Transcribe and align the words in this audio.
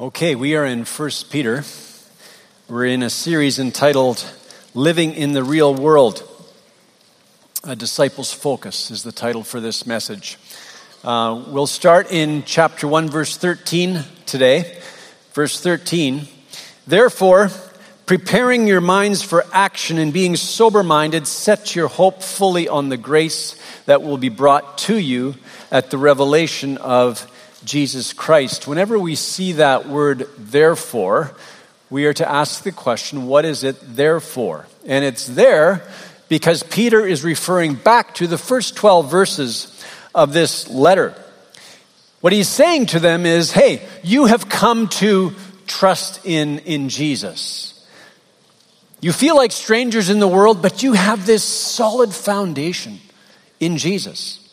Okay, 0.00 0.34
we 0.34 0.56
are 0.56 0.64
in 0.64 0.84
1 0.84 1.10
Peter. 1.30 1.62
We're 2.68 2.86
in 2.86 3.04
a 3.04 3.10
series 3.10 3.60
entitled 3.60 4.28
Living 4.74 5.12
in 5.12 5.34
the 5.34 5.44
Real 5.44 5.72
World. 5.72 6.28
A 7.62 7.76
disciple's 7.76 8.32
focus 8.32 8.90
is 8.90 9.04
the 9.04 9.12
title 9.12 9.44
for 9.44 9.60
this 9.60 9.86
message. 9.86 10.36
Uh, 11.04 11.44
we'll 11.46 11.68
start 11.68 12.10
in 12.10 12.42
chapter 12.42 12.88
1, 12.88 13.08
verse 13.08 13.36
13 13.36 14.02
today. 14.26 14.80
Verse 15.32 15.60
13 15.60 16.26
Therefore, 16.88 17.50
preparing 18.06 18.66
your 18.66 18.80
minds 18.80 19.22
for 19.22 19.44
action 19.52 19.98
and 19.98 20.12
being 20.12 20.34
sober 20.34 20.82
minded, 20.82 21.28
set 21.28 21.76
your 21.76 21.86
hope 21.86 22.20
fully 22.20 22.66
on 22.66 22.88
the 22.88 22.96
grace 22.96 23.56
that 23.86 24.02
will 24.02 24.18
be 24.18 24.28
brought 24.28 24.76
to 24.78 24.98
you 24.98 25.36
at 25.70 25.92
the 25.92 25.98
revelation 25.98 26.78
of 26.78 27.30
Jesus 27.64 28.12
Christ. 28.12 28.66
Whenever 28.66 28.98
we 28.98 29.14
see 29.14 29.52
that 29.52 29.88
word 29.88 30.28
therefore, 30.38 31.34
we 31.90 32.06
are 32.06 32.14
to 32.14 32.28
ask 32.28 32.62
the 32.62 32.72
question, 32.72 33.26
what 33.26 33.44
is 33.44 33.64
it 33.64 33.76
there 33.96 34.20
for? 34.20 34.66
And 34.86 35.04
it's 35.04 35.26
there 35.26 35.86
because 36.28 36.62
Peter 36.62 37.06
is 37.06 37.24
referring 37.24 37.74
back 37.74 38.14
to 38.16 38.26
the 38.26 38.38
first 38.38 38.76
12 38.76 39.10
verses 39.10 39.84
of 40.14 40.32
this 40.32 40.68
letter. 40.68 41.14
What 42.20 42.32
he's 42.32 42.48
saying 42.48 42.86
to 42.86 43.00
them 43.00 43.26
is, 43.26 43.52
hey, 43.52 43.86
you 44.02 44.26
have 44.26 44.48
come 44.48 44.88
to 44.88 45.32
trust 45.66 46.24
in, 46.24 46.58
in 46.60 46.88
Jesus. 46.88 47.86
You 49.00 49.12
feel 49.12 49.36
like 49.36 49.52
strangers 49.52 50.08
in 50.08 50.18
the 50.18 50.28
world, 50.28 50.62
but 50.62 50.82
you 50.82 50.94
have 50.94 51.26
this 51.26 51.44
solid 51.44 52.14
foundation 52.14 52.98
in 53.60 53.76
Jesus. 53.76 54.43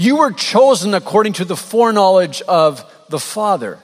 You 0.00 0.16
were 0.16 0.32
chosen 0.32 0.94
according 0.94 1.34
to 1.34 1.44
the 1.44 1.54
foreknowledge 1.54 2.40
of 2.48 2.90
the 3.10 3.18
Father 3.18 3.78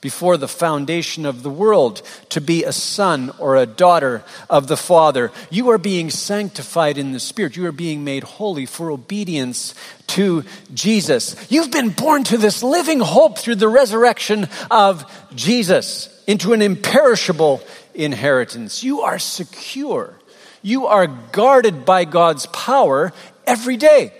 before 0.00 0.38
the 0.38 0.48
foundation 0.48 1.26
of 1.26 1.42
the 1.42 1.50
world 1.50 2.00
to 2.30 2.40
be 2.40 2.64
a 2.64 2.72
son 2.72 3.30
or 3.38 3.54
a 3.54 3.66
daughter 3.66 4.24
of 4.48 4.68
the 4.68 4.76
Father. 4.78 5.32
You 5.50 5.68
are 5.68 5.76
being 5.76 6.08
sanctified 6.08 6.96
in 6.96 7.12
the 7.12 7.20
Spirit. 7.20 7.56
You 7.56 7.66
are 7.66 7.72
being 7.72 8.04
made 8.04 8.22
holy 8.22 8.64
for 8.64 8.90
obedience 8.90 9.74
to 10.06 10.44
Jesus. 10.72 11.36
You've 11.50 11.70
been 11.70 11.90
born 11.90 12.24
to 12.24 12.38
this 12.38 12.62
living 12.62 13.00
hope 13.00 13.36
through 13.36 13.56
the 13.56 13.68
resurrection 13.68 14.48
of 14.70 15.04
Jesus 15.34 16.08
into 16.26 16.54
an 16.54 16.62
imperishable 16.62 17.62
inheritance. 17.94 18.82
You 18.82 19.02
are 19.02 19.18
secure. 19.18 20.14
You 20.62 20.86
are 20.86 21.06
guarded 21.06 21.84
by 21.84 22.06
God's 22.06 22.46
power 22.46 23.12
every 23.46 23.76
day. 23.76 24.14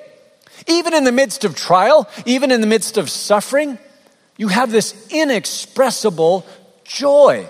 Even 0.67 0.95
in 0.95 1.05
the 1.05 1.13
midst 1.13 1.45
of 1.45 1.55
trial, 1.55 2.09
even 2.27 2.51
in 2.51 2.61
the 2.61 2.67
midst 2.67 2.97
of 2.97 3.11
suffering, 3.11 3.79
you 4.37 4.49
have 4.49 4.71
this 4.71 5.09
inexpressible 5.11 6.47
joy. 6.85 7.47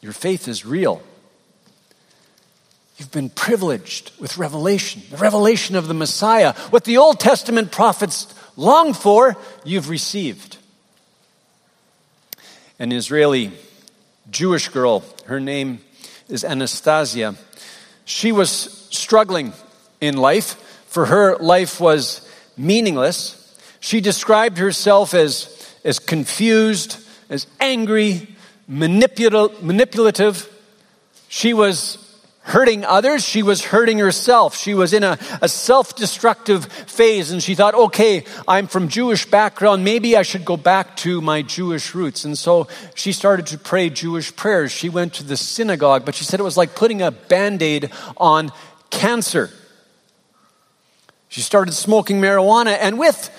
Your 0.00 0.12
faith 0.12 0.48
is 0.48 0.64
real. 0.64 1.02
You've 2.98 3.12
been 3.12 3.30
privileged 3.30 4.10
with 4.18 4.38
revelation, 4.38 5.02
the 5.10 5.18
revelation 5.18 5.76
of 5.76 5.86
the 5.86 5.94
Messiah. 5.94 6.52
What 6.70 6.84
the 6.84 6.98
Old 6.98 7.20
Testament 7.20 7.70
prophets 7.70 8.34
longed 8.56 8.96
for, 8.96 9.36
you've 9.64 9.88
received. 9.88 10.58
An 12.80 12.90
Israeli 12.90 13.52
Jewish 14.30 14.68
girl, 14.68 15.04
her 15.26 15.38
name 15.40 15.80
is 16.28 16.44
Anastasia. 16.44 17.36
She 18.04 18.32
was 18.32 18.50
struggling 18.90 19.52
in 20.00 20.16
life. 20.16 20.54
For 20.88 21.06
her, 21.06 21.36
life 21.36 21.80
was 21.80 22.28
meaningless. 22.56 23.34
She 23.80 24.00
described 24.00 24.58
herself 24.58 25.14
as, 25.14 25.74
as 25.84 25.98
confused, 25.98 26.98
as 27.30 27.46
angry, 27.60 28.28
manipul- 28.70 29.60
manipulative. 29.62 30.48
She 31.28 31.52
was 31.54 32.04
hurting 32.48 32.82
others. 32.84 33.24
She 33.24 33.42
was 33.42 33.62
hurting 33.62 33.98
herself. 33.98 34.56
She 34.56 34.72
was 34.72 34.94
in 34.94 35.04
a, 35.04 35.18
a 35.42 35.48
self 35.48 35.94
destructive 35.94 36.64
phase, 36.64 37.30
and 37.30 37.42
she 37.42 37.54
thought, 37.54 37.74
okay, 37.74 38.24
I'm 38.46 38.66
from 38.66 38.88
Jewish 38.88 39.26
background. 39.26 39.84
Maybe 39.84 40.16
I 40.16 40.22
should 40.22 40.44
go 40.44 40.56
back 40.56 40.96
to 40.98 41.20
my 41.20 41.42
Jewish 41.42 41.94
roots. 41.94 42.24
And 42.24 42.36
so 42.36 42.66
she 42.94 43.12
started 43.12 43.46
to 43.48 43.58
pray 43.58 43.90
Jewish 43.90 44.34
prayers. 44.34 44.72
She 44.72 44.88
went 44.88 45.14
to 45.14 45.22
the 45.22 45.36
synagogue, 45.36 46.04
but 46.04 46.14
she 46.14 46.24
said 46.24 46.40
it 46.40 46.44
was 46.44 46.56
like 46.56 46.74
putting 46.74 47.02
a 47.02 47.10
band 47.10 47.62
aid 47.62 47.90
on 48.16 48.50
cancer. 48.90 49.50
She 51.28 51.40
started 51.40 51.72
smoking 51.72 52.20
marijuana, 52.20 52.76
and 52.80 52.98
with 52.98 53.30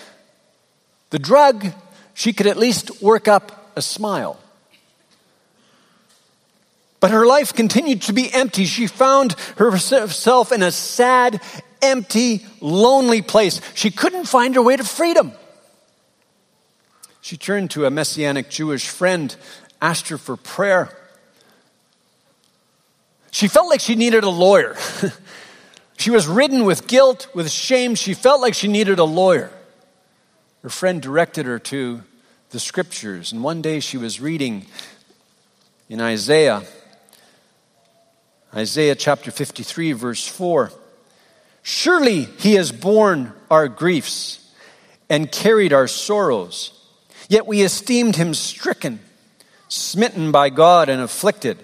the 1.09 1.19
drug, 1.19 1.67
she 2.13 2.33
could 2.33 2.47
at 2.47 2.57
least 2.57 3.01
work 3.01 3.27
up 3.27 3.72
a 3.75 3.81
smile. 3.81 4.39
But 6.99 7.11
her 7.11 7.25
life 7.25 7.53
continued 7.53 8.01
to 8.03 8.13
be 8.13 8.31
empty. 8.33 8.66
She 8.66 8.88
found 8.88 9.33
herself 9.57 10.51
in 10.51 10.61
a 10.61 10.72
sad, 10.72 11.41
empty, 11.81 12.45
lonely 12.59 13.22
place. 13.22 13.61
She 13.73 13.89
couldn't 13.89 14.25
find 14.25 14.55
her 14.55 14.61
way 14.61 14.75
to 14.75 14.83
freedom. 14.83 15.31
She 17.22 17.38
turned 17.38 17.72
to 17.72 17.85
a 17.85 17.89
Messianic 17.89 18.49
Jewish 18.49 18.89
friend, 18.89 19.35
asked 19.81 20.09
her 20.09 20.17
for 20.17 20.35
prayer. 20.35 20.89
She 23.31 23.47
felt 23.47 23.69
like 23.69 23.79
she 23.79 23.95
needed 23.95 24.23
a 24.23 24.29
lawyer. 24.29 24.75
She 25.99 26.11
was 26.11 26.27
ridden 26.27 26.63
with 26.63 26.87
guilt, 26.87 27.27
with 27.33 27.51
shame. 27.51 27.93
She 27.93 28.13
felt 28.13 28.39
like 28.39 28.53
she 28.53 28.69
needed 28.69 28.99
a 28.99 29.03
lawyer. 29.03 29.51
Her 30.63 30.69
friend 30.69 31.01
directed 31.01 31.45
her 31.45 31.59
to 31.59 32.01
the 32.51 32.59
scriptures, 32.59 33.33
and 33.33 33.43
one 33.43 33.61
day 33.61 33.81
she 33.81 33.97
was 33.97 34.21
reading 34.21 34.65
in 35.89 35.99
Isaiah, 35.99 36.63
Isaiah 38.55 38.95
chapter 38.95 39.29
53, 39.29 39.91
verse 39.91 40.25
4. 40.25 40.71
Surely 41.63 42.23
he 42.23 42.53
has 42.53 42.71
borne 42.71 43.33
our 43.51 43.67
griefs 43.67 44.49
and 45.09 45.29
carried 45.29 45.73
our 45.73 45.87
sorrows, 45.87 46.71
yet 47.27 47.45
we 47.45 47.61
esteemed 47.61 48.16
him 48.16 48.33
stricken, 48.33 49.01
smitten 49.67 50.31
by 50.31 50.49
God, 50.49 50.87
and 50.87 51.01
afflicted. 51.01 51.57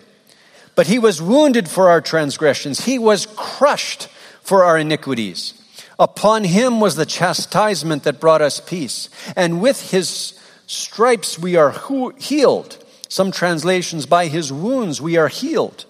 But 0.76 0.88
he 0.88 1.00
was 1.00 1.22
wounded 1.22 1.70
for 1.70 1.90
our 1.90 2.02
transgressions, 2.02 2.82
he 2.82 3.00
was 3.00 3.28
crushed 3.38 4.10
for 4.46 4.64
our 4.64 4.78
iniquities. 4.78 5.62
Upon 6.00 6.44
him 6.44 6.80
was 6.80 6.96
the 6.96 7.06
chastisement 7.06 8.04
that 8.04 8.20
brought 8.20 8.42
us 8.42 8.60
peace, 8.60 9.10
and 9.36 9.60
with 9.60 9.92
his 9.92 10.40
stripes 10.68 11.40
we 11.40 11.56
are 11.56 11.74
healed. 12.18 12.78
Some 13.10 13.32
translations, 13.32 14.06
by 14.06 14.28
his 14.28 14.54
wounds 14.54 15.02
we 15.02 15.18
are 15.18 15.28
healed. 15.28 15.86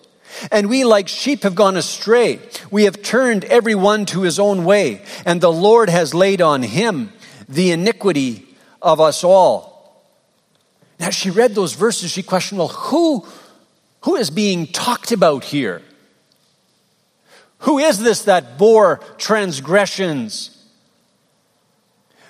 And 0.52 0.70
we, 0.70 0.84
like 0.86 1.08
sheep, 1.08 1.44
have 1.44 1.56
gone 1.56 1.78
astray. 1.78 2.40
We 2.72 2.86
have 2.86 3.02
turned 3.02 3.46
every 3.46 3.76
one 3.76 4.06
to 4.08 4.22
his 4.22 4.40
own 4.40 4.64
way, 4.64 5.02
and 5.26 5.42
the 5.42 5.52
Lord 5.52 5.90
has 5.90 6.14
laid 6.14 6.42
on 6.42 6.64
him 6.64 7.12
the 7.50 7.72
iniquity 7.72 8.48
of 8.82 9.02
us 9.02 9.24
all. 9.24 10.06
Now, 11.00 11.10
she 11.10 11.30
read 11.30 11.56
those 11.56 11.74
verses, 11.74 12.12
she 12.12 12.24
questioned, 12.24 12.60
well, 12.60 12.70
who, 12.70 13.26
who 14.02 14.16
is 14.16 14.30
being 14.30 14.68
talked 14.68 15.12
about 15.12 15.44
here? 15.44 15.82
Who 17.66 17.80
is 17.80 18.00
this 18.00 18.24
that 18.24 18.58
bore 18.58 19.00
transgressions? 19.18 20.52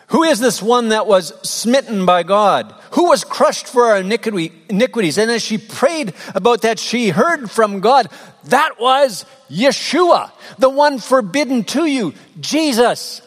Who 0.08 0.24
is 0.24 0.40
this 0.40 0.62
one 0.62 0.90
that 0.90 1.08
was 1.08 1.34
smitten 1.48 2.06
by 2.06 2.24
God? 2.24 2.74
Who 2.92 3.10
was 3.10 3.24
crushed 3.24 3.68
for 3.68 3.86
our 3.86 3.98
iniquities? 3.98 5.18
And 5.18 5.32
as 5.32 5.42
she 5.42 5.58
prayed 5.58 6.14
about 6.34 6.62
that, 6.62 6.80
she 6.80 7.10
heard 7.10 7.52
from 7.52 7.82
God. 7.82 8.08
That 8.46 8.80
was 8.80 9.26
Yeshua, 9.50 10.32
the 10.58 10.70
one 10.70 11.00
forbidden 11.00 11.64
to 11.66 11.86
you, 11.86 12.14
Jesus. 12.40 13.22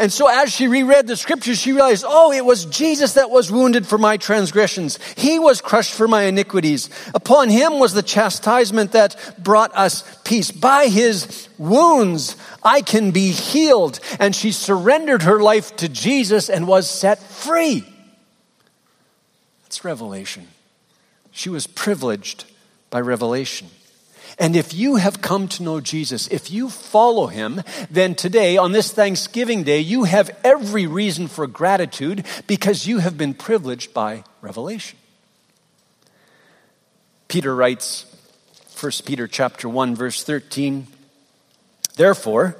And 0.00 0.10
so 0.10 0.28
as 0.28 0.50
she 0.50 0.66
reread 0.66 1.06
the 1.06 1.14
scriptures, 1.14 1.60
she 1.60 1.72
realized, 1.72 2.06
oh, 2.08 2.32
it 2.32 2.42
was 2.42 2.64
Jesus 2.64 3.12
that 3.12 3.28
was 3.28 3.52
wounded 3.52 3.86
for 3.86 3.98
my 3.98 4.16
transgressions. 4.16 4.98
He 5.14 5.38
was 5.38 5.60
crushed 5.60 5.92
for 5.92 6.08
my 6.08 6.22
iniquities. 6.22 6.88
Upon 7.14 7.50
him 7.50 7.78
was 7.78 7.92
the 7.92 8.02
chastisement 8.02 8.92
that 8.92 9.34
brought 9.38 9.76
us 9.76 10.02
peace. 10.24 10.50
By 10.50 10.86
his 10.86 11.48
wounds, 11.58 12.36
I 12.62 12.80
can 12.80 13.10
be 13.10 13.30
healed. 13.30 14.00
And 14.18 14.34
she 14.34 14.52
surrendered 14.52 15.22
her 15.24 15.38
life 15.38 15.76
to 15.76 15.88
Jesus 15.88 16.48
and 16.48 16.66
was 16.66 16.88
set 16.88 17.22
free. 17.22 17.84
That's 19.64 19.84
revelation. 19.84 20.48
She 21.30 21.50
was 21.50 21.66
privileged 21.66 22.44
by 22.88 23.02
revelation. 23.02 23.68
And 24.38 24.56
if 24.56 24.72
you 24.72 24.96
have 24.96 25.20
come 25.20 25.48
to 25.48 25.62
know 25.62 25.80
Jesus, 25.80 26.28
if 26.28 26.50
you 26.50 26.68
follow 26.68 27.26
him, 27.26 27.62
then 27.90 28.14
today, 28.14 28.56
on 28.56 28.72
this 28.72 28.92
Thanksgiving 28.92 29.62
Day, 29.64 29.80
you 29.80 30.04
have 30.04 30.30
every 30.44 30.86
reason 30.86 31.28
for 31.28 31.46
gratitude 31.46 32.24
because 32.46 32.86
you 32.86 32.98
have 32.98 33.18
been 33.18 33.34
privileged 33.34 33.92
by 33.92 34.24
revelation. 34.40 34.98
Peter 37.28 37.54
writes, 37.54 38.06
1 38.80 38.92
Peter 39.04 39.28
chapter 39.28 39.68
1 39.68 39.94
verse 39.94 40.24
13, 40.24 40.86
Therefore, 41.96 42.56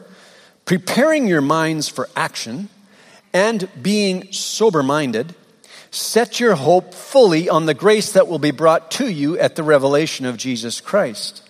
preparing 0.64 1.26
your 1.26 1.40
minds 1.40 1.88
for 1.88 2.08
action 2.14 2.68
and 3.32 3.68
being 3.82 4.32
sober-minded, 4.32 5.34
Set 5.90 6.38
your 6.38 6.54
hope 6.54 6.94
fully 6.94 7.48
on 7.48 7.66
the 7.66 7.74
grace 7.74 8.12
that 8.12 8.28
will 8.28 8.38
be 8.38 8.52
brought 8.52 8.92
to 8.92 9.10
you 9.10 9.36
at 9.38 9.56
the 9.56 9.64
revelation 9.64 10.24
of 10.24 10.36
Jesus 10.36 10.80
Christ. 10.80 11.49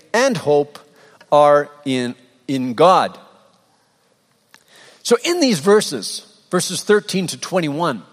and 0.13 0.37
hope 0.37 0.79
are 1.31 1.69
in, 1.85 2.15
in 2.47 2.73
God. 2.73 3.17
So, 5.03 5.17
in 5.23 5.39
these 5.39 5.59
verses, 5.59 6.27
verses 6.49 6.83
13 6.83 7.27
to 7.27 7.39
21, 7.39 8.03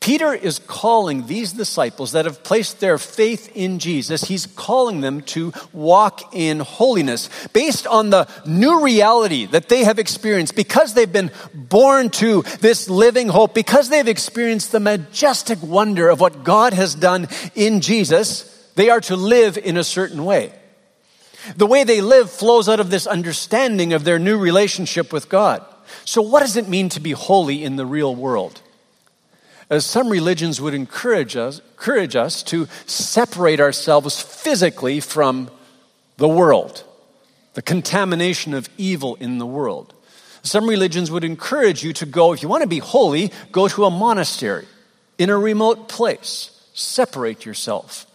Peter 0.00 0.32
is 0.32 0.58
calling 0.58 1.26
these 1.26 1.52
disciples 1.52 2.12
that 2.12 2.24
have 2.24 2.42
placed 2.42 2.80
their 2.80 2.96
faith 2.96 3.54
in 3.54 3.78
Jesus, 3.78 4.24
he's 4.24 4.46
calling 4.46 5.02
them 5.02 5.20
to 5.20 5.52
walk 5.74 6.34
in 6.34 6.60
holiness 6.60 7.28
based 7.52 7.86
on 7.86 8.08
the 8.08 8.26
new 8.46 8.82
reality 8.82 9.44
that 9.44 9.68
they 9.68 9.84
have 9.84 9.98
experienced 9.98 10.56
because 10.56 10.94
they've 10.94 11.12
been 11.12 11.30
born 11.52 12.08
to 12.08 12.40
this 12.60 12.88
living 12.88 13.28
hope, 13.28 13.54
because 13.54 13.90
they've 13.90 14.08
experienced 14.08 14.72
the 14.72 14.80
majestic 14.80 15.62
wonder 15.62 16.08
of 16.08 16.18
what 16.18 16.44
God 16.44 16.72
has 16.72 16.94
done 16.94 17.28
in 17.54 17.82
Jesus, 17.82 18.44
they 18.76 18.88
are 18.88 19.02
to 19.02 19.16
live 19.16 19.58
in 19.58 19.76
a 19.76 19.84
certain 19.84 20.24
way. 20.24 20.50
The 21.56 21.66
way 21.66 21.84
they 21.84 22.00
live 22.00 22.30
flows 22.30 22.68
out 22.68 22.80
of 22.80 22.90
this 22.90 23.06
understanding 23.06 23.92
of 23.92 24.04
their 24.04 24.18
new 24.18 24.38
relationship 24.38 25.12
with 25.12 25.28
God. 25.28 25.64
So, 26.04 26.22
what 26.22 26.40
does 26.40 26.56
it 26.56 26.68
mean 26.68 26.88
to 26.90 27.00
be 27.00 27.12
holy 27.12 27.64
in 27.64 27.76
the 27.76 27.86
real 27.86 28.14
world? 28.14 28.60
As 29.68 29.86
some 29.86 30.08
religions 30.08 30.60
would 30.60 30.74
encourage 30.74 31.36
us, 31.36 31.60
encourage 31.60 32.16
us 32.16 32.42
to 32.44 32.66
separate 32.86 33.60
ourselves 33.60 34.20
physically 34.20 34.98
from 34.98 35.48
the 36.16 36.28
world, 36.28 36.84
the 37.54 37.62
contamination 37.62 38.52
of 38.52 38.68
evil 38.76 39.14
in 39.16 39.38
the 39.38 39.46
world. 39.46 39.94
Some 40.42 40.68
religions 40.68 41.10
would 41.10 41.22
encourage 41.22 41.84
you 41.84 41.92
to 41.94 42.06
go, 42.06 42.32
if 42.32 42.42
you 42.42 42.48
want 42.48 42.62
to 42.62 42.68
be 42.68 42.78
holy, 42.78 43.30
go 43.52 43.68
to 43.68 43.84
a 43.84 43.90
monastery 43.90 44.66
in 45.18 45.30
a 45.30 45.38
remote 45.38 45.88
place. 45.88 46.50
Separate 46.74 47.44
yourself. 47.44 48.06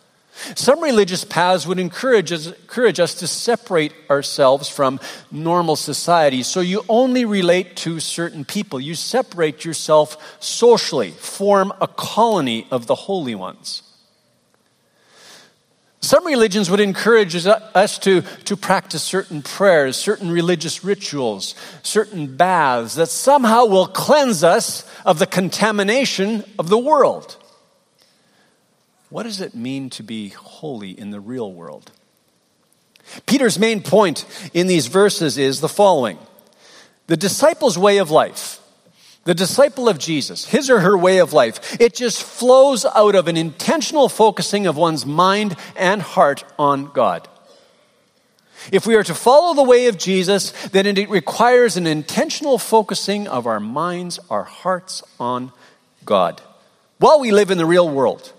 Some 0.55 0.81
religious 0.81 1.23
paths 1.23 1.65
would 1.65 1.79
encourage 1.79 2.31
us, 2.31 2.47
encourage 2.47 2.99
us 2.99 3.15
to 3.15 3.27
separate 3.27 3.93
ourselves 4.09 4.67
from 4.67 4.99
normal 5.31 5.75
society. 5.75 6.43
So 6.43 6.59
you 6.59 6.83
only 6.89 7.25
relate 7.25 7.77
to 7.77 7.99
certain 7.99 8.43
people. 8.43 8.79
You 8.79 8.95
separate 8.95 9.63
yourself 9.63 10.37
socially, 10.41 11.11
form 11.11 11.71
a 11.79 11.87
colony 11.87 12.67
of 12.69 12.85
the 12.85 12.95
holy 12.95 13.33
ones. 13.33 13.81
Some 16.01 16.27
religions 16.27 16.69
would 16.69 16.81
encourage 16.81 17.35
us 17.47 17.97
to, 17.99 18.21
to 18.21 18.55
practice 18.55 19.01
certain 19.01 19.41
prayers, 19.41 19.95
certain 19.95 20.29
religious 20.29 20.83
rituals, 20.83 21.55
certain 21.81 22.35
baths 22.35 22.93
that 22.95 23.07
somehow 23.07 23.65
will 23.65 23.87
cleanse 23.87 24.43
us 24.43 24.87
of 25.03 25.17
the 25.17 25.25
contamination 25.25 26.43
of 26.59 26.69
the 26.69 26.77
world. 26.77 27.37
What 29.15 29.23
does 29.23 29.39
it 29.39 29.55
mean 29.55 29.89
to 29.91 30.03
be 30.03 30.27
holy 30.27 30.91
in 30.91 31.11
the 31.11 31.21
real 31.21 31.49
world? 31.49 31.89
Peter's 33.25 33.57
main 33.57 33.81
point 33.81 34.25
in 34.53 34.67
these 34.67 34.87
verses 34.87 35.37
is 35.37 35.61
the 35.61 35.69
following 35.69 36.19
The 37.07 37.15
disciple's 37.15 37.77
way 37.77 37.99
of 37.99 38.11
life, 38.11 38.59
the 39.23 39.33
disciple 39.33 39.87
of 39.87 39.99
Jesus, 39.99 40.47
his 40.47 40.69
or 40.69 40.81
her 40.81 40.97
way 40.97 41.19
of 41.19 41.31
life, 41.31 41.79
it 41.79 41.95
just 41.95 42.23
flows 42.23 42.83
out 42.83 43.15
of 43.15 43.29
an 43.29 43.37
intentional 43.37 44.09
focusing 44.09 44.67
of 44.67 44.75
one's 44.75 45.05
mind 45.05 45.55
and 45.77 46.01
heart 46.01 46.43
on 46.59 46.91
God. 46.91 47.25
If 48.69 48.85
we 48.85 48.95
are 48.95 49.03
to 49.05 49.15
follow 49.15 49.53
the 49.53 49.63
way 49.63 49.87
of 49.87 49.97
Jesus, 49.97 50.51
then 50.71 50.85
it 50.85 51.09
requires 51.09 51.77
an 51.77 51.87
intentional 51.87 52.57
focusing 52.57 53.29
of 53.29 53.47
our 53.47 53.61
minds, 53.61 54.19
our 54.29 54.43
hearts 54.43 55.03
on 55.21 55.53
God 56.03 56.41
while 56.97 57.19
we 57.19 57.31
live 57.31 57.51
in 57.51 57.57
the 57.57 57.65
real 57.65 57.89
world. 57.89 58.33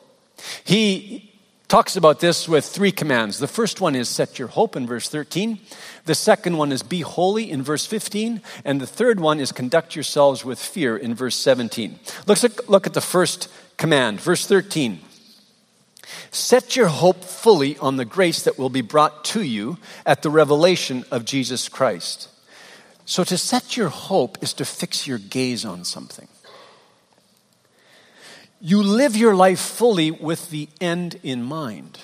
He 0.65 1.33
talks 1.69 1.97
about 1.97 2.21
this 2.21 2.49
with 2.49 2.65
three 2.65 2.93
commands. 2.93 3.39
The 3.39 3.49
first 3.49 3.81
one 3.81 3.95
is 3.95 4.09
set 4.09 4.39
your 4.39 4.49
hope 4.49 4.77
in 4.77 4.87
verse 4.87 5.09
13. 5.09 5.59
The 6.05 6.15
second 6.15 6.57
one 6.57 6.73
is 6.73 6.83
be 6.83 7.01
holy 7.01 7.51
in 7.51 7.63
verse 7.63 7.87
15. 7.87 8.41
And 8.65 8.81
the 8.81 8.87
third 8.87 9.21
one 9.21 9.41
is 9.41 9.53
conduct 9.53 9.95
yourselves 9.95 10.45
with 10.45 10.59
fear 10.59 10.97
in 10.97 11.15
verse 11.15 11.37
17. 11.37 11.99
Let's 12.27 12.45
look 12.69 12.87
at 12.87 12.95
the 12.95 13.01
first 13.01 13.49
command, 13.77 14.21
verse 14.21 14.47
13. 14.47 15.01
Set 16.31 16.77
your 16.77 16.89
hope 16.89 17.25
fully 17.25 17.77
on 17.79 17.97
the 17.97 18.05
grace 18.05 18.43
that 18.43 18.59
will 18.59 18.71
be 18.71 18.81
brought 18.81 19.25
to 19.25 19.43
you 19.43 19.79
at 20.05 20.23
the 20.23 20.31
revelation 20.31 21.05
of 21.11 21.25
Jesus 21.25 21.69
Christ. 21.69 22.29
So, 23.05 23.25
to 23.25 23.39
set 23.39 23.77
your 23.77 23.89
hope 23.89 24.43
is 24.43 24.53
to 24.55 24.65
fix 24.65 25.07
your 25.07 25.19
gaze 25.19 25.65
on 25.65 25.85
something. 25.85 26.29
You 28.61 28.83
live 28.83 29.17
your 29.17 29.35
life 29.35 29.61
fully 29.61 30.11
with 30.11 30.51
the 30.51 30.69
end 30.81 31.21
in 31.23 31.43
mind. 31.43 31.99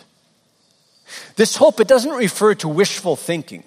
This 1.36 1.56
hope, 1.56 1.80
it 1.80 1.88
doesn't 1.88 2.12
refer 2.12 2.54
to 2.56 2.68
wishful 2.68 3.16
thinking, 3.16 3.64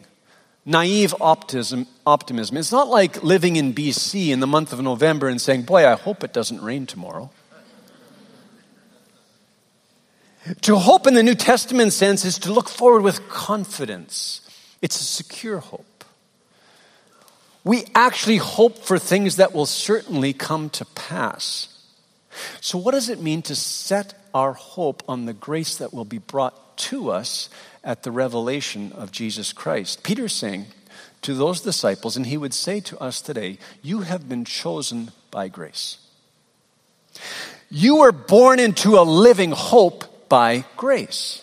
naive 0.66 1.14
optimism, 1.20 1.88
optimism. 2.06 2.58
It's 2.58 2.72
not 2.72 2.88
like 2.88 3.24
living 3.24 3.56
in 3.56 3.74
BC 3.74 4.30
in 4.30 4.40
the 4.40 4.48
month 4.48 4.74
of 4.74 4.82
November 4.82 5.28
and 5.28 5.42
saying, 5.42 5.64
Boy, 5.64 5.88
I 5.88 5.96
hope 5.96 6.24
it 6.24 6.34
doesn't 6.34 6.62
rain 6.62 6.86
tomorrow. 6.86 7.30
To 10.62 10.78
hope 10.78 11.08
in 11.08 11.16
the 11.16 11.24
New 11.24 11.36
Testament 11.36 11.92
sense 11.92 12.24
is 12.24 12.38
to 12.40 12.54
look 12.54 12.70
forward 12.70 13.02
with 13.02 13.28
confidence. 13.30 14.42
It's 14.82 15.00
a 15.02 15.04
secure 15.04 15.58
hope. 15.58 16.04
We 17.64 17.86
actually 17.96 18.38
hope 18.38 18.78
for 18.78 19.00
things 19.00 19.38
that 19.38 19.54
will 19.54 19.66
certainly 19.66 20.34
come 20.34 20.70
to 20.72 20.86
pass. 20.86 21.75
So, 22.62 22.78
what 22.78 22.92
does 22.92 23.10
it 23.10 23.22
mean 23.22 23.42
to 23.44 23.56
set 23.56 24.14
our 24.34 24.54
hope 24.54 25.04
on 25.08 25.26
the 25.26 25.34
grace 25.34 25.78
that 25.78 25.94
will 25.94 26.06
be 26.06 26.18
brought 26.18 26.78
to 26.78 27.12
us 27.12 27.50
at 27.84 28.04
the 28.04 28.12
revelation 28.12 28.92
of 28.94 29.12
Jesus 29.12 29.54
Christ? 29.54 30.04
Peter's 30.04 30.34
saying 30.34 30.66
to 31.22 31.34
those 31.34 31.62
disciples, 31.62 32.18
and 32.18 32.26
he 32.26 32.38
would 32.38 32.54
say 32.54 32.80
to 32.82 33.00
us 33.00 33.22
today, 33.22 33.58
You 33.82 34.02
have 34.02 34.30
been 34.30 34.46
chosen 34.46 35.12
by 35.32 35.48
grace. 35.48 35.98
You 37.70 37.98
were 37.98 38.12
born 38.12 38.60
into 38.60 39.00
a 39.00 39.02
living 39.02 39.52
hope 39.52 40.30
by 40.30 40.66
grace. 40.78 41.42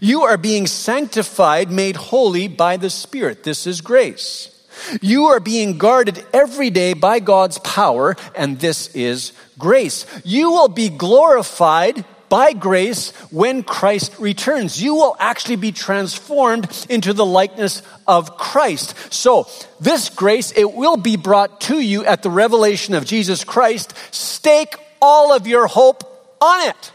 You 0.00 0.22
are 0.22 0.36
being 0.36 0.66
sanctified, 0.66 1.70
made 1.70 1.96
holy 1.96 2.48
by 2.48 2.76
the 2.76 2.90
Spirit. 2.90 3.44
This 3.44 3.66
is 3.66 3.80
grace. 3.80 4.54
You 5.00 5.26
are 5.26 5.40
being 5.40 5.78
guarded 5.78 6.24
every 6.32 6.70
day 6.70 6.94
by 6.94 7.20
God's 7.20 7.58
power, 7.58 8.16
and 8.34 8.58
this 8.58 8.94
is 8.94 9.32
grace. 9.58 10.06
You 10.24 10.50
will 10.50 10.68
be 10.68 10.88
glorified 10.88 12.04
by 12.28 12.52
grace 12.52 13.10
when 13.30 13.62
Christ 13.62 14.18
returns. 14.18 14.82
You 14.82 14.94
will 14.94 15.16
actually 15.18 15.56
be 15.56 15.72
transformed 15.72 16.86
into 16.88 17.12
the 17.12 17.26
likeness 17.26 17.82
of 18.06 18.36
Christ. 18.36 19.12
So, 19.12 19.48
this 19.80 20.08
grace, 20.08 20.52
it 20.52 20.72
will 20.72 20.96
be 20.96 21.16
brought 21.16 21.60
to 21.62 21.80
you 21.80 22.04
at 22.04 22.22
the 22.22 22.30
revelation 22.30 22.94
of 22.94 23.04
Jesus 23.04 23.44
Christ. 23.44 23.94
Stake 24.10 24.76
all 25.00 25.32
of 25.34 25.46
your 25.46 25.66
hope 25.66 26.04
on 26.40 26.68
it. 26.68 26.92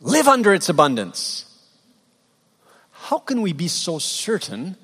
Live 0.00 0.28
under 0.28 0.52
its 0.52 0.68
abundance. 0.68 1.44
How 2.90 3.18
can 3.18 3.42
we 3.42 3.52
be 3.52 3.68
so 3.68 3.98
certain 3.98 4.76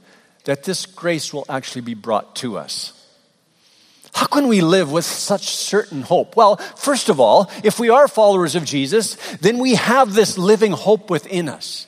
that 0.45 0.65
this 0.65 0.87
grace 0.87 1.33
will 1.33 1.45
actually 1.49 1.83
be 1.83 1.95
brought 1.95 2.37
to 2.37 2.57
us. 2.57 2.93
How 4.13 4.27
can 4.27 4.49
we 4.49 4.61
live 4.61 4.91
with 4.91 5.05
such 5.05 5.51
certain 5.51 6.03
hope? 6.03 6.37
Well, 6.37 6.57
first 6.57 7.09
of 7.09 7.21
all, 7.21 7.51
if 7.63 7.79
we 7.79 7.91
are 7.91 8.09
followers 8.09 8.55
of 8.55 8.65
Jesus, 8.65 9.15
then 9.37 9.59
we 9.59 9.77
have 9.77 10.15
this 10.15 10.37
living 10.37 10.73
hope 10.73 11.11
within 11.11 11.49
us. 11.49 11.87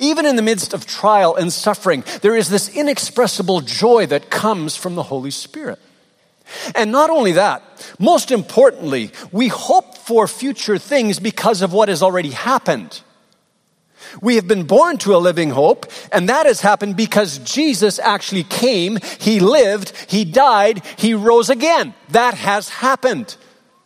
Even 0.00 0.26
in 0.26 0.34
the 0.34 0.42
midst 0.42 0.74
of 0.74 0.86
trial 0.86 1.36
and 1.36 1.52
suffering, 1.52 2.02
there 2.22 2.34
is 2.34 2.50
this 2.50 2.68
inexpressible 2.74 3.60
joy 3.60 4.06
that 4.06 4.30
comes 4.30 4.74
from 4.74 4.96
the 4.96 5.04
Holy 5.04 5.30
Spirit. 5.30 5.78
And 6.74 6.90
not 6.90 7.10
only 7.10 7.32
that, 7.32 7.62
most 7.98 8.30
importantly, 8.30 9.12
we 9.30 9.48
hope 9.48 9.96
for 9.98 10.26
future 10.26 10.78
things 10.78 11.20
because 11.20 11.62
of 11.62 11.72
what 11.72 11.88
has 11.88 12.02
already 12.02 12.30
happened. 12.30 13.00
We 14.20 14.36
have 14.36 14.48
been 14.48 14.64
born 14.64 14.98
to 14.98 15.14
a 15.14 15.18
living 15.18 15.50
hope, 15.50 15.86
and 16.12 16.28
that 16.28 16.46
has 16.46 16.60
happened 16.60 16.96
because 16.96 17.38
Jesus 17.38 17.98
actually 17.98 18.44
came, 18.44 18.98
He 19.18 19.40
lived, 19.40 19.92
He 20.08 20.24
died, 20.24 20.84
He 20.96 21.14
rose 21.14 21.50
again. 21.50 21.94
That 22.10 22.34
has 22.34 22.68
happened. 22.68 23.36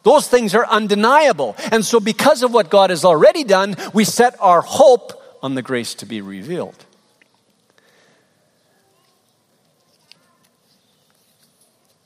Those 0.03 0.29
things 0.29 0.55
are 0.55 0.67
undeniable. 0.67 1.57
And 1.71 1.85
so, 1.85 2.01
because 2.01 2.43
of 2.43 2.53
what 2.53 2.71
God 2.71 2.91
has 2.91 3.05
already 3.05 3.45
done, 3.45 3.77
we 3.93 4.05
set 4.05 4.35
our 4.41 4.63
hope 4.63 5.13
on 5.43 5.55
the 5.55 5.63
grace 5.63 5.95
to 5.97 6.07
be 6.07 6.21
revealed. 6.21 6.87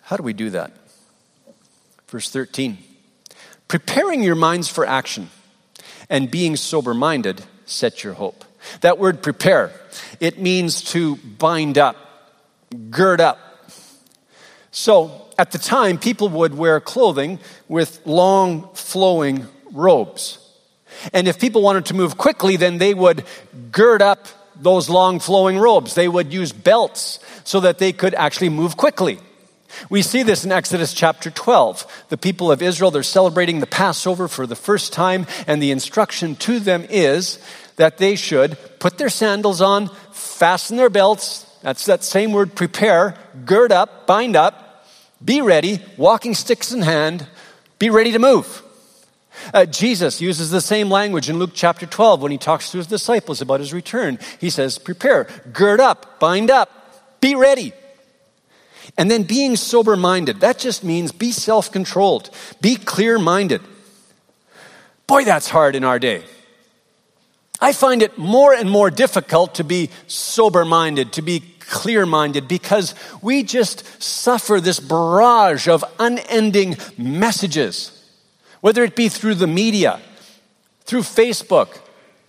How 0.03 0.17
do 0.17 0.23
we 0.23 0.33
do 0.33 0.51
that? 0.51 0.73
Verse 2.09 2.31
13 2.31 2.79
preparing 3.67 4.23
your 4.23 4.37
minds 4.37 4.69
for 4.69 4.87
action 4.87 5.31
and 6.09 6.31
being 6.31 6.55
sober 6.55 6.95
minded 6.95 7.43
set 7.67 8.05
your 8.05 8.15
hope. 8.15 8.45
That 8.81 8.99
word 8.99 9.23
prepare, 9.23 9.73
it 10.21 10.39
means 10.39 10.83
to 10.93 11.17
bind 11.17 11.79
up, 11.79 11.97
gird 12.91 13.21
up. 13.21 13.39
So 14.71 15.27
at 15.39 15.53
the 15.53 15.59
time, 15.59 15.99
people 15.99 16.29
would 16.29 16.55
wear 16.55 16.81
clothing 16.81 17.39
with 17.69 18.01
long 18.07 18.69
flowing 18.75 19.47
robes. 19.73 20.39
And 21.13 21.29
if 21.29 21.39
people 21.39 21.63
wanted 21.63 21.87
to 21.87 21.95
move 21.95 22.17
quickly, 22.17 22.57
then 22.57 22.79
they 22.79 22.95
would 22.95 23.25
gird 23.71 24.03
up 24.03 24.27
those 24.57 24.89
long 24.89 25.21
flowing 25.21 25.59
robes. 25.59 25.95
They 25.95 26.09
would 26.09 26.33
use 26.33 26.53
belts 26.53 27.19
so 27.45 27.61
that 27.61 27.79
they 27.79 27.93
could 27.93 28.15
actually 28.15 28.49
move 28.49 28.77
quickly. 28.77 29.19
We 29.91 30.03
see 30.03 30.23
this 30.23 30.45
in 30.45 30.53
Exodus 30.53 30.93
chapter 30.93 31.31
12. 31.31 32.07
The 32.09 32.17
people 32.17 32.51
of 32.51 32.63
Israel, 32.63 32.91
they're 32.91 33.03
celebrating 33.03 33.61
the 33.61 33.67
Passover 33.67 34.29
for 34.29 34.47
the 34.47 34.57
first 34.57 34.93
time, 34.93 35.27
and 35.47 35.63
the 35.63 35.71
instruction 35.71 36.37
to 36.37 36.61
them 36.61 36.87
is 36.89 37.39
that 37.77 37.99
they 37.99 38.17
should 38.17 38.57
put 38.79 38.99
their 38.99 39.09
sandals 39.09 39.61
on, 39.61 39.91
fasten 40.13 40.77
their 40.77 40.91
belts. 40.91 41.45
That's 41.63 41.87
that 41.87 42.05
same 42.05 42.33
word, 42.33 42.55
prepare, 42.55 43.17
gird 43.45 43.73
up, 43.73 44.07
bind 44.07 44.37
up, 44.37 44.87
be 45.25 45.41
ready, 45.41 45.81
walking 45.97 46.35
sticks 46.35 46.73
in 46.73 46.83
hand, 46.83 47.27
be 47.79 47.91
ready 47.91 48.13
to 48.13 48.19
move. 48.19 48.63
Uh, 49.53 49.67
Jesus 49.67 50.21
uses 50.21 50.51
the 50.51 50.61
same 50.61 50.91
language 50.91 51.29
in 51.29 51.39
Luke 51.39 51.51
chapter 51.55 51.87
12 51.87 52.23
when 52.23 52.33
he 52.33 52.39
talks 52.39 52.71
to 52.71 52.79
his 52.79 52.87
disciples 52.87 53.41
about 53.41 53.61
his 53.61 53.73
return. 53.73 54.19
He 54.41 54.51
says, 54.51 54.79
Prepare, 54.79 55.27
gird 55.53 55.81
up, 55.81 56.21
bind 56.21 56.51
up, 56.51 57.21
be 57.21 57.35
ready. 57.35 57.73
And 58.97 59.11
then 59.11 59.25
being 59.25 59.57
sober 59.57 59.97
minded, 59.97 60.41
that 60.41 60.59
just 60.59 60.85
means 60.85 61.11
be 61.11 61.33
self 61.33 61.73
controlled, 61.73 62.31
be 62.61 62.77
clear 62.77 63.19
minded. 63.19 63.61
Boy, 65.07 65.25
that's 65.25 65.49
hard 65.49 65.75
in 65.75 65.85
our 65.85 65.99
day. 65.99 66.23
I 67.61 67.73
find 67.73 68.03
it 68.03 68.19
more 68.19 68.53
and 68.53 68.71
more 68.71 68.91
difficult 68.91 69.57
to 69.57 69.65
be 69.65 69.91
sober 70.07 70.65
minded, 70.65 71.13
to 71.15 71.23
be 71.23 71.41
clear 71.61 72.05
minded, 72.05 72.47
because 72.47 72.95
we 73.23 73.43
just 73.43 74.03
suffer 74.03 74.61
this 74.61 74.81
barrage 74.81 75.67
of 75.67 75.85
unending 75.99 76.77
messages, 76.99 77.91
whether 78.61 78.85
it 78.85 78.97
be 78.97 79.09
through 79.09 79.37
the 79.37 79.47
media, 79.47 80.01
through 80.85 81.01
Facebook, 81.01 81.79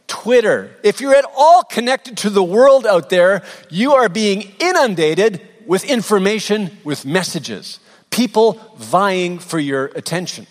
Twitter. 0.07 0.75
If 0.83 1.01
you're 1.01 1.15
at 1.15 1.25
all 1.35 1.63
connected 1.63 2.17
to 2.17 2.29
the 2.29 2.43
world 2.43 2.85
out 2.85 3.09
there, 3.09 3.43
you 3.69 3.93
are 3.93 4.09
being 4.09 4.53
inundated 4.59 5.41
with 5.65 5.83
information, 5.83 6.77
with 6.83 7.05
messages, 7.05 7.79
people 8.09 8.53
vying 8.77 9.39
for 9.39 9.59
your 9.59 9.85
attention. 9.87 10.47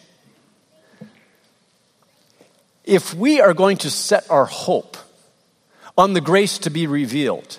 If 2.85 3.15
we 3.15 3.41
are 3.41 3.55
going 3.55 3.79
to 3.79 3.91
set 3.91 4.31
our 4.31 4.45
hope 4.45 4.97
on 5.97 6.13
the 6.13 6.21
grace 6.21 6.59
to 6.59 6.71
be 6.71 6.87
revealed, 6.87 7.59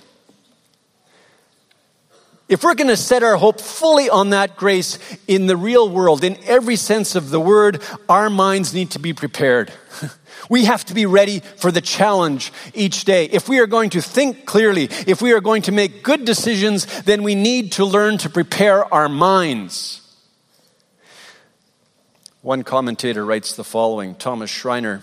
if 2.47 2.63
we're 2.63 2.75
going 2.75 2.89
to 2.89 2.97
set 2.97 3.23
our 3.23 3.37
hope 3.37 3.59
fully 3.59 4.09
on 4.09 4.29
that 4.29 4.55
grace 4.55 4.99
in 5.27 5.47
the 5.47 5.57
real 5.57 5.89
world, 5.89 6.23
in 6.23 6.37
every 6.45 6.75
sense 6.75 7.15
of 7.15 7.29
the 7.29 7.39
word, 7.39 7.81
our 8.07 8.29
minds 8.29 8.73
need 8.73 8.91
to 8.91 8.99
be 8.99 9.13
prepared. 9.13 9.71
We 10.47 10.65
have 10.65 10.85
to 10.85 10.93
be 10.93 11.07
ready 11.07 11.39
for 11.39 11.71
the 11.71 11.81
challenge 11.81 12.51
each 12.75 13.05
day. 13.05 13.25
If 13.25 13.49
we 13.49 13.59
are 13.59 13.65
going 13.65 13.89
to 13.91 14.01
think 14.01 14.45
clearly, 14.45 14.89
if 15.07 15.19
we 15.19 15.31
are 15.33 15.41
going 15.41 15.63
to 15.63 15.71
make 15.71 16.03
good 16.03 16.23
decisions, 16.23 16.85
then 17.03 17.23
we 17.23 17.33
need 17.33 17.71
to 17.73 17.85
learn 17.85 18.19
to 18.19 18.29
prepare 18.29 18.93
our 18.93 19.09
minds. 19.09 20.01
One 22.41 22.63
commentator 22.63 23.25
writes 23.25 23.55
the 23.55 23.63
following 23.63 24.13
Thomas 24.13 24.51
Schreiner 24.51 25.01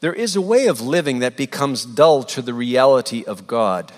there 0.00 0.12
is 0.12 0.36
a 0.36 0.40
way 0.42 0.66
of 0.66 0.82
living 0.82 1.20
that 1.20 1.34
becomes 1.34 1.86
dull 1.86 2.24
to 2.24 2.42
the 2.42 2.52
reality 2.52 3.24
of 3.24 3.46
God, 3.46 3.90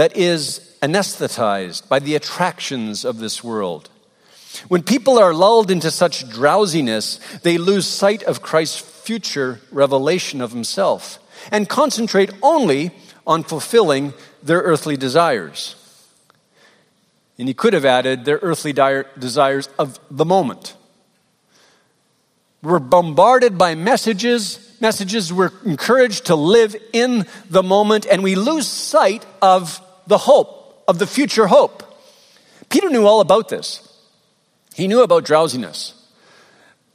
that 0.00 0.16
is 0.16 0.60
anesthetized 0.80 1.86
by 1.86 1.98
the 1.98 2.14
attractions 2.14 3.04
of 3.04 3.18
this 3.18 3.44
world. 3.44 3.90
When 4.68 4.82
people 4.82 5.18
are 5.18 5.34
lulled 5.34 5.70
into 5.70 5.90
such 5.90 6.26
drowsiness, 6.30 7.20
they 7.42 7.58
lose 7.58 7.86
sight 7.86 8.22
of 8.22 8.40
Christ's 8.40 8.78
future 8.78 9.60
revelation 9.70 10.40
of 10.40 10.52
himself 10.52 11.18
and 11.52 11.68
concentrate 11.68 12.30
only 12.42 12.92
on 13.26 13.42
fulfilling 13.42 14.14
their 14.42 14.60
earthly 14.60 14.96
desires. 14.96 15.76
And 17.38 17.46
he 17.46 17.52
could 17.52 17.74
have 17.74 17.84
added 17.84 18.24
their 18.24 18.38
earthly 18.40 18.72
desires 18.72 19.68
of 19.78 20.00
the 20.10 20.24
moment. 20.24 20.76
We're 22.62 22.78
bombarded 22.78 23.58
by 23.58 23.74
messages 23.74 24.66
messages, 24.80 25.30
we're 25.30 25.52
encouraged 25.66 26.26
to 26.26 26.34
live 26.34 26.74
in 26.94 27.26
the 27.50 27.62
moment 27.62 28.06
and 28.06 28.22
we 28.22 28.34
lose 28.34 28.66
sight 28.66 29.26
of 29.42 29.78
the 30.06 30.18
hope, 30.18 30.84
of 30.88 30.98
the 30.98 31.06
future 31.06 31.46
hope. 31.46 31.82
Peter 32.68 32.88
knew 32.88 33.06
all 33.06 33.20
about 33.20 33.48
this. 33.48 33.86
He 34.74 34.88
knew 34.88 35.02
about 35.02 35.24
drowsiness. 35.24 35.94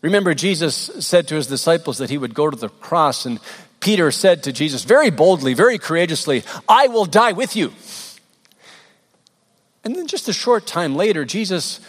Remember, 0.02 0.34
Jesus 0.34 0.76
said 1.00 1.28
to 1.28 1.36
his 1.36 1.48
disciples 1.48 1.98
that 1.98 2.10
he 2.10 2.18
would 2.18 2.34
go 2.34 2.50
to 2.50 2.58
the 2.58 2.70
cross, 2.70 3.26
and 3.26 3.40
Peter 3.80 4.12
said 4.12 4.44
to 4.44 4.54
Jesus 4.54 4.84
very 4.84 5.10
boldly, 5.10 5.54
very 5.54 5.78
courageously, 5.78 6.44
I 6.70 6.88
will 6.88 7.06
die 7.06 7.34
with 7.34 7.56
you. 7.56 7.74
And 9.84 9.96
then 9.96 10.08
just 10.08 10.28
a 10.28 10.34
short 10.34 10.66
time 10.66 10.96
later, 10.96 11.26
Jesus 11.26 11.80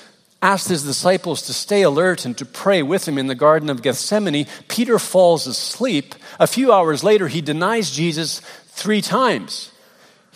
asked 0.42 0.68
his 0.68 0.85
disciples 0.85 1.42
to 1.42 1.52
stay 1.52 1.82
alert 1.82 2.25
and 2.25 2.37
to 2.38 2.44
pray 2.44 2.82
with 2.82 3.08
him 3.08 3.18
in 3.18 3.26
the 3.26 3.35
Garden 3.35 3.70
of 3.70 3.82
Gethsemane, 3.82 4.46
Peter 4.68 4.99
falls 4.99 5.46
asleep. 5.46 6.14
A 6.38 6.46
few 6.46 6.73
hours 6.73 7.02
later, 7.02 7.28
he 7.28 7.40
denies 7.40 7.90
Jesus 7.90 8.40
three 8.66 9.00
times. 9.00 9.73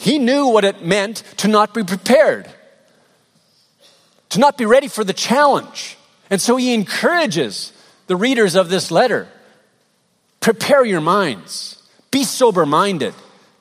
He 0.01 0.19
knew 0.19 0.47
what 0.47 0.65
it 0.65 0.83
meant 0.83 1.17
to 1.37 1.47
not 1.47 1.75
be 1.75 1.85
prepared, 1.85 2.51
to 4.31 4.39
not 4.39 4.57
be 4.57 4.65
ready 4.65 4.89
for 4.89 5.05
the 5.05 5.13
challenge. 5.13 5.99
And 6.31 6.41
so 6.41 6.57
he 6.57 6.73
encourages 6.73 7.75
the 8.07 8.17
readers 8.17 8.55
of 8.55 8.71
this 8.71 8.91
letter 8.91 9.29
prepare 10.41 10.87
your 10.87 11.03
minds, 11.03 11.87
be 12.11 12.25
sober 12.25 12.65
minded, 12.65 13.13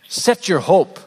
set 0.08 0.48
your 0.48 0.62
hope. 0.62 0.98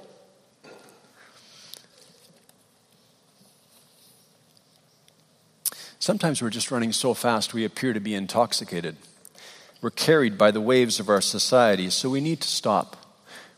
Sometimes 5.98 6.42
we're 6.42 6.50
just 6.50 6.70
running 6.70 6.92
so 6.92 7.14
fast 7.14 7.54
we 7.54 7.64
appear 7.64 7.94
to 7.94 8.00
be 8.00 8.14
intoxicated. 8.14 8.96
We're 9.80 9.88
carried 9.88 10.36
by 10.36 10.50
the 10.50 10.60
waves 10.60 11.00
of 11.00 11.08
our 11.08 11.22
society, 11.22 11.88
so 11.88 12.10
we 12.10 12.20
need 12.20 12.42
to 12.42 12.48
stop. 12.48 13.01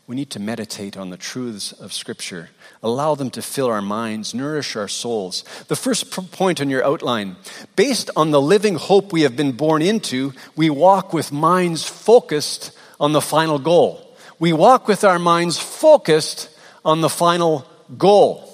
We 0.07 0.15
need 0.15 0.29
to 0.31 0.39
meditate 0.39 0.97
on 0.97 1.09
the 1.09 1.17
truths 1.17 1.71
of 1.71 1.91
Scripture, 1.91 2.49
allow 2.83 3.15
them 3.15 3.31
to 3.31 3.41
fill 3.41 3.67
our 3.67 3.81
minds, 3.81 4.35
nourish 4.35 4.75
our 4.75 4.87
souls. 4.87 5.43
The 5.67 5.75
first 5.75 6.11
point 6.31 6.61
on 6.61 6.69
your 6.69 6.85
outline 6.85 7.37
based 7.75 8.11
on 8.15 8.29
the 8.29 8.41
living 8.41 8.75
hope 8.75 9.11
we 9.11 9.23
have 9.23 9.35
been 9.35 9.53
born 9.53 9.81
into, 9.81 10.33
we 10.55 10.69
walk 10.69 11.11
with 11.11 11.31
minds 11.31 11.83
focused 11.83 12.71
on 12.99 13.13
the 13.13 13.21
final 13.21 13.57
goal. 13.57 14.15
We 14.37 14.53
walk 14.53 14.87
with 14.87 15.03
our 15.03 15.17
minds 15.17 15.57
focused 15.57 16.49
on 16.83 17.01
the 17.01 17.09
final 17.09 17.65
goal. 17.97 18.53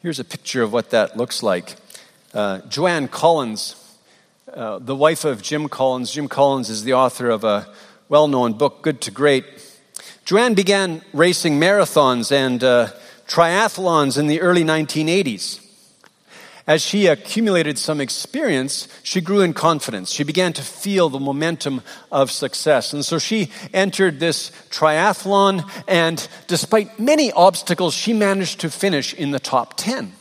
Here's 0.00 0.20
a 0.20 0.24
picture 0.24 0.62
of 0.62 0.74
what 0.74 0.90
that 0.90 1.16
looks 1.16 1.42
like. 1.42 1.76
Uh, 2.34 2.58
Joanne 2.68 3.08
Collins, 3.08 3.76
uh, 4.52 4.78
the 4.78 4.96
wife 4.96 5.24
of 5.24 5.40
Jim 5.40 5.68
Collins, 5.68 6.12
Jim 6.12 6.28
Collins 6.28 6.68
is 6.68 6.84
the 6.84 6.92
author 6.92 7.30
of 7.30 7.44
a 7.44 7.72
well 8.08 8.28
known 8.28 8.54
book, 8.54 8.82
Good 8.82 9.00
to 9.02 9.10
Great. 9.10 9.44
Joanne 10.24 10.54
began 10.54 11.02
racing 11.12 11.58
marathons 11.58 12.30
and 12.30 12.62
uh, 12.62 12.88
triathlons 13.26 14.18
in 14.18 14.26
the 14.26 14.40
early 14.40 14.64
1980s. 14.64 15.60
As 16.66 16.80
she 16.80 17.06
accumulated 17.06 17.76
some 17.76 18.00
experience, 18.00 18.86
she 19.02 19.20
grew 19.20 19.40
in 19.40 19.52
confidence. 19.52 20.12
She 20.12 20.22
began 20.22 20.52
to 20.52 20.62
feel 20.62 21.08
the 21.08 21.18
momentum 21.18 21.82
of 22.12 22.30
success. 22.30 22.92
And 22.92 23.04
so 23.04 23.18
she 23.18 23.50
entered 23.74 24.20
this 24.20 24.52
triathlon, 24.70 25.68
and 25.88 26.26
despite 26.46 27.00
many 27.00 27.32
obstacles, 27.32 27.94
she 27.94 28.12
managed 28.12 28.60
to 28.60 28.70
finish 28.70 29.12
in 29.12 29.32
the 29.32 29.40
top 29.40 29.74
10. 29.76 30.12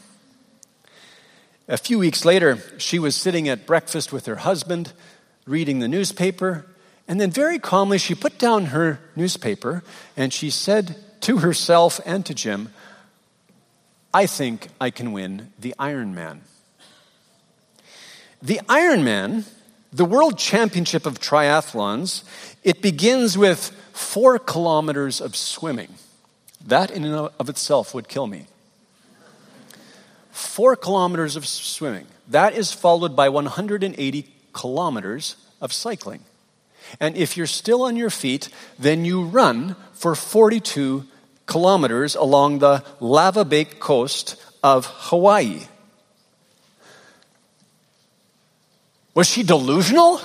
A 1.67 1.77
few 1.77 1.99
weeks 1.99 2.25
later, 2.25 2.57
she 2.79 2.97
was 2.97 3.15
sitting 3.15 3.47
at 3.47 3.67
breakfast 3.67 4.11
with 4.11 4.25
her 4.25 4.37
husband, 4.37 4.93
reading 5.45 5.77
the 5.79 5.87
newspaper, 5.87 6.65
and 7.11 7.19
then 7.19 7.29
very 7.29 7.59
calmly 7.59 7.97
she 7.97 8.15
put 8.15 8.39
down 8.39 8.67
her 8.67 8.97
newspaper 9.17 9.83
and 10.15 10.31
she 10.31 10.49
said 10.49 10.95
to 11.19 11.39
herself 11.39 11.99
and 12.05 12.25
to 12.25 12.33
Jim, 12.33 12.73
I 14.13 14.25
think 14.25 14.69
I 14.79 14.91
can 14.91 15.11
win 15.11 15.51
the 15.59 15.75
Ironman. 15.77 16.39
The 18.41 18.61
Ironman, 18.69 19.43
the 19.91 20.05
World 20.05 20.37
Championship 20.37 21.05
of 21.05 21.19
Triathlons, 21.19 22.23
it 22.63 22.81
begins 22.81 23.37
with 23.37 23.75
four 23.91 24.39
kilometers 24.39 25.19
of 25.19 25.35
swimming. 25.35 25.89
That 26.65 26.91
in 26.91 27.03
and 27.03 27.29
of 27.37 27.49
itself 27.49 27.93
would 27.93 28.07
kill 28.07 28.27
me. 28.27 28.45
Four 30.31 30.77
kilometers 30.77 31.35
of 31.35 31.45
swimming. 31.45 32.07
That 32.29 32.53
is 32.53 32.71
followed 32.71 33.17
by 33.17 33.27
180 33.27 34.33
kilometers 34.53 35.35
of 35.59 35.73
cycling. 35.73 36.21
And 36.99 37.15
if 37.15 37.37
you're 37.37 37.47
still 37.47 37.83
on 37.83 37.95
your 37.95 38.09
feet, 38.09 38.49
then 38.77 39.05
you 39.05 39.23
run 39.23 39.75
for 39.93 40.15
42 40.15 41.05
kilometers 41.45 42.15
along 42.15 42.59
the 42.59 42.83
lava 42.99 43.45
baked 43.45 43.79
coast 43.79 44.35
of 44.63 44.85
Hawaii. 44.85 45.61
Was 49.13 49.27
she 49.27 49.43
delusional? 49.43 50.21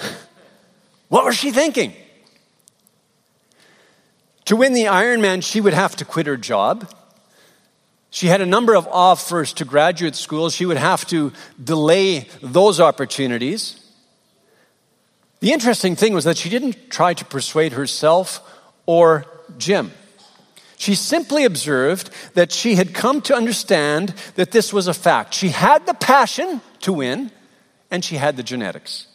What 1.08 1.24
was 1.24 1.36
she 1.36 1.50
thinking? 1.50 1.94
To 4.46 4.56
win 4.56 4.74
the 4.74 4.84
Ironman, 4.84 5.42
she 5.42 5.60
would 5.60 5.74
have 5.74 5.96
to 5.96 6.04
quit 6.04 6.26
her 6.26 6.36
job. 6.36 6.88
She 8.10 8.28
had 8.28 8.40
a 8.40 8.46
number 8.46 8.74
of 8.74 8.86
offers 8.86 9.52
to 9.54 9.64
graduate 9.64 10.14
school. 10.14 10.50
She 10.50 10.64
would 10.64 10.76
have 10.76 11.04
to 11.08 11.32
delay 11.62 12.28
those 12.40 12.80
opportunities. 12.80 13.85
The 15.40 15.52
interesting 15.52 15.96
thing 15.96 16.14
was 16.14 16.24
that 16.24 16.36
she 16.36 16.48
didn't 16.48 16.90
try 16.90 17.14
to 17.14 17.24
persuade 17.24 17.72
herself 17.72 18.40
or 18.86 19.26
Jim. 19.58 19.92
She 20.78 20.94
simply 20.94 21.44
observed 21.44 22.10
that 22.34 22.52
she 22.52 22.74
had 22.74 22.94
come 22.94 23.20
to 23.22 23.34
understand 23.34 24.14
that 24.34 24.50
this 24.50 24.72
was 24.72 24.88
a 24.88 24.94
fact. 24.94 25.34
She 25.34 25.48
had 25.48 25.86
the 25.86 25.94
passion 25.94 26.60
to 26.80 26.92
win, 26.92 27.30
and 27.90 28.04
she 28.04 28.16
had 28.16 28.36
the 28.36 28.42
genetics. 28.42 29.06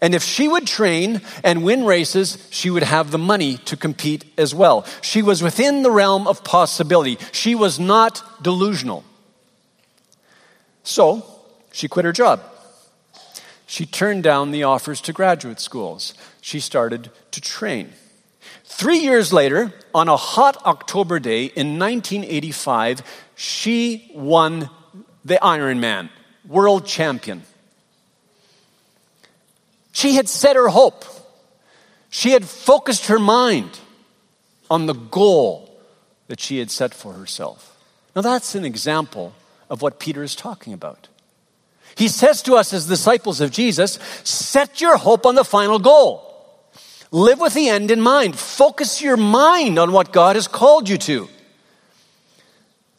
And 0.00 0.14
if 0.14 0.22
she 0.22 0.48
would 0.48 0.66
train 0.66 1.20
and 1.44 1.64
win 1.64 1.84
races, 1.84 2.38
she 2.50 2.70
would 2.70 2.82
have 2.82 3.10
the 3.10 3.18
money 3.18 3.58
to 3.66 3.76
compete 3.76 4.24
as 4.38 4.54
well. 4.54 4.86
She 5.02 5.20
was 5.20 5.42
within 5.42 5.82
the 5.82 5.90
realm 5.90 6.26
of 6.26 6.44
possibility. 6.44 7.18
She 7.32 7.54
was 7.54 7.78
not 7.78 8.42
delusional. 8.42 9.04
So, 10.82 11.26
she 11.72 11.88
quit 11.88 12.06
her 12.06 12.12
job. 12.12 12.40
She 13.72 13.86
turned 13.86 14.22
down 14.22 14.50
the 14.50 14.64
offers 14.64 15.00
to 15.00 15.14
graduate 15.14 15.58
schools. 15.58 16.12
She 16.42 16.60
started 16.60 17.10
to 17.30 17.40
train. 17.40 17.94
Three 18.64 18.98
years 18.98 19.32
later, 19.32 19.72
on 19.94 20.10
a 20.10 20.16
hot 20.18 20.62
October 20.66 21.18
day 21.18 21.46
in 21.46 21.78
1985, 21.78 23.00
she 23.34 24.10
won 24.14 24.68
the 25.24 25.36
Ironman, 25.36 26.10
world 26.46 26.84
champion. 26.84 27.44
She 29.92 30.16
had 30.16 30.28
set 30.28 30.54
her 30.54 30.68
hope. 30.68 31.06
She 32.10 32.32
had 32.32 32.44
focused 32.44 33.06
her 33.06 33.18
mind 33.18 33.80
on 34.70 34.84
the 34.84 34.92
goal 34.92 35.74
that 36.26 36.40
she 36.40 36.58
had 36.58 36.70
set 36.70 36.92
for 36.92 37.14
herself. 37.14 37.74
Now, 38.14 38.20
that's 38.20 38.54
an 38.54 38.66
example 38.66 39.32
of 39.70 39.80
what 39.80 39.98
Peter 39.98 40.22
is 40.22 40.36
talking 40.36 40.74
about. 40.74 41.08
He 41.96 42.08
says 42.08 42.42
to 42.42 42.54
us 42.54 42.72
as 42.72 42.86
disciples 42.86 43.40
of 43.40 43.50
Jesus, 43.50 43.98
set 44.24 44.80
your 44.80 44.96
hope 44.96 45.26
on 45.26 45.34
the 45.34 45.44
final 45.44 45.78
goal. 45.78 46.28
Live 47.10 47.40
with 47.40 47.54
the 47.54 47.68
end 47.68 47.90
in 47.90 48.00
mind. 48.00 48.38
Focus 48.38 49.02
your 49.02 49.18
mind 49.18 49.78
on 49.78 49.92
what 49.92 50.12
God 50.12 50.36
has 50.36 50.48
called 50.48 50.88
you 50.88 50.96
to. 50.98 51.28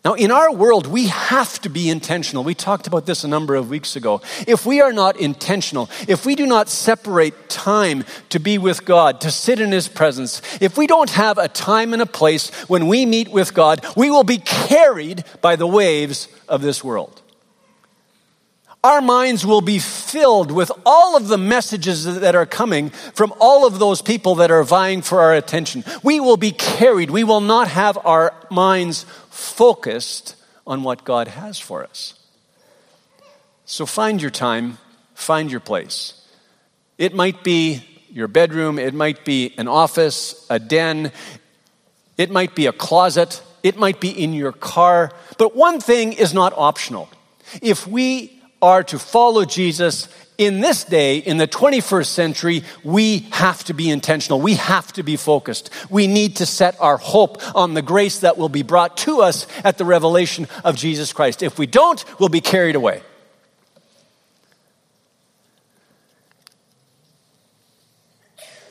Now, 0.05 0.13
in 0.15 0.31
our 0.31 0.53
world, 0.53 0.85
we 0.85 1.07
have 1.07 1.61
to 1.61 1.69
be 1.69 1.89
intentional. 1.89 2.43
We 2.43 2.53
talked 2.53 2.87
about 2.87 3.05
this 3.05 3.23
a 3.23 3.27
number 3.27 3.55
of 3.55 3.69
weeks 3.69 3.95
ago. 3.95 4.21
If 4.45 4.65
we 4.65 4.81
are 4.81 4.91
not 4.91 5.17
intentional, 5.17 5.89
if 6.09 6.25
we 6.25 6.35
do 6.35 6.45
not 6.45 6.67
separate 6.67 7.47
time 7.49 8.03
to 8.29 8.37
be 8.37 8.57
with 8.57 8.83
God, 8.83 9.21
to 9.21 9.31
sit 9.31 9.61
in 9.61 9.71
His 9.71 9.87
presence, 9.87 10.41
if 10.59 10.77
we 10.77 10.87
don't 10.87 11.09
have 11.11 11.37
a 11.37 11.47
time 11.47 11.93
and 11.93 12.01
a 12.01 12.05
place 12.05 12.49
when 12.67 12.87
we 12.87 13.05
meet 13.05 13.29
with 13.29 13.53
God, 13.53 13.83
we 13.95 14.11
will 14.11 14.25
be 14.25 14.39
carried 14.39 15.23
by 15.41 15.55
the 15.55 15.67
waves 15.67 16.27
of 16.49 16.61
this 16.61 16.83
world 16.83 17.22
our 18.83 19.01
minds 19.01 19.45
will 19.45 19.61
be 19.61 19.79
filled 19.79 20.51
with 20.51 20.69
all 20.85 21.15
of 21.15 21.29
the 21.29 21.37
messages 21.37 22.19
that 22.19 22.35
are 22.35 22.45
coming 22.45 22.89
from 22.89 23.33
all 23.39 23.65
of 23.65 23.79
those 23.79 24.01
people 24.01 24.35
that 24.35 24.51
are 24.51 24.63
vying 24.63 25.01
for 25.01 25.21
our 25.21 25.33
attention. 25.33 25.85
We 26.03 26.19
will 26.19 26.35
be 26.35 26.51
carried. 26.51 27.09
We 27.09 27.23
will 27.23 27.39
not 27.39 27.69
have 27.69 27.97
our 28.05 28.33
minds 28.51 29.05
focused 29.29 30.35
on 30.67 30.83
what 30.83 31.05
God 31.05 31.29
has 31.29 31.59
for 31.59 31.83
us. 31.83 32.15
So 33.65 33.85
find 33.85 34.21
your 34.21 34.31
time, 34.31 34.77
find 35.15 35.49
your 35.49 35.61
place. 35.61 36.19
It 36.97 37.15
might 37.15 37.43
be 37.43 37.83
your 38.11 38.27
bedroom, 38.27 38.77
it 38.77 38.93
might 38.93 39.25
be 39.25 39.53
an 39.57 39.67
office, 39.67 40.45
a 40.49 40.59
den, 40.59 41.11
it 42.17 42.29
might 42.29 42.53
be 42.53 42.67
a 42.67 42.73
closet, 42.73 43.41
it 43.63 43.77
might 43.77 43.99
be 43.99 44.09
in 44.09 44.33
your 44.33 44.51
car. 44.51 45.11
But 45.37 45.55
one 45.55 45.79
thing 45.79 46.13
is 46.13 46.33
not 46.33 46.53
optional. 46.55 47.09
If 47.61 47.87
we 47.87 48.42
are 48.63 48.83
to 48.85 48.97
follow 48.97 49.45
Jesus 49.45 50.07
in 50.37 50.61
this 50.61 50.83
day, 50.83 51.17
in 51.17 51.37
the 51.37 51.47
21st 51.47 52.07
century, 52.07 52.63
we 52.83 53.19
have 53.31 53.63
to 53.65 53.73
be 53.73 53.89
intentional. 53.89 54.41
We 54.41 54.55
have 54.55 54.91
to 54.93 55.03
be 55.03 55.15
focused. 55.15 55.69
We 55.89 56.07
need 56.07 56.37
to 56.37 56.45
set 56.45 56.79
our 56.79 56.97
hope 56.97 57.37
on 57.55 57.73
the 57.73 57.81
grace 57.81 58.19
that 58.19 58.37
will 58.37 58.49
be 58.49 58.63
brought 58.63 58.97
to 58.97 59.21
us 59.21 59.47
at 59.63 59.77
the 59.77 59.85
revelation 59.85 60.47
of 60.63 60.75
Jesus 60.75 61.13
Christ. 61.13 61.43
If 61.43 61.59
we 61.59 61.67
don't, 61.67 62.03
we'll 62.19 62.29
be 62.29 62.41
carried 62.41 62.75
away. 62.75 63.03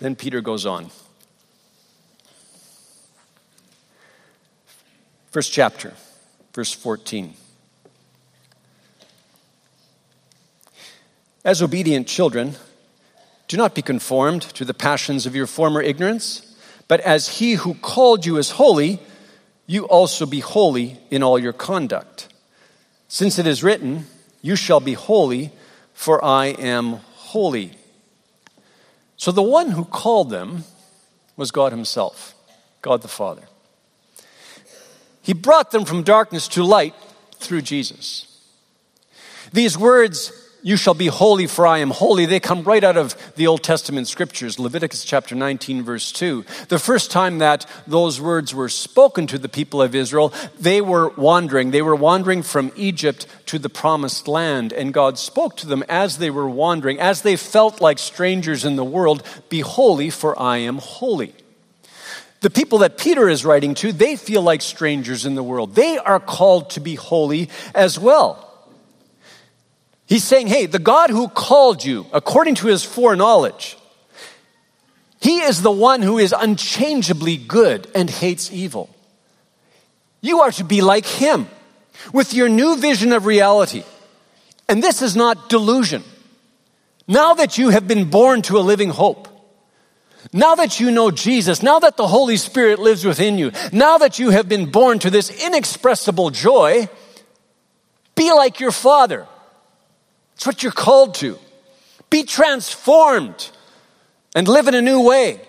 Then 0.00 0.16
Peter 0.16 0.40
goes 0.40 0.66
on. 0.66 0.90
First 5.30 5.52
chapter, 5.52 5.94
verse 6.52 6.72
14. 6.72 7.34
As 11.44 11.60
obedient 11.60 12.06
children, 12.06 12.54
do 13.48 13.56
not 13.56 13.74
be 13.74 13.82
conformed 13.82 14.42
to 14.42 14.64
the 14.64 14.74
passions 14.74 15.26
of 15.26 15.34
your 15.34 15.46
former 15.46 15.82
ignorance, 15.82 16.56
but 16.86 17.00
as 17.00 17.38
he 17.38 17.54
who 17.54 17.74
called 17.74 18.24
you 18.24 18.36
is 18.36 18.52
holy, 18.52 19.00
you 19.66 19.84
also 19.88 20.24
be 20.24 20.40
holy 20.40 20.98
in 21.10 21.22
all 21.22 21.38
your 21.38 21.52
conduct. 21.52 22.28
Since 23.08 23.38
it 23.38 23.46
is 23.46 23.62
written, 23.62 24.06
You 24.40 24.54
shall 24.54 24.80
be 24.80 24.94
holy, 24.94 25.50
for 25.92 26.24
I 26.24 26.46
am 26.46 27.00
holy. 27.14 27.72
So 29.16 29.32
the 29.32 29.42
one 29.42 29.72
who 29.72 29.84
called 29.84 30.30
them 30.30 30.64
was 31.36 31.50
God 31.50 31.72
Himself, 31.72 32.34
God 32.82 33.02
the 33.02 33.08
Father. 33.08 33.42
He 35.22 35.32
brought 35.32 35.70
them 35.70 35.84
from 35.84 36.02
darkness 36.02 36.48
to 36.48 36.64
light 36.64 36.94
through 37.36 37.62
Jesus. 37.62 38.26
These 39.52 39.76
words 39.76 40.32
you 40.62 40.76
shall 40.76 40.94
be 40.94 41.08
holy 41.08 41.46
for 41.46 41.66
I 41.66 41.78
am 41.78 41.90
holy, 41.90 42.24
they 42.24 42.40
come 42.40 42.62
right 42.62 42.82
out 42.82 42.96
of 42.96 43.16
the 43.34 43.48
Old 43.48 43.62
Testament 43.62 44.06
scriptures, 44.08 44.58
Leviticus 44.58 45.04
chapter 45.04 45.34
19, 45.34 45.82
verse 45.82 46.12
2. 46.12 46.44
The 46.68 46.78
first 46.78 47.10
time 47.10 47.38
that 47.38 47.66
those 47.86 48.20
words 48.20 48.54
were 48.54 48.68
spoken 48.68 49.26
to 49.26 49.38
the 49.38 49.48
people 49.48 49.82
of 49.82 49.94
Israel, 49.94 50.32
they 50.58 50.80
were 50.80 51.10
wandering. 51.10 51.72
They 51.72 51.82
were 51.82 51.96
wandering 51.96 52.42
from 52.42 52.70
Egypt 52.76 53.26
to 53.46 53.58
the 53.58 53.68
promised 53.68 54.28
land, 54.28 54.72
and 54.72 54.94
God 54.94 55.18
spoke 55.18 55.56
to 55.58 55.66
them 55.66 55.84
as 55.88 56.18
they 56.18 56.30
were 56.30 56.48
wandering, 56.48 57.00
as 57.00 57.22
they 57.22 57.36
felt 57.36 57.80
like 57.80 57.98
strangers 57.98 58.64
in 58.64 58.76
the 58.76 58.84
world 58.84 59.22
Be 59.48 59.60
holy, 59.60 60.10
for 60.10 60.38
I 60.40 60.58
am 60.58 60.78
holy. 60.78 61.34
The 62.40 62.50
people 62.50 62.78
that 62.78 62.98
Peter 62.98 63.28
is 63.28 63.44
writing 63.44 63.74
to, 63.76 63.92
they 63.92 64.16
feel 64.16 64.42
like 64.42 64.62
strangers 64.62 65.26
in 65.26 65.34
the 65.34 65.44
world. 65.44 65.74
They 65.74 65.98
are 65.98 66.18
called 66.18 66.70
to 66.70 66.80
be 66.80 66.96
holy 66.96 67.50
as 67.74 67.98
well. 67.98 68.51
He's 70.06 70.24
saying, 70.24 70.48
hey, 70.48 70.66
the 70.66 70.78
God 70.78 71.10
who 71.10 71.28
called 71.28 71.84
you 71.84 72.06
according 72.12 72.56
to 72.56 72.66
his 72.66 72.84
foreknowledge, 72.84 73.76
he 75.20 75.40
is 75.40 75.62
the 75.62 75.70
one 75.70 76.02
who 76.02 76.18
is 76.18 76.34
unchangeably 76.36 77.36
good 77.36 77.86
and 77.94 78.10
hates 78.10 78.52
evil. 78.52 78.90
You 80.20 80.40
are 80.40 80.52
to 80.52 80.64
be 80.64 80.82
like 80.82 81.06
him 81.06 81.46
with 82.12 82.34
your 82.34 82.48
new 82.48 82.76
vision 82.76 83.12
of 83.12 83.26
reality 83.26 83.84
And 84.72 84.82
this 84.82 85.02
is 85.02 85.14
not 85.14 85.50
delusion. 85.50 86.02
Now 87.06 87.34
that 87.34 87.58
you 87.58 87.68
have 87.68 87.86
been 87.86 88.08
born 88.08 88.40
to 88.42 88.58
a 88.58 88.60
living 88.60 88.88
hope, 88.88 89.28
now 90.32 90.54
that 90.54 90.80
you 90.80 90.90
know 90.90 91.10
Jesus, 91.10 91.62
now 91.62 91.78
that 91.80 91.98
the 91.98 92.06
Holy 92.06 92.38
Spirit 92.38 92.78
lives 92.78 93.04
within 93.04 93.36
you, 93.36 93.50
now 93.70 93.98
that 93.98 94.18
you 94.18 94.30
have 94.30 94.48
been 94.48 94.70
born 94.70 94.98
to 95.00 95.10
this 95.10 95.44
inexpressible 95.44 96.30
joy, 96.30 96.88
be 98.14 98.32
like 98.32 98.60
your 98.60 98.72
Father. 98.72 99.26
It's 100.34 100.46
what 100.46 100.62
you're 100.62 100.72
called 100.72 101.14
to. 101.16 101.38
Be 102.10 102.24
transformed 102.24 103.50
and 104.34 104.48
live 104.48 104.68
in 104.68 104.74
a 104.74 104.82
new 104.82 105.00
way. 105.00 105.40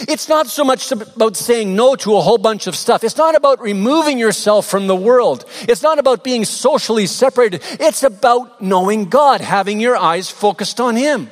It's 0.00 0.28
not 0.28 0.48
so 0.48 0.64
much 0.64 0.92
about 0.92 1.36
saying 1.36 1.74
no 1.74 1.96
to 1.96 2.16
a 2.16 2.20
whole 2.20 2.38
bunch 2.38 2.66
of 2.66 2.76
stuff. 2.76 3.02
It's 3.02 3.16
not 3.16 3.34
about 3.34 3.60
removing 3.60 4.18
yourself 4.18 4.66
from 4.66 4.86
the 4.86 4.94
world. 4.94 5.44
It's 5.62 5.82
not 5.82 5.98
about 5.98 6.22
being 6.22 6.44
socially 6.44 7.06
separated. 7.06 7.62
It's 7.80 8.02
about 8.02 8.60
knowing 8.60 9.06
God, 9.06 9.40
having 9.40 9.80
your 9.80 9.96
eyes 9.96 10.30
focused 10.30 10.80
on 10.80 10.96
Him. 10.96 11.30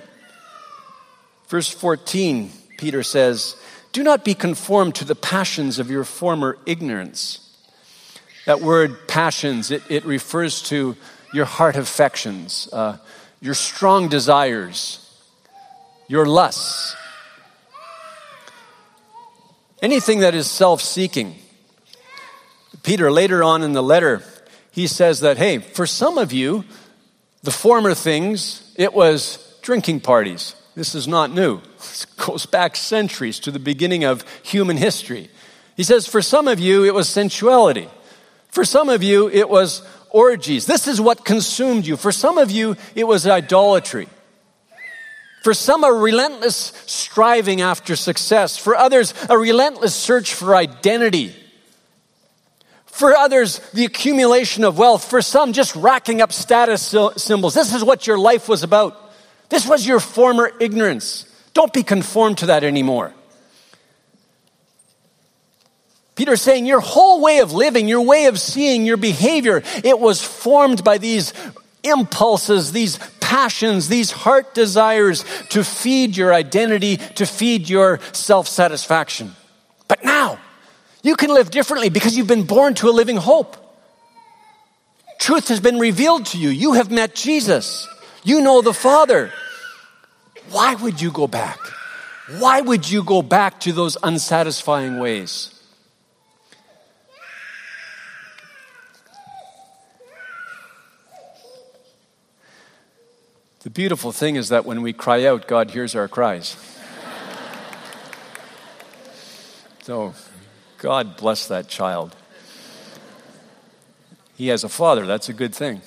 Verse 1.48 1.68
14, 1.68 2.50
Peter 2.78 3.02
says, 3.02 3.56
Do 3.92 4.02
not 4.02 4.24
be 4.24 4.34
conformed 4.34 4.94
to 4.96 5.04
the 5.04 5.14
passions 5.14 5.78
of 5.78 5.90
your 5.90 6.04
former 6.04 6.58
ignorance. 6.66 7.42
That 8.46 8.60
word 8.60 9.06
passions, 9.06 9.70
it, 9.70 9.82
it 9.90 10.04
refers 10.04 10.62
to 10.62 10.96
your 11.32 11.44
heart 11.44 11.76
affections, 11.76 12.68
uh, 12.72 12.98
your 13.40 13.54
strong 13.54 14.08
desires, 14.08 15.02
your 16.08 16.26
lusts 16.26 16.96
Anything 19.82 20.20
that 20.20 20.34
is 20.34 20.50
self 20.50 20.80
seeking. 20.80 21.36
Peter, 22.82 23.10
later 23.10 23.42
on 23.42 23.62
in 23.62 23.72
the 23.72 23.82
letter, 23.82 24.22
he 24.70 24.86
says 24.86 25.20
that, 25.20 25.38
hey, 25.38 25.58
for 25.58 25.86
some 25.86 26.18
of 26.18 26.32
you, 26.32 26.64
the 27.42 27.50
former 27.50 27.94
things, 27.94 28.74
it 28.76 28.94
was 28.94 29.58
drinking 29.62 30.00
parties. 30.00 30.54
This 30.74 30.94
is 30.94 31.08
not 31.08 31.30
new. 31.30 31.58
It 31.58 32.06
goes 32.16 32.46
back 32.46 32.76
centuries 32.76 33.40
to 33.40 33.50
the 33.50 33.58
beginning 33.58 34.04
of 34.04 34.24
human 34.42 34.76
history. 34.76 35.30
He 35.76 35.82
says, 35.82 36.06
for 36.06 36.22
some 36.22 36.48
of 36.48 36.58
you, 36.60 36.84
it 36.84 36.94
was 36.94 37.08
sensuality. 37.08 37.88
For 38.48 38.64
some 38.64 38.88
of 38.88 39.02
you, 39.02 39.28
it 39.28 39.48
was 39.48 39.86
orgies. 40.16 40.64
This 40.64 40.88
is 40.88 40.98
what 40.98 41.26
consumed 41.26 41.86
you. 41.86 41.98
For 41.98 42.10
some 42.10 42.38
of 42.38 42.50
you, 42.50 42.76
it 42.94 43.04
was 43.04 43.26
idolatry. 43.26 44.08
For 45.42 45.52
some, 45.52 45.84
a 45.84 45.92
relentless 45.92 46.72
striving 46.86 47.60
after 47.60 47.94
success. 47.96 48.56
For 48.56 48.74
others, 48.74 49.12
a 49.28 49.36
relentless 49.36 49.94
search 49.94 50.32
for 50.32 50.56
identity. 50.56 51.36
For 52.86 53.14
others, 53.14 53.60
the 53.74 53.84
accumulation 53.84 54.64
of 54.64 54.78
wealth. 54.78 55.04
For 55.04 55.20
some, 55.20 55.52
just 55.52 55.76
racking 55.76 56.22
up 56.22 56.32
status 56.32 56.94
symbols. 57.16 57.52
This 57.52 57.74
is 57.74 57.84
what 57.84 58.06
your 58.06 58.18
life 58.18 58.48
was 58.48 58.62
about. 58.62 58.96
This 59.50 59.68
was 59.68 59.86
your 59.86 60.00
former 60.00 60.50
ignorance. 60.58 61.30
Don't 61.52 61.74
be 61.74 61.82
conformed 61.82 62.38
to 62.38 62.46
that 62.46 62.64
anymore. 62.64 63.12
Peter's 66.16 66.40
saying 66.40 66.64
your 66.64 66.80
whole 66.80 67.20
way 67.20 67.38
of 67.38 67.52
living, 67.52 67.86
your 67.86 68.00
way 68.00 68.24
of 68.24 68.40
seeing, 68.40 68.86
your 68.86 68.96
behavior, 68.96 69.62
it 69.84 70.00
was 70.00 70.22
formed 70.22 70.82
by 70.82 70.96
these 70.98 71.34
impulses, 71.84 72.72
these 72.72 72.98
passions, 73.20 73.88
these 73.88 74.10
heart 74.10 74.54
desires 74.54 75.24
to 75.50 75.62
feed 75.62 76.16
your 76.16 76.32
identity, 76.32 76.96
to 76.96 77.26
feed 77.26 77.68
your 77.68 78.00
self 78.12 78.48
satisfaction. 78.48 79.32
But 79.88 80.04
now, 80.04 80.38
you 81.02 81.16
can 81.16 81.30
live 81.30 81.50
differently 81.50 81.90
because 81.90 82.16
you've 82.16 82.26
been 82.26 82.46
born 82.46 82.74
to 82.74 82.88
a 82.88 82.90
living 82.90 83.16
hope. 83.16 83.56
Truth 85.18 85.48
has 85.48 85.60
been 85.60 85.78
revealed 85.78 86.26
to 86.26 86.38
you. 86.38 86.48
You 86.48 86.72
have 86.74 86.90
met 86.90 87.14
Jesus. 87.14 87.86
You 88.24 88.40
know 88.40 88.62
the 88.62 88.74
Father. 88.74 89.32
Why 90.50 90.74
would 90.74 91.00
you 91.00 91.10
go 91.10 91.26
back? 91.26 91.58
Why 92.38 92.60
would 92.60 92.88
you 92.90 93.04
go 93.04 93.22
back 93.22 93.60
to 93.60 93.72
those 93.72 93.96
unsatisfying 94.02 94.98
ways? 94.98 95.55
The 103.66 103.70
beautiful 103.70 104.12
thing 104.12 104.36
is 104.36 104.50
that 104.50 104.64
when 104.64 104.80
we 104.80 104.92
cry 104.92 105.24
out, 105.24 105.48
God 105.48 105.72
hears 105.72 105.96
our 105.96 106.06
cries. 106.06 106.56
so, 109.82 110.14
God 110.78 111.16
bless 111.16 111.48
that 111.48 111.66
child. 111.66 112.14
He 114.36 114.46
has 114.46 114.62
a 114.62 114.68
father, 114.68 115.04
that's 115.04 115.28
a 115.28 115.32
good 115.32 115.52
thing. 115.52 115.82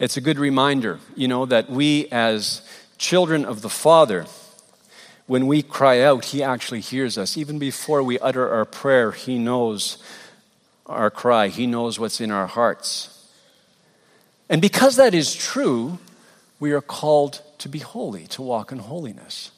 It's 0.00 0.16
a 0.16 0.20
good 0.20 0.40
reminder, 0.40 0.98
you 1.14 1.28
know, 1.28 1.46
that 1.46 1.70
we 1.70 2.08
as 2.10 2.68
children 2.98 3.44
of 3.44 3.62
the 3.62 3.70
Father, 3.70 4.26
when 5.28 5.46
we 5.46 5.62
cry 5.62 6.00
out, 6.00 6.24
He 6.24 6.42
actually 6.42 6.80
hears 6.80 7.16
us. 7.16 7.36
Even 7.36 7.60
before 7.60 8.02
we 8.02 8.18
utter 8.18 8.52
our 8.52 8.64
prayer, 8.64 9.12
He 9.12 9.38
knows 9.38 9.98
our 10.86 11.08
cry, 11.08 11.46
He 11.46 11.68
knows 11.68 12.00
what's 12.00 12.20
in 12.20 12.32
our 12.32 12.48
hearts. 12.48 13.11
And 14.52 14.60
because 14.60 14.96
that 14.96 15.14
is 15.14 15.34
true, 15.34 15.98
we 16.60 16.72
are 16.72 16.82
called 16.82 17.40
to 17.56 17.70
be 17.70 17.78
holy, 17.78 18.26
to 18.28 18.42
walk 18.42 18.70
in 18.70 18.80
holiness. 18.80 19.50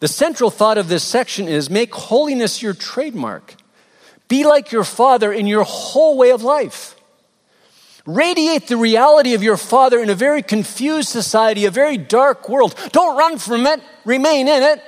The 0.00 0.08
central 0.08 0.50
thought 0.50 0.76
of 0.76 0.88
this 0.88 1.04
section 1.04 1.46
is 1.46 1.70
make 1.70 1.94
holiness 1.94 2.60
your 2.60 2.74
trademark. 2.74 3.54
Be 4.26 4.42
like 4.42 4.72
your 4.72 4.82
Father 4.82 5.32
in 5.32 5.46
your 5.46 5.62
whole 5.62 6.18
way 6.18 6.30
of 6.32 6.42
life. 6.42 6.96
Radiate 8.06 8.66
the 8.66 8.76
reality 8.76 9.34
of 9.34 9.42
your 9.44 9.56
Father 9.56 10.02
in 10.02 10.10
a 10.10 10.16
very 10.16 10.42
confused 10.42 11.08
society, 11.08 11.64
a 11.64 11.70
very 11.70 11.96
dark 11.96 12.48
world. 12.48 12.74
Don't 12.90 13.16
run 13.16 13.38
from 13.38 13.68
it, 13.68 13.80
remain 14.04 14.48
in 14.48 14.64
it, 14.64 14.82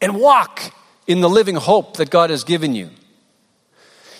and 0.00 0.18
walk 0.18 0.72
in 1.06 1.20
the 1.20 1.28
living 1.28 1.56
hope 1.56 1.98
that 1.98 2.08
God 2.08 2.30
has 2.30 2.44
given 2.44 2.74
you. 2.74 2.88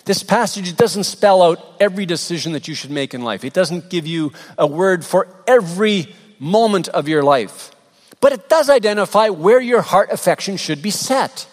This 0.06 0.22
passage 0.22 0.76
doesn't 0.76 1.04
spell 1.04 1.42
out 1.42 1.76
every 1.80 2.06
decision 2.06 2.52
that 2.52 2.68
you 2.68 2.74
should 2.74 2.92
make 2.92 3.12
in 3.12 3.22
life. 3.22 3.44
It 3.44 3.52
doesn't 3.52 3.90
give 3.90 4.06
you 4.06 4.32
a 4.56 4.66
word 4.66 5.04
for 5.04 5.26
every 5.48 6.14
moment 6.38 6.86
of 6.88 7.08
your 7.08 7.24
life. 7.24 7.72
But 8.20 8.32
it 8.32 8.48
does 8.48 8.70
identify 8.70 9.28
where 9.30 9.60
your 9.60 9.82
heart 9.82 10.10
affection 10.12 10.58
should 10.58 10.80
be 10.80 10.92
set. 10.92 11.48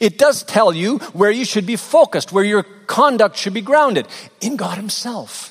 It 0.00 0.16
does 0.16 0.44
tell 0.44 0.72
you 0.72 0.98
where 1.12 1.30
you 1.30 1.44
should 1.44 1.66
be 1.66 1.74
focused, 1.74 2.32
where 2.32 2.44
your 2.44 2.62
conduct 2.62 3.36
should 3.36 3.52
be 3.52 3.60
grounded 3.60 4.06
in 4.40 4.54
God 4.54 4.78
Himself. 4.78 5.50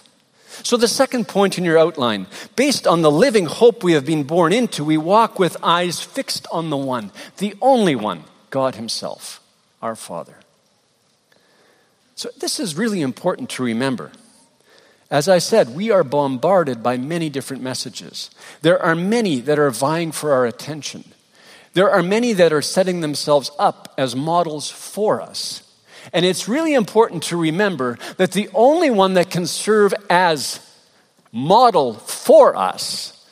So, 0.64 0.78
the 0.78 0.88
second 0.88 1.28
point 1.28 1.58
in 1.58 1.66
your 1.66 1.78
outline 1.78 2.28
based 2.56 2.88
on 2.88 3.02
the 3.02 3.12
living 3.12 3.46
hope 3.46 3.84
we 3.84 3.94
have 3.94 4.06
been 4.06 4.24
born 4.24 4.54
into, 4.54 4.86
we 4.86 4.98
walk 4.98 5.38
with 5.38 5.58
eyes 5.62 6.02
fixed 6.02 6.48
on 6.52 6.70
the 6.70 6.78
one, 6.78 7.12
the 7.38 7.56
only 7.62 7.96
one, 7.96 8.24
God 8.50 8.76
Himself, 8.76 9.42
our 9.82 9.96
Father. 9.96 10.36
So, 12.16 12.30
this 12.40 12.60
is 12.60 12.76
really 12.76 13.02
important 13.02 13.50
to 13.52 13.64
remember. 13.64 14.12
As 15.14 15.30
I 15.30 15.38
said, 15.38 15.76
we 15.76 15.92
are 15.92 16.04
bombarded 16.04 16.82
by 16.82 16.98
many 16.98 17.30
different 17.30 17.62
messages. 17.62 18.32
There 18.62 18.82
are 18.82 18.96
many 18.96 19.42
that 19.42 19.60
are 19.60 19.70
vying 19.70 20.12
for 20.12 20.32
our 20.32 20.48
attention. 20.48 21.04
There 21.74 21.92
are 21.92 22.02
many 22.02 22.34
that 22.34 22.52
are 22.52 22.64
setting 22.64 23.02
themselves 23.02 23.52
up 23.60 23.94
as 23.96 24.16
models 24.16 24.72
for 24.72 25.22
us. 25.22 25.62
And 26.12 26.26
it's 26.26 26.48
really 26.48 26.74
important 26.74 27.22
to 27.24 27.38
remember 27.38 28.00
that 28.18 28.32
the 28.32 28.50
only 28.56 28.90
one 28.90 29.14
that 29.14 29.30
can 29.30 29.46
serve 29.46 29.94
as 30.10 30.60
model 31.32 31.94
for 31.94 32.56
us, 32.56 33.24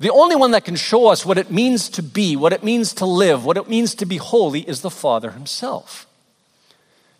the 0.00 0.10
only 0.10 0.34
one 0.34 0.50
that 0.50 0.64
can 0.64 0.74
show 0.74 1.06
us 1.06 1.24
what 1.24 1.38
it 1.38 1.52
means 1.52 1.88
to 1.90 2.02
be, 2.02 2.34
what 2.34 2.52
it 2.52 2.64
means 2.64 2.94
to 2.94 3.06
live, 3.06 3.44
what 3.44 3.56
it 3.56 3.68
means 3.68 3.94
to 3.96 4.06
be 4.06 4.16
holy, 4.16 4.60
is 4.60 4.80
the 4.80 4.90
Father 4.90 5.30
Himself. 5.30 6.07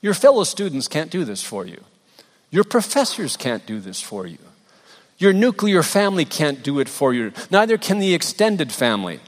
Your 0.00 0.14
fellow 0.14 0.44
students 0.44 0.88
can't 0.88 1.10
do 1.10 1.24
this 1.24 1.42
for 1.42 1.66
you. 1.66 1.82
Your 2.50 2.64
professors 2.64 3.36
can't 3.36 3.66
do 3.66 3.80
this 3.80 4.00
for 4.00 4.26
you. 4.26 4.38
Your 5.18 5.32
nuclear 5.32 5.82
family 5.82 6.24
can't 6.24 6.62
do 6.62 6.78
it 6.78 6.88
for 6.88 7.12
you. 7.12 7.32
Neither 7.50 7.76
can 7.76 7.98
the 7.98 8.14
extended 8.14 8.72
family. 8.72 9.20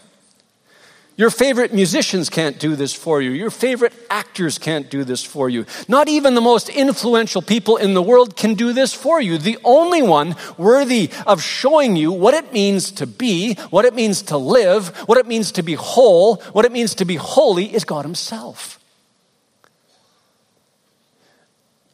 Your 1.21 1.29
favorite 1.29 1.75
musicians 1.75 2.31
can't 2.31 2.59
do 2.59 2.77
this 2.77 2.95
for 2.95 3.21
you. 3.21 3.31
Your 3.33 3.51
favorite 3.51 3.93
actors 4.09 4.57
can't 4.57 4.89
do 4.89 5.05
this 5.05 5.23
for 5.23 5.51
you. 5.51 5.67
Not 5.87 6.09
even 6.09 6.35
the 6.35 6.41
most 6.41 6.71
influential 6.71 7.43
people 7.43 7.77
in 7.77 7.93
the 7.93 8.01
world 8.01 8.37
can 8.37 8.55
do 8.55 8.73
this 8.73 8.95
for 8.95 9.21
you. 9.21 9.37
The 9.37 9.59
only 9.63 10.01
one 10.01 10.35
worthy 10.57 11.11
of 11.27 11.43
showing 11.43 11.95
you 11.95 12.11
what 12.11 12.33
it 12.33 12.55
means 12.55 12.91
to 12.93 13.07
be, 13.07 13.53
what 13.69 13.85
it 13.85 13.95
means 13.95 14.23
to 14.23 14.39
live, 14.39 14.97
what 15.07 15.19
it 15.19 15.27
means 15.27 15.53
to 15.53 15.63
be 15.63 15.75
whole, 15.75 16.37
what 16.53 16.65
it 16.65 16.73
means 16.73 16.95
to 16.95 17.05
be 17.05 17.17
holy 17.17 17.67
is 17.67 17.85
God 17.85 18.07
Himself. 18.07 18.80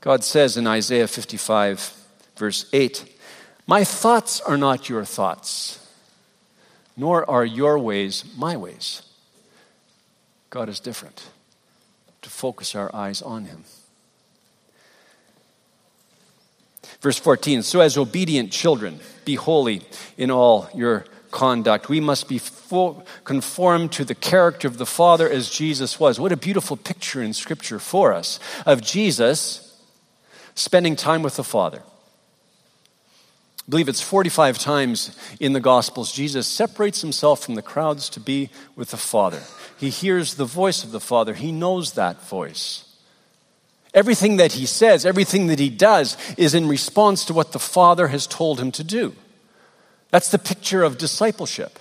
God 0.07 0.23
says 0.23 0.57
in 0.57 0.69
Isaiah 0.69 1.09
55, 1.09 1.93
verse 2.37 2.67
8, 2.73 3.19
My 3.67 3.83
thoughts 3.83 4.41
are 4.41 4.57
not 4.57 4.89
your 4.89 5.05
thoughts, 5.05 5.85
nor 6.97 7.29
are 7.29 7.45
your 7.45 7.77
ways 7.81 8.25
my 8.37 8.57
ways. 8.57 9.03
God 10.49 10.69
is 10.69 10.79
different. 10.79 11.27
To 12.23 12.31
focus 12.31 12.77
our 12.77 12.95
eyes 12.95 13.21
on 13.21 13.47
Him. 13.47 13.65
Verse 17.01 17.19
14 17.19 17.63
So, 17.63 17.81
as 17.81 17.99
obedient 17.99 18.53
children, 18.53 19.01
be 19.25 19.35
holy 19.35 19.83
in 20.17 20.31
all 20.31 20.69
your 20.73 21.05
conduct. 21.33 21.89
We 21.89 21.99
must 21.99 22.29
be 22.29 22.41
conformed 23.25 23.91
to 23.91 24.05
the 24.05 24.15
character 24.15 24.69
of 24.69 24.79
the 24.79 24.87
Father 24.87 25.29
as 25.29 25.51
Jesus 25.51 25.99
was. 25.99 26.21
What 26.21 26.31
a 26.31 26.37
beautiful 26.37 26.77
picture 26.77 27.25
in 27.25 27.33
Scripture 27.33 27.81
for 27.81 28.13
us 28.13 28.39
of 28.65 28.83
Jesus 28.83 29.66
spending 30.57 30.97
time 30.97 31.23
with 31.23 31.37
the 31.37 31.45
Father. 31.45 31.83
I 33.61 33.71
believe 33.71 33.89
it's 33.89 34.01
45 34.01 34.59
times 34.59 35.17
in 35.39 35.53
the 35.53 35.61
Gospels 35.61 36.13
Jesus 36.13 36.47
separates 36.47 37.01
himself 37.01 37.41
from 37.41 37.55
the 37.55 37.63
crowds 37.63 38.09
to 38.11 38.21
be 38.21 38.51
with 38.75 38.91
the 38.91 38.97
Father. 38.97 39.43
He 39.79 39.91
hears 39.91 40.35
the 40.35 40.45
voice 40.45 40.83
of 40.83 40.91
the 40.91 41.01
Father, 41.01 41.35
he 41.35 41.53
knows 41.53 41.93
that 41.93 42.23
voice. 42.23 42.83
Everything 43.93 44.37
that 44.37 44.53
he 44.53 44.67
says, 44.67 45.07
everything 45.07 45.47
that 45.47 45.59
he 45.59 45.71
does, 45.71 46.17
is 46.37 46.55
in 46.55 46.69
response 46.69 47.25
to 47.25 47.33
what 47.33 47.53
the 47.53 47.59
Father 47.59 48.09
has 48.09 48.27
told 48.27 48.61
him 48.61 48.71
to 48.73 48.85
do. 48.85 49.15
That's 50.11 50.31
the 50.31 50.39
picture 50.39 50.83
of 50.83 50.99
discipleship. 50.99 51.79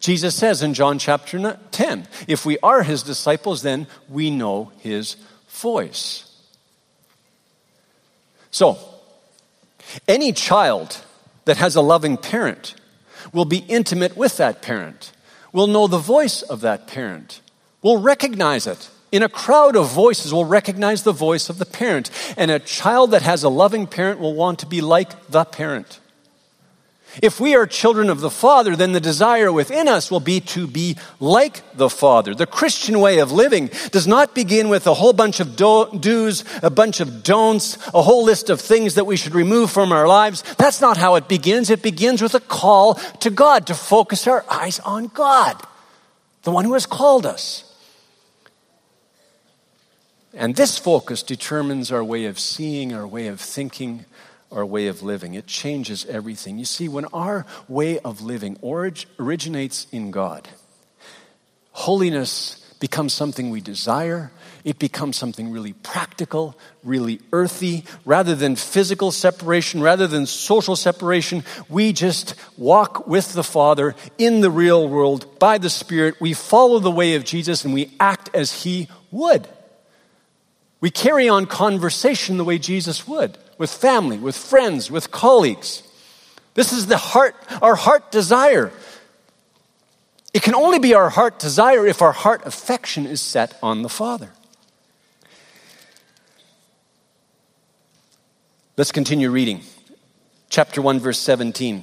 Jesus 0.00 0.34
says 0.34 0.62
in 0.62 0.74
John 0.74 0.98
chapter 0.98 1.58
10 1.70 2.08
if 2.28 2.44
we 2.44 2.58
are 2.58 2.82
his 2.82 3.02
disciples, 3.02 3.62
then 3.62 3.86
we 4.08 4.30
know 4.30 4.72
his 4.80 5.16
voice. 5.48 6.31
So, 8.52 8.78
any 10.06 10.32
child 10.32 11.04
that 11.46 11.56
has 11.56 11.74
a 11.74 11.80
loving 11.80 12.16
parent 12.16 12.76
will 13.32 13.46
be 13.46 13.64
intimate 13.68 14.16
with 14.16 14.36
that 14.36 14.62
parent, 14.62 15.12
will 15.52 15.66
know 15.66 15.86
the 15.86 15.98
voice 15.98 16.42
of 16.42 16.60
that 16.60 16.86
parent, 16.86 17.40
will 17.80 17.96
recognize 17.96 18.66
it. 18.66 18.90
In 19.10 19.22
a 19.22 19.28
crowd 19.28 19.76
of 19.76 19.90
voices, 19.90 20.32
will 20.32 20.44
recognize 20.44 21.02
the 21.02 21.12
voice 21.12 21.50
of 21.50 21.58
the 21.58 21.66
parent. 21.66 22.10
And 22.36 22.50
a 22.50 22.58
child 22.58 23.10
that 23.10 23.20
has 23.20 23.42
a 23.42 23.50
loving 23.50 23.86
parent 23.86 24.20
will 24.20 24.34
want 24.34 24.60
to 24.60 24.66
be 24.66 24.80
like 24.80 25.26
the 25.28 25.44
parent. 25.44 26.00
If 27.20 27.40
we 27.40 27.54
are 27.54 27.66
children 27.66 28.08
of 28.08 28.20
the 28.20 28.30
Father, 28.30 28.74
then 28.74 28.92
the 28.92 29.00
desire 29.00 29.52
within 29.52 29.86
us 29.86 30.10
will 30.10 30.20
be 30.20 30.40
to 30.40 30.66
be 30.66 30.96
like 31.20 31.62
the 31.76 31.90
Father. 31.90 32.34
The 32.34 32.46
Christian 32.46 33.00
way 33.00 33.18
of 33.18 33.30
living 33.30 33.70
does 33.90 34.06
not 34.06 34.34
begin 34.34 34.70
with 34.70 34.86
a 34.86 34.94
whole 34.94 35.12
bunch 35.12 35.40
of 35.40 35.54
do- 35.54 35.90
do's, 35.98 36.44
a 36.62 36.70
bunch 36.70 37.00
of 37.00 37.22
don'ts, 37.22 37.76
a 37.92 38.00
whole 38.00 38.24
list 38.24 38.48
of 38.48 38.60
things 38.60 38.94
that 38.94 39.04
we 39.04 39.16
should 39.16 39.34
remove 39.34 39.70
from 39.70 39.92
our 39.92 40.08
lives. 40.08 40.42
That's 40.56 40.80
not 40.80 40.96
how 40.96 41.16
it 41.16 41.28
begins. 41.28 41.68
It 41.68 41.82
begins 41.82 42.22
with 42.22 42.34
a 42.34 42.40
call 42.40 42.94
to 42.94 43.30
God, 43.30 43.66
to 43.66 43.74
focus 43.74 44.26
our 44.26 44.44
eyes 44.48 44.78
on 44.80 45.08
God, 45.08 45.60
the 46.44 46.50
one 46.50 46.64
who 46.64 46.72
has 46.72 46.86
called 46.86 47.26
us. 47.26 47.68
And 50.34 50.56
this 50.56 50.78
focus 50.78 51.22
determines 51.22 51.92
our 51.92 52.02
way 52.02 52.24
of 52.24 52.38
seeing, 52.38 52.94
our 52.94 53.06
way 53.06 53.26
of 53.26 53.38
thinking, 53.38 54.06
our 54.52 54.64
way 54.64 54.86
of 54.86 55.02
living. 55.02 55.34
It 55.34 55.46
changes 55.46 56.04
everything. 56.06 56.58
You 56.58 56.64
see, 56.64 56.88
when 56.88 57.06
our 57.06 57.46
way 57.68 57.98
of 58.00 58.20
living 58.20 58.58
orig- 58.60 59.06
originates 59.18 59.86
in 59.90 60.10
God, 60.10 60.48
holiness 61.72 62.58
becomes 62.78 63.14
something 63.14 63.50
we 63.50 63.60
desire. 63.60 64.32
It 64.64 64.78
becomes 64.78 65.16
something 65.16 65.52
really 65.52 65.72
practical, 65.72 66.58
really 66.82 67.20
earthy. 67.32 67.84
Rather 68.04 68.34
than 68.34 68.56
physical 68.56 69.12
separation, 69.12 69.80
rather 69.80 70.06
than 70.06 70.26
social 70.26 70.74
separation, 70.74 71.44
we 71.68 71.92
just 71.92 72.34
walk 72.58 73.06
with 73.06 73.32
the 73.34 73.44
Father 73.44 73.94
in 74.18 74.40
the 74.40 74.50
real 74.50 74.88
world 74.88 75.38
by 75.38 75.58
the 75.58 75.70
Spirit. 75.70 76.20
We 76.20 76.34
follow 76.34 76.80
the 76.80 76.90
way 76.90 77.14
of 77.14 77.24
Jesus 77.24 77.64
and 77.64 77.72
we 77.72 77.92
act 78.00 78.30
as 78.34 78.64
He 78.64 78.88
would. 79.10 79.46
We 80.80 80.90
carry 80.90 81.28
on 81.28 81.46
conversation 81.46 82.36
the 82.36 82.44
way 82.44 82.58
Jesus 82.58 83.06
would 83.06 83.38
with 83.58 83.70
family, 83.70 84.18
with 84.18 84.36
friends, 84.36 84.90
with 84.90 85.10
colleagues. 85.10 85.82
This 86.54 86.72
is 86.72 86.86
the 86.86 86.96
heart, 86.96 87.34
our 87.60 87.74
heart 87.74 88.10
desire. 88.10 88.72
It 90.34 90.42
can 90.42 90.54
only 90.54 90.78
be 90.78 90.94
our 90.94 91.10
heart 91.10 91.38
desire 91.38 91.86
if 91.86 92.02
our 92.02 92.12
heart 92.12 92.42
affection 92.46 93.06
is 93.06 93.20
set 93.20 93.58
on 93.62 93.82
the 93.82 93.88
Father. 93.88 94.30
Let's 98.76 98.92
continue 98.92 99.30
reading. 99.30 99.60
Chapter 100.48 100.80
1, 100.80 100.98
verse 100.98 101.18
17. 101.18 101.82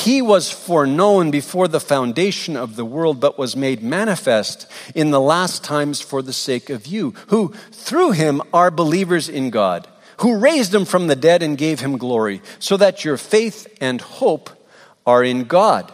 He 0.00 0.22
was 0.22 0.50
foreknown 0.50 1.30
before 1.30 1.68
the 1.68 1.80
foundation 1.80 2.56
of 2.56 2.76
the 2.76 2.84
world, 2.84 3.20
but 3.20 3.38
was 3.38 3.56
made 3.56 3.82
manifest 3.82 4.66
in 4.94 5.10
the 5.10 5.20
last 5.20 5.62
times 5.64 6.00
for 6.00 6.22
the 6.22 6.32
sake 6.32 6.70
of 6.70 6.86
you, 6.86 7.14
who 7.28 7.54
through 7.70 8.12
him 8.12 8.42
are 8.52 8.70
believers 8.70 9.28
in 9.28 9.50
God 9.50 9.86
who 10.20 10.36
raised 10.36 10.74
him 10.74 10.84
from 10.84 11.06
the 11.06 11.16
dead 11.16 11.42
and 11.42 11.56
gave 11.56 11.80
him 11.80 11.96
glory, 11.96 12.42
so 12.58 12.76
that 12.76 13.04
your 13.04 13.16
faith 13.16 13.66
and 13.80 14.00
hope 14.00 14.50
are 15.06 15.24
in 15.24 15.44
God. 15.44 15.90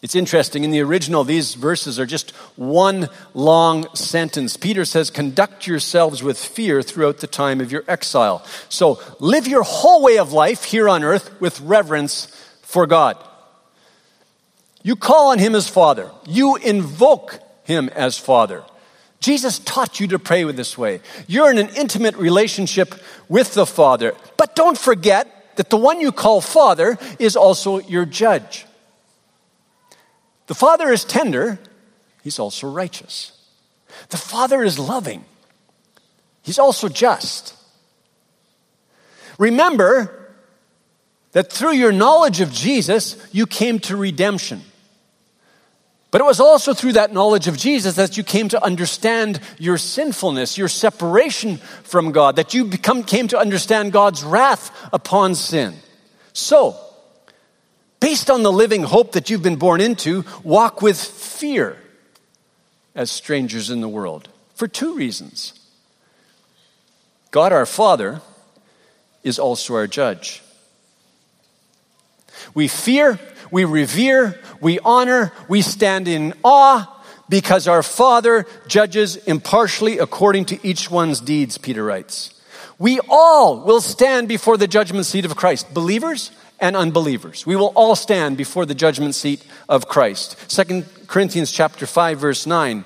It's 0.00 0.14
interesting. 0.14 0.62
In 0.62 0.70
the 0.70 0.80
original, 0.80 1.24
these 1.24 1.54
verses 1.54 1.98
are 1.98 2.06
just 2.06 2.30
one 2.54 3.08
long 3.34 3.92
sentence. 3.96 4.56
Peter 4.56 4.84
says, 4.84 5.10
Conduct 5.10 5.66
yourselves 5.66 6.22
with 6.22 6.38
fear 6.38 6.82
throughout 6.82 7.18
the 7.18 7.26
time 7.26 7.60
of 7.60 7.72
your 7.72 7.82
exile. 7.88 8.46
So 8.68 9.02
live 9.18 9.48
your 9.48 9.64
whole 9.64 10.00
way 10.00 10.18
of 10.18 10.32
life 10.32 10.62
here 10.62 10.88
on 10.88 11.02
earth 11.02 11.40
with 11.40 11.60
reverence 11.60 12.28
for 12.68 12.86
God. 12.86 13.16
You 14.82 14.94
call 14.94 15.30
on 15.30 15.38
Him 15.38 15.54
as 15.54 15.68
Father, 15.68 16.10
you 16.26 16.56
invoke 16.56 17.40
Him 17.64 17.88
as 17.94 18.18
Father. 18.18 18.62
Jesus 19.20 19.58
taught 19.58 20.00
you 20.00 20.06
to 20.08 20.18
pray 20.18 20.44
this 20.52 20.76
way. 20.76 21.00
You're 21.26 21.50
in 21.50 21.56
an 21.56 21.70
intimate 21.70 22.14
relationship 22.16 22.94
with 23.26 23.54
the 23.54 23.64
Father. 23.64 24.14
But 24.36 24.54
don't 24.54 24.76
forget 24.76 25.56
that 25.56 25.70
the 25.70 25.78
one 25.78 26.02
you 26.02 26.12
call 26.12 26.42
Father 26.42 26.98
is 27.18 27.36
also 27.36 27.80
your 27.80 28.04
judge. 28.04 28.66
The 30.46 30.54
Father 30.54 30.90
is 30.90 31.04
tender, 31.04 31.58
He's 32.22 32.38
also 32.38 32.70
righteous. 32.70 33.32
The 34.10 34.18
Father 34.18 34.62
is 34.62 34.78
loving, 34.78 35.24
He's 36.42 36.58
also 36.58 36.90
just. 36.90 37.54
Remember 39.38 40.17
that 41.32 41.52
through 41.52 41.72
your 41.72 41.92
knowledge 41.92 42.40
of 42.40 42.52
Jesus, 42.52 43.16
you 43.32 43.46
came 43.46 43.78
to 43.80 43.96
redemption. 43.96 44.62
But 46.10 46.22
it 46.22 46.24
was 46.24 46.40
also 46.40 46.72
through 46.72 46.94
that 46.94 47.12
knowledge 47.12 47.48
of 47.48 47.58
Jesus 47.58 47.96
that 47.96 48.16
you 48.16 48.24
came 48.24 48.48
to 48.48 48.64
understand 48.64 49.40
your 49.58 49.76
sinfulness, 49.76 50.56
your 50.56 50.68
separation 50.68 51.58
from 51.82 52.12
God, 52.12 52.36
that 52.36 52.54
you 52.54 52.64
become, 52.64 53.02
came 53.02 53.28
to 53.28 53.38
understand 53.38 53.92
God's 53.92 54.24
wrath 54.24 54.70
upon 54.90 55.34
sin. 55.34 55.74
So, 56.32 56.76
based 58.00 58.30
on 58.30 58.42
the 58.42 58.52
living 58.52 58.84
hope 58.84 59.12
that 59.12 59.28
you've 59.28 59.42
been 59.42 59.56
born 59.56 59.82
into, 59.82 60.24
walk 60.42 60.80
with 60.80 60.98
fear 60.98 61.76
as 62.94 63.10
strangers 63.10 63.68
in 63.68 63.82
the 63.82 63.88
world 63.88 64.30
for 64.54 64.66
two 64.66 64.94
reasons. 64.94 65.52
God 67.30 67.52
our 67.52 67.66
Father 67.66 68.22
is 69.22 69.38
also 69.38 69.74
our 69.74 69.86
judge. 69.86 70.42
We 72.54 72.68
fear 72.68 73.18
we 73.50 73.64
revere, 73.64 74.38
we 74.60 74.78
honor, 74.80 75.32
we 75.48 75.62
stand 75.62 76.08
in 76.08 76.34
awe 76.44 76.94
because 77.28 77.68
our 77.68 77.82
Father 77.82 78.46
judges 78.66 79.16
impartially 79.16 79.98
according 79.98 80.46
to 80.46 80.66
each 80.66 80.90
one's 80.90 81.20
deeds, 81.20 81.58
Peter 81.58 81.84
writes. 81.84 82.34
We 82.78 83.00
all 83.08 83.60
will 83.64 83.80
stand 83.80 84.28
before 84.28 84.56
the 84.56 84.68
judgment 84.68 85.06
seat 85.06 85.24
of 85.24 85.36
Christ, 85.36 85.72
believers 85.74 86.30
and 86.60 86.76
unbelievers. 86.76 87.46
We 87.46 87.56
will 87.56 87.72
all 87.74 87.96
stand 87.96 88.36
before 88.36 88.66
the 88.66 88.74
judgment 88.74 89.14
seat 89.14 89.44
of 89.68 89.88
Christ. 89.88 90.36
2 90.48 90.84
Corinthians 91.06 91.52
chapter 91.52 91.86
5 91.86 92.18
verse 92.18 92.46
9. 92.46 92.84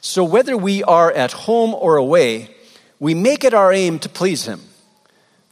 So 0.00 0.24
whether 0.24 0.56
we 0.56 0.82
are 0.84 1.12
at 1.12 1.32
home 1.32 1.74
or 1.74 1.96
away, 1.96 2.54
we 2.98 3.14
make 3.14 3.44
it 3.44 3.54
our 3.54 3.72
aim 3.72 3.98
to 4.00 4.08
please 4.08 4.46
him. 4.46 4.60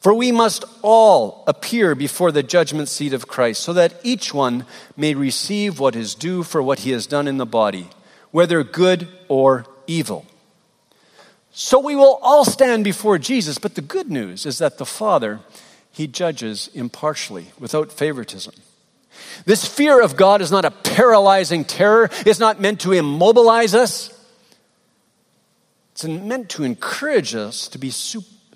For 0.00 0.14
we 0.14 0.30
must 0.30 0.64
all 0.82 1.42
appear 1.46 1.94
before 1.94 2.30
the 2.30 2.42
judgment 2.42 2.88
seat 2.88 3.12
of 3.12 3.26
Christ, 3.26 3.62
so 3.62 3.72
that 3.72 3.94
each 4.04 4.32
one 4.32 4.64
may 4.96 5.14
receive 5.14 5.80
what 5.80 5.96
is 5.96 6.14
due 6.14 6.44
for 6.44 6.62
what 6.62 6.80
he 6.80 6.92
has 6.92 7.06
done 7.06 7.26
in 7.26 7.38
the 7.38 7.46
body, 7.46 7.88
whether 8.30 8.62
good 8.62 9.08
or 9.26 9.66
evil. 9.86 10.24
So 11.50 11.80
we 11.80 11.96
will 11.96 12.20
all 12.22 12.44
stand 12.44 12.84
before 12.84 13.18
Jesus, 13.18 13.58
but 13.58 13.74
the 13.74 13.80
good 13.80 14.08
news 14.08 14.46
is 14.46 14.58
that 14.58 14.78
the 14.78 14.86
Father, 14.86 15.40
he 15.90 16.06
judges 16.06 16.70
impartially, 16.74 17.48
without 17.58 17.90
favoritism. 17.90 18.54
This 19.44 19.66
fear 19.66 20.00
of 20.00 20.16
God 20.16 20.40
is 20.40 20.52
not 20.52 20.64
a 20.64 20.70
paralyzing 20.70 21.64
terror, 21.64 22.08
it's 22.24 22.38
not 22.38 22.60
meant 22.60 22.80
to 22.82 22.92
immobilize 22.92 23.74
us. 23.74 24.14
It's 25.92 26.04
meant 26.04 26.50
to 26.50 26.62
encourage 26.62 27.34
us 27.34 27.66
to 27.66 27.78
be 27.78 27.90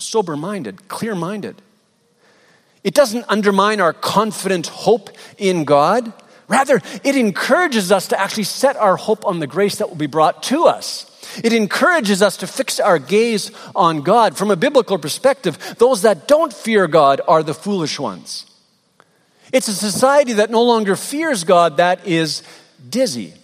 sober 0.02 0.36
minded, 0.36 0.88
clear 0.88 1.14
minded. 1.14 1.60
It 2.84 2.94
doesn't 2.94 3.24
undermine 3.28 3.80
our 3.80 3.92
confident 3.92 4.66
hope 4.66 5.10
in 5.38 5.64
God. 5.64 6.12
Rather, 6.48 6.80
it 7.04 7.16
encourages 7.16 7.92
us 7.92 8.08
to 8.08 8.20
actually 8.20 8.44
set 8.44 8.76
our 8.76 8.96
hope 8.96 9.24
on 9.24 9.38
the 9.38 9.46
grace 9.46 9.76
that 9.76 9.88
will 9.88 9.96
be 9.96 10.06
brought 10.06 10.42
to 10.44 10.64
us. 10.64 11.08
It 11.42 11.52
encourages 11.52 12.20
us 12.20 12.36
to 12.38 12.46
fix 12.46 12.80
our 12.80 12.98
gaze 12.98 13.50
on 13.74 14.02
God. 14.02 14.36
From 14.36 14.50
a 14.50 14.56
biblical 14.56 14.98
perspective, 14.98 15.76
those 15.78 16.02
that 16.02 16.28
don't 16.28 16.52
fear 16.52 16.86
God 16.88 17.20
are 17.26 17.42
the 17.42 17.54
foolish 17.54 17.98
ones. 17.98 18.46
It's 19.52 19.68
a 19.68 19.74
society 19.74 20.34
that 20.34 20.50
no 20.50 20.62
longer 20.62 20.96
fears 20.96 21.44
God 21.44 21.76
that 21.76 22.06
is 22.06 22.42
dizzy. 22.88 23.34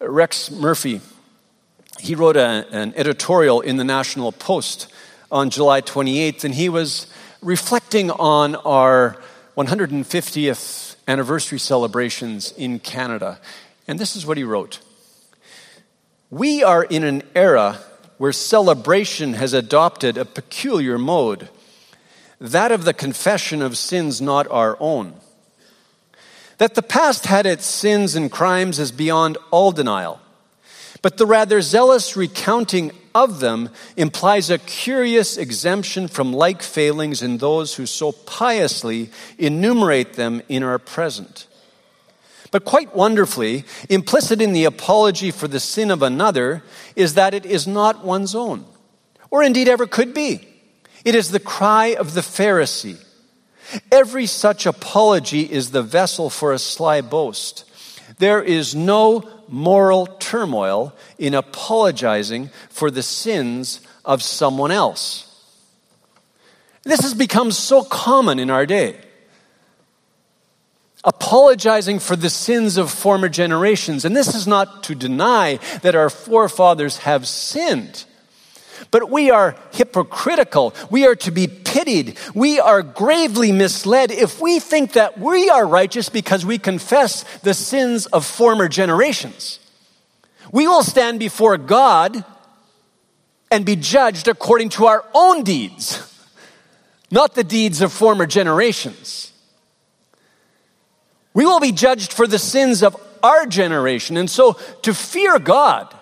Rex 0.00 0.50
Murphy 0.50 1.00
he 1.98 2.14
wrote 2.14 2.36
a, 2.36 2.66
an 2.70 2.94
editorial 2.96 3.60
in 3.60 3.76
the 3.76 3.84
National 3.84 4.32
Post 4.32 4.92
on 5.30 5.50
July 5.50 5.80
28th, 5.80 6.44
and 6.44 6.54
he 6.54 6.68
was 6.68 7.06
reflecting 7.40 8.10
on 8.10 8.54
our 8.54 9.16
150th 9.56 10.96
anniversary 11.06 11.58
celebrations 11.58 12.52
in 12.52 12.78
Canada. 12.78 13.38
And 13.86 13.98
this 13.98 14.16
is 14.16 14.24
what 14.24 14.36
he 14.36 14.44
wrote 14.44 14.80
We 16.30 16.62
are 16.62 16.84
in 16.84 17.04
an 17.04 17.22
era 17.34 17.78
where 18.18 18.32
celebration 18.32 19.34
has 19.34 19.52
adopted 19.52 20.16
a 20.16 20.24
peculiar 20.24 20.96
mode, 20.96 21.48
that 22.40 22.70
of 22.70 22.84
the 22.84 22.94
confession 22.94 23.62
of 23.62 23.76
sins 23.76 24.20
not 24.20 24.46
our 24.48 24.76
own. 24.80 25.14
That 26.58 26.74
the 26.74 26.82
past 26.82 27.26
had 27.26 27.46
its 27.46 27.66
sins 27.66 28.14
and 28.14 28.30
crimes 28.30 28.78
is 28.78 28.92
beyond 28.92 29.38
all 29.50 29.72
denial. 29.72 30.20
But 31.02 31.16
the 31.16 31.26
rather 31.26 31.60
zealous 31.60 32.16
recounting 32.16 32.92
of 33.14 33.40
them 33.40 33.70
implies 33.96 34.48
a 34.48 34.58
curious 34.58 35.36
exemption 35.36 36.08
from 36.08 36.32
like 36.32 36.62
failings 36.62 37.22
in 37.22 37.38
those 37.38 37.74
who 37.74 37.86
so 37.86 38.12
piously 38.12 39.10
enumerate 39.36 40.14
them 40.14 40.42
in 40.48 40.62
our 40.62 40.78
present. 40.78 41.46
But 42.52 42.64
quite 42.64 42.94
wonderfully, 42.94 43.64
implicit 43.88 44.40
in 44.40 44.52
the 44.52 44.64
apology 44.64 45.30
for 45.30 45.48
the 45.48 45.60
sin 45.60 45.90
of 45.90 46.02
another 46.02 46.62
is 46.94 47.14
that 47.14 47.34
it 47.34 47.46
is 47.46 47.66
not 47.66 48.04
one's 48.04 48.34
own, 48.34 48.64
or 49.30 49.42
indeed 49.42 49.68
ever 49.68 49.86
could 49.86 50.14
be. 50.14 50.46
It 51.04 51.14
is 51.14 51.30
the 51.30 51.40
cry 51.40 51.96
of 51.98 52.14
the 52.14 52.20
Pharisee. 52.20 53.02
Every 53.90 54.26
such 54.26 54.66
apology 54.66 55.40
is 55.50 55.70
the 55.70 55.82
vessel 55.82 56.28
for 56.30 56.52
a 56.52 56.58
sly 56.58 57.00
boast. 57.00 57.64
There 58.18 58.42
is 58.42 58.74
no 58.74 59.20
moral 59.52 60.06
turmoil 60.06 60.94
in 61.18 61.34
apologizing 61.34 62.50
for 62.70 62.90
the 62.90 63.02
sins 63.02 63.80
of 64.04 64.22
someone 64.22 64.72
else. 64.72 65.28
This 66.84 67.02
has 67.02 67.14
become 67.14 67.52
so 67.52 67.84
common 67.84 68.38
in 68.38 68.50
our 68.50 68.66
day. 68.66 68.98
Apologizing 71.04 71.98
for 71.98 72.16
the 72.16 72.30
sins 72.30 72.76
of 72.76 72.90
former 72.90 73.28
generations. 73.28 74.04
And 74.04 74.16
this 74.16 74.34
is 74.34 74.46
not 74.46 74.84
to 74.84 74.94
deny 74.94 75.58
that 75.82 75.94
our 75.94 76.10
forefathers 76.10 76.98
have 76.98 77.28
sinned. 77.28 78.04
But 78.90 79.10
we 79.10 79.30
are 79.30 79.56
hypocritical. 79.72 80.74
We 80.90 81.06
are 81.06 81.14
to 81.16 81.30
be 81.30 81.46
pitied. 81.46 82.18
We 82.34 82.60
are 82.60 82.82
gravely 82.82 83.52
misled 83.52 84.10
if 84.10 84.40
we 84.40 84.60
think 84.60 84.92
that 84.92 85.18
we 85.18 85.48
are 85.48 85.66
righteous 85.66 86.08
because 86.08 86.44
we 86.44 86.58
confess 86.58 87.24
the 87.38 87.54
sins 87.54 88.06
of 88.06 88.26
former 88.26 88.68
generations. 88.68 89.58
We 90.50 90.66
will 90.66 90.82
stand 90.82 91.18
before 91.18 91.56
God 91.56 92.24
and 93.50 93.64
be 93.64 93.76
judged 93.76 94.28
according 94.28 94.70
to 94.70 94.86
our 94.86 95.04
own 95.14 95.42
deeds, 95.44 96.02
not 97.10 97.34
the 97.34 97.44
deeds 97.44 97.80
of 97.80 97.92
former 97.92 98.26
generations. 98.26 99.32
We 101.34 101.44
will 101.44 101.60
be 101.60 101.72
judged 101.72 102.12
for 102.12 102.26
the 102.26 102.38
sins 102.38 102.82
of 102.82 102.96
our 103.22 103.46
generation. 103.46 104.16
And 104.16 104.28
so 104.28 104.54
to 104.82 104.92
fear 104.92 105.38
God, 105.38 105.94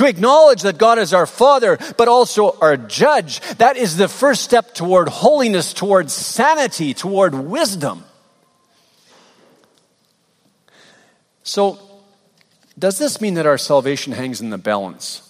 to 0.00 0.06
acknowledge 0.06 0.62
that 0.62 0.78
God 0.78 0.98
is 0.98 1.12
our 1.12 1.26
Father, 1.26 1.78
but 1.98 2.08
also 2.08 2.58
our 2.62 2.78
judge, 2.78 3.40
that 3.58 3.76
is 3.76 3.98
the 3.98 4.08
first 4.08 4.42
step 4.42 4.72
toward 4.72 5.10
holiness, 5.10 5.74
toward 5.74 6.10
sanity, 6.10 6.94
toward 6.94 7.34
wisdom. 7.34 8.02
So, 11.42 11.78
does 12.78 12.96
this 12.96 13.20
mean 13.20 13.34
that 13.34 13.44
our 13.44 13.58
salvation 13.58 14.14
hangs 14.14 14.40
in 14.40 14.48
the 14.48 14.56
balance? 14.56 15.20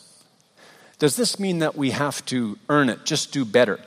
Does 1.01 1.17
this 1.17 1.41
mean 1.41 1.59
that 1.59 1.75
we 1.75 1.91
have 1.91 2.25
to 2.27 2.57
earn 2.69 2.91
it, 2.91 3.05
just 3.05 3.33
do 3.33 3.45
better? 3.45 3.81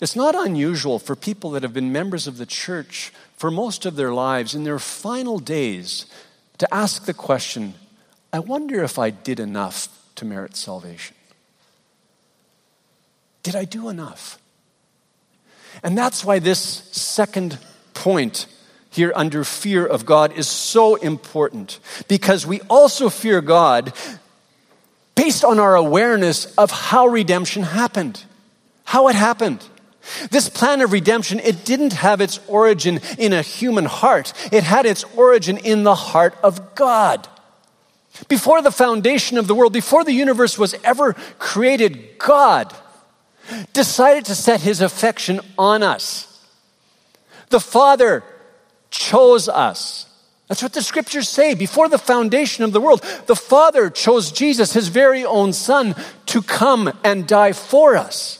It's 0.00 0.14
not 0.14 0.36
unusual 0.36 1.00
for 1.00 1.16
people 1.16 1.50
that 1.50 1.64
have 1.64 1.74
been 1.74 1.90
members 1.90 2.28
of 2.28 2.36
the 2.36 2.46
church 2.46 3.12
for 3.36 3.50
most 3.50 3.84
of 3.84 3.96
their 3.96 4.12
lives, 4.12 4.54
in 4.54 4.62
their 4.62 4.78
final 4.78 5.40
days, 5.40 6.06
to 6.58 6.72
ask 6.72 7.06
the 7.06 7.14
question 7.14 7.74
I 8.32 8.38
wonder 8.38 8.82
if 8.84 8.98
I 8.98 9.10
did 9.10 9.40
enough 9.40 9.88
to 10.16 10.24
merit 10.24 10.56
salvation. 10.56 11.16
Did 13.42 13.56
I 13.56 13.64
do 13.64 13.88
enough? 13.88 14.38
And 15.82 15.96
that's 15.96 16.24
why 16.24 16.38
this 16.38 16.60
second 16.60 17.58
point 17.94 18.46
here 18.90 19.12
under 19.14 19.44
fear 19.44 19.86
of 19.86 20.04
God 20.04 20.32
is 20.32 20.48
so 20.48 20.96
important 20.96 21.78
because 22.08 22.46
we 22.46 22.60
also 22.62 23.08
fear 23.08 23.40
God 23.40 23.92
based 25.14 25.44
on 25.44 25.58
our 25.58 25.76
awareness 25.76 26.46
of 26.56 26.70
how 26.70 27.06
redemption 27.06 27.62
happened, 27.62 28.24
how 28.84 29.08
it 29.08 29.14
happened. 29.14 29.64
This 30.30 30.48
plan 30.48 30.80
of 30.80 30.92
redemption, 30.92 31.40
it 31.40 31.64
didn't 31.64 31.92
have 31.92 32.20
its 32.20 32.40
origin 32.48 33.00
in 33.18 33.32
a 33.32 33.42
human 33.42 33.84
heart. 33.84 34.32
It 34.50 34.64
had 34.64 34.86
its 34.86 35.04
origin 35.16 35.56
in 35.58 35.84
the 35.84 35.94
heart 35.94 36.34
of 36.42 36.74
God. 36.74 37.28
Before 38.28 38.62
the 38.62 38.70
foundation 38.70 39.38
of 39.38 39.46
the 39.46 39.54
world, 39.54 39.72
before 39.72 40.04
the 40.04 40.12
universe 40.12 40.58
was 40.58 40.74
ever 40.84 41.14
created, 41.38 42.18
God 42.18 42.74
decided 43.72 44.24
to 44.26 44.34
set 44.34 44.60
his 44.60 44.80
affection 44.80 45.40
on 45.58 45.82
us. 45.82 46.26
The 47.48 47.60
Father 47.60 48.22
chose 48.90 49.48
us. 49.48 50.06
That's 50.48 50.62
what 50.62 50.72
the 50.72 50.82
scriptures 50.82 51.28
say. 51.28 51.54
Before 51.54 51.88
the 51.88 51.98
foundation 51.98 52.64
of 52.64 52.72
the 52.72 52.80
world, 52.80 53.04
the 53.26 53.36
Father 53.36 53.88
chose 53.88 54.32
Jesus, 54.32 54.72
his 54.72 54.88
very 54.88 55.24
own 55.24 55.52
Son, 55.52 55.94
to 56.26 56.42
come 56.42 56.92
and 57.04 57.26
die 57.26 57.52
for 57.52 57.96
us. 57.96 58.36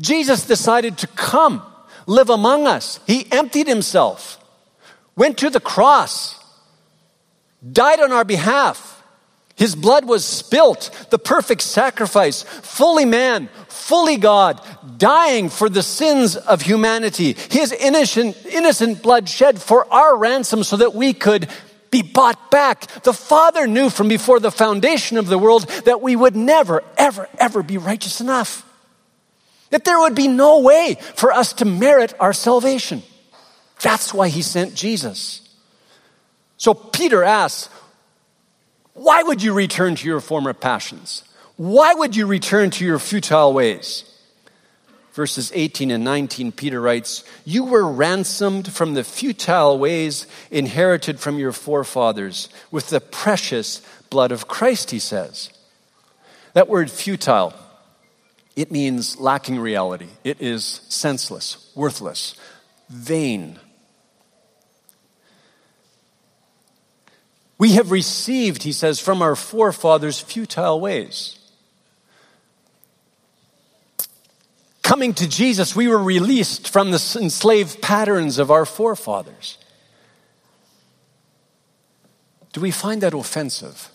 Jesus 0.00 0.46
decided 0.46 0.98
to 0.98 1.06
come, 1.08 1.62
live 2.06 2.30
among 2.30 2.66
us. 2.66 3.00
He 3.06 3.26
emptied 3.32 3.66
himself, 3.66 4.38
went 5.16 5.38
to 5.38 5.50
the 5.50 5.60
cross, 5.60 6.37
died 7.72 8.00
on 8.00 8.12
our 8.12 8.24
behalf. 8.24 9.02
His 9.56 9.74
blood 9.74 10.04
was 10.04 10.24
spilt, 10.24 10.90
the 11.10 11.18
perfect 11.18 11.62
sacrifice, 11.62 12.44
fully 12.44 13.04
man, 13.04 13.48
fully 13.66 14.16
God, 14.16 14.60
dying 14.98 15.48
for 15.48 15.68
the 15.68 15.82
sins 15.82 16.36
of 16.36 16.62
humanity. 16.62 17.34
His 17.50 17.72
innocent, 17.72 18.36
innocent 18.46 19.02
blood 19.02 19.28
shed 19.28 19.60
for 19.60 19.92
our 19.92 20.16
ransom 20.16 20.62
so 20.62 20.76
that 20.76 20.94
we 20.94 21.12
could 21.12 21.48
be 21.90 22.02
bought 22.02 22.52
back. 22.52 22.86
The 23.02 23.12
Father 23.12 23.66
knew 23.66 23.90
from 23.90 24.06
before 24.06 24.38
the 24.38 24.52
foundation 24.52 25.16
of 25.16 25.26
the 25.26 25.38
world 25.38 25.66
that 25.86 26.00
we 26.00 26.14
would 26.14 26.36
never, 26.36 26.84
ever, 26.96 27.28
ever 27.38 27.64
be 27.64 27.78
righteous 27.78 28.20
enough. 28.20 28.64
That 29.70 29.84
there 29.84 29.98
would 29.98 30.14
be 30.14 30.28
no 30.28 30.60
way 30.60 30.98
for 31.16 31.32
us 31.32 31.54
to 31.54 31.64
merit 31.64 32.14
our 32.20 32.32
salvation. 32.32 33.02
That's 33.82 34.14
why 34.14 34.28
he 34.28 34.42
sent 34.42 34.74
Jesus. 34.74 35.47
So 36.58 36.74
Peter 36.74 37.24
asks, 37.24 37.72
Why 38.92 39.22
would 39.22 39.42
you 39.42 39.54
return 39.54 39.94
to 39.94 40.06
your 40.06 40.20
former 40.20 40.52
passions? 40.52 41.24
Why 41.56 41.94
would 41.94 42.14
you 42.14 42.26
return 42.26 42.70
to 42.72 42.84
your 42.84 42.98
futile 42.98 43.52
ways? 43.52 44.04
Verses 45.12 45.50
18 45.54 45.90
and 45.90 46.04
19, 46.04 46.52
Peter 46.52 46.80
writes, 46.80 47.24
You 47.44 47.64
were 47.64 47.90
ransomed 47.90 48.72
from 48.72 48.94
the 48.94 49.02
futile 49.02 49.78
ways 49.78 50.26
inherited 50.50 51.18
from 51.18 51.38
your 51.38 51.52
forefathers 51.52 52.48
with 52.70 52.90
the 52.90 53.00
precious 53.00 53.80
blood 54.10 54.30
of 54.30 54.46
Christ, 54.46 54.90
he 54.90 55.00
says. 55.00 55.50
That 56.52 56.68
word 56.68 56.90
futile, 56.90 57.54
it 58.54 58.70
means 58.70 59.18
lacking 59.18 59.58
reality. 59.58 60.08
It 60.22 60.40
is 60.40 60.82
senseless, 60.88 61.72
worthless, 61.74 62.36
vain, 62.88 63.58
We 67.58 67.72
have 67.72 67.90
received, 67.90 68.62
he 68.62 68.72
says, 68.72 69.00
from 69.00 69.20
our 69.20 69.34
forefathers 69.34 70.20
futile 70.20 70.80
ways. 70.80 71.38
coming 74.88 75.12
to 75.12 75.28
Jesus, 75.28 75.76
we 75.76 75.86
were 75.86 76.02
released 76.02 76.70
from 76.70 76.92
the 76.92 77.18
enslaved 77.20 77.82
patterns 77.82 78.38
of 78.38 78.50
our 78.50 78.64
forefathers. 78.64 79.58
Do 82.54 82.62
we 82.62 82.70
find 82.70 83.02
that 83.02 83.12
offensive? 83.12 83.90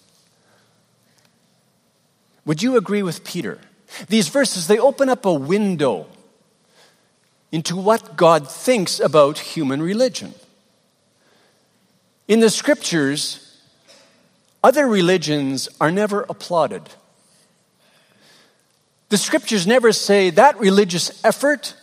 Would 2.46 2.62
you 2.62 2.78
agree 2.78 3.02
with 3.02 3.24
Peter? 3.24 3.60
These 4.08 4.28
verses, 4.28 4.68
they 4.68 4.78
open 4.78 5.10
up 5.10 5.26
a 5.26 5.34
window 5.34 6.06
into 7.52 7.76
what 7.76 8.16
God 8.16 8.48
thinks 8.48 9.00
about 9.00 9.40
human 9.40 9.82
religion. 9.82 10.36
In 12.28 12.40
the 12.40 12.52
scriptures, 12.52 13.43
other 14.64 14.88
religions 14.88 15.68
are 15.82 15.92
never 15.92 16.22
applauded. 16.30 16.84
The 19.10 19.18
scriptures 19.18 19.68
never 19.68 19.92
say 19.92 20.30
that 20.32 20.58
religious 20.60 21.24
effort, 21.24 21.76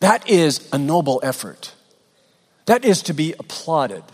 that 0.00 0.28
is 0.28 0.68
a 0.72 0.78
noble 0.78 1.20
effort. 1.22 1.74
That 2.66 2.84
is 2.84 3.02
to 3.02 3.14
be 3.14 3.34
applauded. 3.38 4.04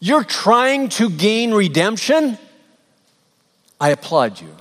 You're 0.00 0.24
trying 0.24 0.88
to 0.90 1.10
gain 1.10 1.52
redemption? 1.52 2.38
I 3.80 3.90
applaud 3.90 4.40
you. 4.40 4.54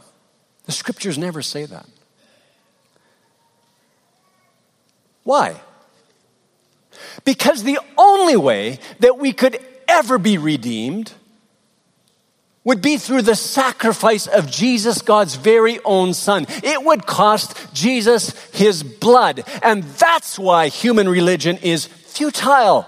The 0.65 0.72
scriptures 0.72 1.18
never 1.18 1.41
say 1.41 1.65
that. 1.65 1.86
Why? 5.24 5.61
Because 7.24 7.63
the 7.63 7.80
only 7.97 8.36
way 8.36 8.80
that 8.99 9.18
we 9.18 9.34
could 9.34 9.59
ever 9.88 10.18
be 10.18 10.38
redeemed 10.38 11.13
would 12.68 12.82
be 12.82 12.97
through 12.97 13.22
the 13.22 13.36
sacrifice 13.36 14.28
of 14.28 14.51
Jesus, 14.51 15.01
God's 15.01 15.36
very 15.36 15.80
own 15.86 16.13
Son. 16.13 16.45
It 16.49 16.84
would 16.84 17.05
cost 17.05 17.55
Jesus 17.74 18.32
his 18.51 18.84
blood. 18.84 19.45
And 19.63 19.84
that's 19.84 20.38
why 20.38 20.68
human 20.68 21.07
religion 21.07 21.57
is 21.61 21.86
futile, 21.86 22.86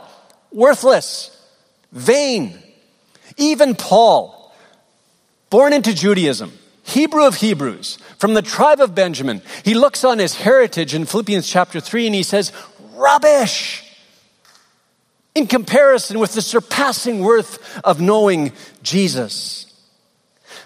worthless 0.51 1.31
vain. 1.93 2.59
Even 3.37 3.73
Paul, 3.73 4.53
born 5.49 5.71
into 5.71 5.95
Judaism, 5.95 6.51
Hebrew 6.83 7.25
of 7.25 7.35
Hebrews, 7.35 7.99
from 8.17 8.33
the 8.33 8.41
tribe 8.41 8.81
of 8.81 8.93
Benjamin, 8.93 9.41
he 9.63 9.75
looks 9.75 10.03
on 10.03 10.19
his 10.19 10.35
heritage 10.35 10.93
in 10.93 11.05
Philippians 11.05 11.47
chapter 11.47 11.79
3 11.79 12.07
and 12.07 12.15
he 12.15 12.23
says, 12.23 12.51
rubbish 12.95 13.88
in 15.35 15.47
comparison 15.47 16.19
with 16.19 16.33
the 16.33 16.41
surpassing 16.41 17.19
worth 17.19 17.79
of 17.83 18.01
knowing 18.01 18.51
Jesus. 18.83 19.65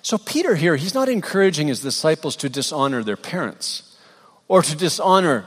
So, 0.01 0.17
Peter 0.17 0.55
here, 0.55 0.75
he's 0.75 0.93
not 0.93 1.09
encouraging 1.09 1.67
his 1.67 1.79
disciples 1.79 2.35
to 2.37 2.49
dishonor 2.49 3.03
their 3.03 3.17
parents 3.17 3.97
or 4.47 4.61
to 4.61 4.75
dishonor 4.75 5.45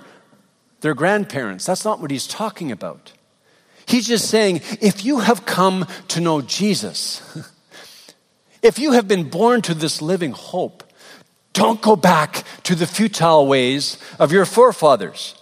their 0.81 0.95
grandparents. 0.95 1.67
That's 1.67 1.85
not 1.85 2.01
what 2.01 2.11
he's 2.11 2.27
talking 2.27 2.73
about. 2.73 3.13
He's 3.87 4.07
just 4.07 4.29
saying, 4.29 4.63
if 4.81 5.05
you 5.05 5.21
have 5.21 5.47
come 5.47 5.87
to 6.09 6.21
know 6.21 6.41
Jesus, 6.41 7.23
if 8.63 8.79
you 8.79 8.93
have 8.93 9.07
been 9.07 9.29
born 9.29 9.63
to 9.63 9.75
this 9.75 10.03
living 10.03 10.33
hope, 10.33 10.83
don't 11.53 11.81
go 11.81 11.97
back 11.97 12.45
to 12.65 12.75
the 12.75 12.87
futile 12.87 13.47
ways 13.47 13.99
of 14.19 14.33
your 14.33 14.45
forefathers. 14.45 15.35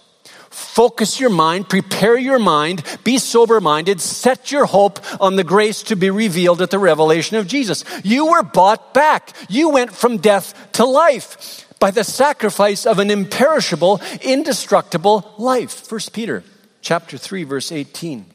Focus 0.55 1.19
your 1.19 1.29
mind, 1.29 1.67
prepare 1.67 2.17
your 2.17 2.39
mind, 2.39 2.81
be 3.03 3.17
sober 3.17 3.59
minded, 3.59 3.99
set 3.99 4.53
your 4.53 4.65
hope 4.65 5.01
on 5.21 5.35
the 5.35 5.43
grace 5.43 5.83
to 5.83 5.97
be 5.97 6.09
revealed 6.09 6.61
at 6.61 6.71
the 6.71 6.79
revelation 6.79 7.35
of 7.35 7.45
Jesus. 7.45 7.83
You 8.05 8.27
were 8.27 8.41
bought 8.41 8.93
back. 8.93 9.33
You 9.49 9.69
went 9.69 9.93
from 9.93 10.17
death 10.17 10.71
to 10.73 10.85
life 10.85 11.67
by 11.77 11.91
the 11.91 12.05
sacrifice 12.05 12.85
of 12.85 12.99
an 12.99 13.11
imperishable, 13.11 14.01
indestructible 14.21 15.33
life. 15.37 15.91
1 15.91 15.99
Peter 16.13 16.41
chapter 16.81 17.17
3 17.17 17.43
verse 17.43 17.69
18. 17.69 18.25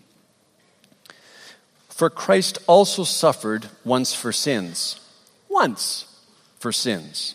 For 1.88 2.10
Christ 2.10 2.58
also 2.66 3.02
suffered 3.04 3.70
once 3.82 4.12
for 4.12 4.30
sins. 4.30 5.00
Once 5.48 6.04
for 6.58 6.70
sins. 6.70 7.34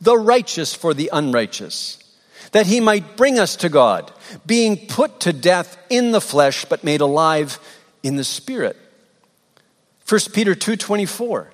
The 0.00 0.16
righteous 0.16 0.72
for 0.72 0.94
the 0.94 1.10
unrighteous. 1.12 2.03
That 2.54 2.66
he 2.66 2.78
might 2.78 3.16
bring 3.16 3.38
us 3.38 3.56
to 3.56 3.68
God, 3.68 4.12
being 4.46 4.86
put 4.86 5.20
to 5.20 5.32
death 5.32 5.76
in 5.90 6.12
the 6.12 6.20
flesh, 6.20 6.64
but 6.64 6.84
made 6.84 7.00
alive 7.00 7.58
in 8.04 8.14
the 8.14 8.22
spirit. 8.22 8.76
1 10.06 10.32
Peter 10.32 10.54
2:24 10.54 11.48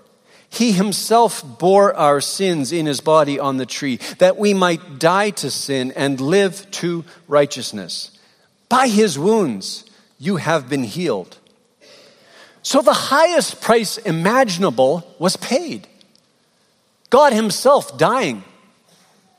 He 0.50 0.72
himself 0.72 1.42
bore 1.58 1.96
our 1.96 2.20
sins 2.20 2.70
in 2.70 2.84
his 2.84 3.00
body 3.00 3.38
on 3.38 3.56
the 3.56 3.64
tree 3.64 3.96
that 4.18 4.36
we 4.36 4.52
might 4.52 4.98
die 4.98 5.30
to 5.30 5.50
sin 5.50 5.92
and 5.96 6.20
live 6.20 6.70
to 6.72 7.04
righteousness. 7.28 8.10
By 8.68 8.88
his 8.88 9.18
wounds 9.18 9.84
you 10.18 10.36
have 10.36 10.68
been 10.68 10.84
healed. 10.84 11.38
So 12.62 12.82
the 12.82 12.92
highest 12.92 13.62
price 13.62 13.96
imaginable 13.96 15.06
was 15.18 15.36
paid. 15.36 15.88
God 17.08 17.32
Himself 17.32 17.96
dying 17.96 18.44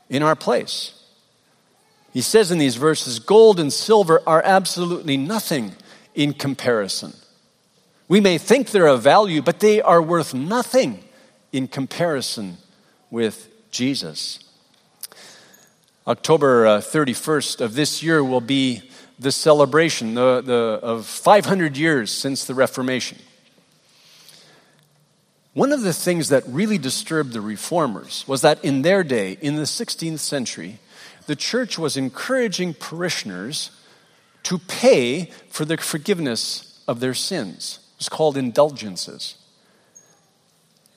in 0.08 0.22
our 0.22 0.36
place. 0.36 1.01
He 2.12 2.20
says 2.20 2.50
in 2.50 2.58
these 2.58 2.76
verses 2.76 3.18
gold 3.18 3.58
and 3.58 3.72
silver 3.72 4.20
are 4.26 4.42
absolutely 4.44 5.16
nothing 5.16 5.72
in 6.14 6.34
comparison. 6.34 7.14
We 8.08 8.20
may 8.20 8.36
think 8.36 8.70
they're 8.70 8.86
of 8.86 9.02
value, 9.02 9.40
but 9.40 9.60
they 9.60 9.80
are 9.80 10.02
worth 10.02 10.34
nothing 10.34 11.02
in 11.52 11.68
comparison 11.68 12.58
with 13.10 13.48
Jesus. 13.70 14.40
October 16.06 16.66
uh, 16.66 16.78
31st 16.80 17.60
of 17.60 17.74
this 17.74 18.02
year 18.02 18.22
will 18.22 18.40
be 18.40 18.82
the 19.18 19.32
celebration 19.32 20.18
of 20.18 21.06
500 21.06 21.76
years 21.76 22.10
since 22.10 22.44
the 22.44 22.54
Reformation. 22.54 23.18
One 25.54 25.72
of 25.72 25.82
the 25.82 25.92
things 25.92 26.30
that 26.30 26.44
really 26.46 26.78
disturbed 26.78 27.32
the 27.32 27.40
reformers 27.40 28.24
was 28.26 28.40
that 28.40 28.64
in 28.64 28.82
their 28.82 29.04
day, 29.04 29.38
in 29.40 29.56
the 29.56 29.62
16th 29.62 30.18
century, 30.18 30.78
the 31.26 31.36
church 31.36 31.78
was 31.78 31.96
encouraging 31.96 32.74
parishioners 32.74 33.70
to 34.44 34.58
pay 34.58 35.30
for 35.48 35.64
the 35.64 35.76
forgiveness 35.76 36.82
of 36.88 37.00
their 37.00 37.14
sins. 37.14 37.78
It 37.94 37.98
was 37.98 38.08
called 38.08 38.36
indulgences. 38.36 39.36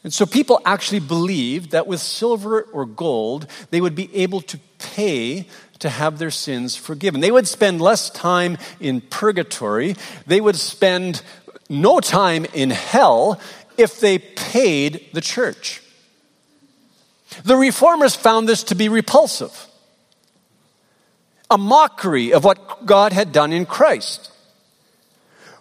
And 0.04 0.14
so 0.14 0.26
people 0.26 0.62
actually 0.66 1.00
believed 1.00 1.72
that 1.72 1.88
with 1.88 2.00
silver 2.00 2.62
or 2.62 2.86
gold, 2.86 3.48
they 3.72 3.82
would 3.82 3.96
be 3.96 4.16
able 4.16 4.42
to 4.42 4.60
pay 4.78 5.48
to 5.80 5.90
have 5.90 6.20
their 6.20 6.32
sins 6.32 6.76
forgiven. 6.76 7.22
They 7.22 7.32
would 7.32 7.48
spend 7.48 7.82
less 7.82 8.10
time 8.12 8.58
in 8.80 9.02
purgatory, 9.02 9.96
they 10.28 10.42
would 10.42 10.58
spend 10.58 11.22
no 11.70 12.00
time 12.00 12.46
in 12.54 12.70
hell 12.70 13.42
if 13.78 14.00
they 14.00 14.20
paid 14.20 15.08
the 15.14 15.22
church. 15.22 15.82
The 17.44 17.58
reformers 17.58 18.16
found 18.16 18.48
this 18.48 18.64
to 18.66 18.76
be 18.76 18.88
repulsive, 18.88 19.68
a 21.50 21.58
mockery 21.58 22.34
of 22.34 22.44
what 22.44 22.86
God 22.86 23.14
had 23.14 23.32
done 23.32 23.52
in 23.52 23.66
Christ. 23.66 24.32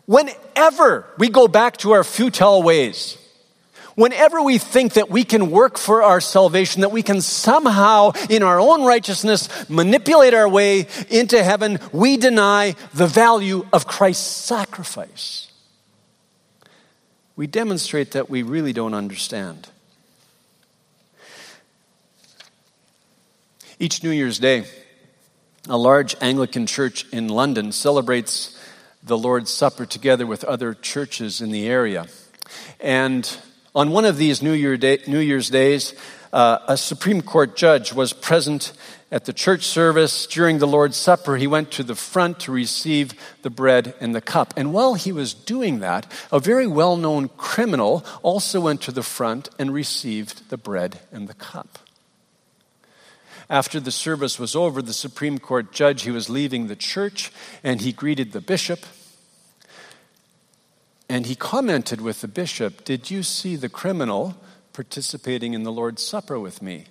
Whenever 0.07 1.07
we 1.19 1.29
go 1.29 1.49
back 1.49 1.79
to 1.79 1.93
our 1.93 2.05
futile 2.05 2.63
ways, 2.63 3.19
Whenever 3.95 4.43
we 4.43 4.59
think 4.59 4.95
that 4.95 5.09
we 5.09 5.23
can 5.23 5.51
work 5.51 5.79
for 5.79 6.03
our 6.03 6.21
salvation, 6.21 6.81
that 6.81 6.91
we 6.91 7.03
can 7.03 7.21
somehow, 7.21 8.11
in 8.29 8.43
our 8.43 8.59
own 8.59 8.85
righteousness, 8.85 9.49
manipulate 9.71 10.35
our 10.35 10.49
way 10.49 10.89
into 11.11 11.43
heaven, 11.43 11.79
we 11.93 12.17
deny 12.17 12.75
the 12.93 13.07
value 13.07 13.65
of 13.73 13.87
Christ's 13.87 14.27
sacrifice. 14.27 15.49
We 17.37 17.47
demonstrate 17.47 18.13
that 18.13 18.29
we 18.29 18.43
really 18.43 18.73
don't 18.73 18.95
understand. 18.95 19.69
Each 23.79 24.03
New 24.03 24.11
Year's 24.11 24.39
Day, 24.39 24.65
a 25.69 25.79
large 25.79 26.15
Anglican 26.21 26.67
church 26.67 27.07
in 27.11 27.29
London 27.29 27.73
celebrates 27.73 28.59
the 29.03 29.17
Lord's 29.17 29.51
Supper 29.51 29.87
together 29.87 30.27
with 30.27 30.45
other 30.45 30.75
churches 30.75 31.41
in 31.41 31.51
the 31.51 31.69
area. 31.69 32.07
And 32.81 33.39
on 33.75 33.91
one 33.91 34.05
of 34.05 34.19
these 34.19 34.43
New, 34.43 34.53
Year 34.53 34.77
day, 34.77 34.99
New 35.07 35.21
Year's 35.21 35.49
days, 35.49 35.95
uh, 36.33 36.59
a 36.69 36.77
Supreme 36.77 37.23
Court 37.23 37.57
judge 37.57 37.93
was 37.93 38.13
present 38.13 38.73
at 39.11 39.25
the 39.25 39.33
church 39.33 39.65
service 39.65 40.27
during 40.27 40.59
the 40.59 40.67
Lord's 40.67 40.97
Supper. 40.97 41.37
He 41.37 41.47
went 41.47 41.71
to 41.73 41.83
the 41.83 41.95
front 41.95 42.41
to 42.41 42.53
receive 42.53 43.15
the 43.43 43.51
bread 43.51 43.95
and 44.01 44.15
the 44.15 44.21
cup. 44.21 44.53
And 44.57 44.73
while 44.73 44.95
he 44.95 45.13
was 45.13 45.33
doing 45.33 45.79
that, 45.79 46.11
a 46.31 46.41
very 46.41 46.67
well 46.67 46.97
known 46.97 47.29
criminal 47.37 48.05
also 48.23 48.61
went 48.61 48.83
to 48.83 48.93
the 48.93 49.03
front 49.03 49.49
and 49.59 49.73
received 49.73 50.51
the 50.51 50.59
bread 50.59 50.99
and 51.13 51.29
the 51.29 51.35
cup. 51.35 51.79
After 53.51 53.79
the 53.79 53.91
service 53.91 54.39
was 54.39 54.57
over, 54.57 54.81
the 54.81 54.93
Supreme 54.93 55.39
Court 55.39 55.73
judge, 55.73 56.03
he 56.03 56.11
was 56.11 56.31
leaving 56.31 56.67
the 56.67 56.77
church 56.77 57.31
and 57.63 57.81
he 57.81 57.93
greeted 57.93 58.33
the 58.33 58.41
bishop 58.41 58.81
and 61.09 61.27
he 61.27 61.35
commented 61.35 62.01
with 62.01 62.23
the 62.23 62.29
bishop, 62.29 62.85
Did 62.85 63.11
you 63.11 63.23
see 63.23 63.57
the 63.57 63.69
criminal 63.69 64.37
participating 64.75 65.55
in 65.55 65.63
the 65.63 65.73
Lord's 65.73 66.03
Supper 66.03 66.39
with 66.39 66.61
me. 66.61 66.85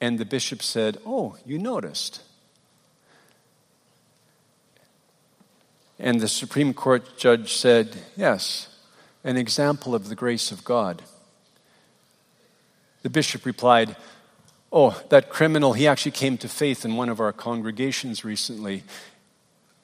And 0.00 0.18
the 0.18 0.24
bishop 0.24 0.62
said, 0.62 0.96
Oh, 1.04 1.36
you 1.44 1.58
noticed. 1.58 2.22
And 5.98 6.20
the 6.20 6.28
Supreme 6.28 6.72
Court 6.72 7.18
judge 7.18 7.52
said, 7.52 7.98
Yes, 8.16 8.74
an 9.24 9.36
example 9.36 9.94
of 9.94 10.08
the 10.08 10.14
grace 10.14 10.50
of 10.52 10.64
God. 10.64 11.02
The 13.02 13.10
bishop 13.10 13.44
replied, 13.44 13.96
Oh, 14.72 15.02
that 15.08 15.30
criminal, 15.30 15.72
he 15.72 15.86
actually 15.86 16.12
came 16.12 16.36
to 16.38 16.48
faith 16.48 16.84
in 16.84 16.96
one 16.96 17.08
of 17.08 17.20
our 17.20 17.32
congregations 17.32 18.24
recently. 18.24 18.82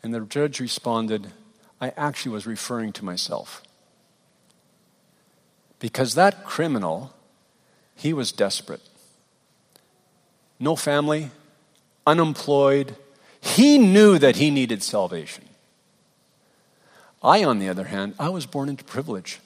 And 0.02 0.12
the 0.12 0.20
judge 0.20 0.60
responded, 0.60 1.28
I 1.80 1.92
actually 1.96 2.32
was 2.32 2.46
referring 2.46 2.92
to 2.94 3.04
myself. 3.04 3.62
Because 5.78 6.14
that 6.14 6.44
criminal, 6.44 7.14
he 7.94 8.12
was 8.12 8.32
desperate. 8.32 8.82
No 10.60 10.76
family, 10.76 11.30
unemployed. 12.06 12.96
He 13.40 13.78
knew 13.78 14.18
that 14.18 14.36
he 14.36 14.50
needed 14.50 14.82
salvation. 14.82 15.44
I, 17.22 17.42
on 17.42 17.58
the 17.58 17.70
other 17.70 17.84
hand, 17.84 18.14
I 18.18 18.28
was 18.28 18.44
born 18.44 18.68
into 18.68 18.84
privilege. 18.84 19.40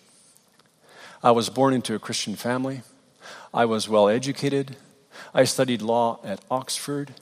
I 1.22 1.30
was 1.30 1.48
born 1.48 1.74
into 1.74 1.94
a 1.94 1.98
Christian 1.98 2.34
family. 2.34 2.82
I 3.54 3.64
was 3.64 3.88
well 3.88 4.08
educated. 4.08 4.76
I 5.34 5.44
studied 5.44 5.82
law 5.82 6.20
at 6.24 6.40
Oxford. 6.50 7.14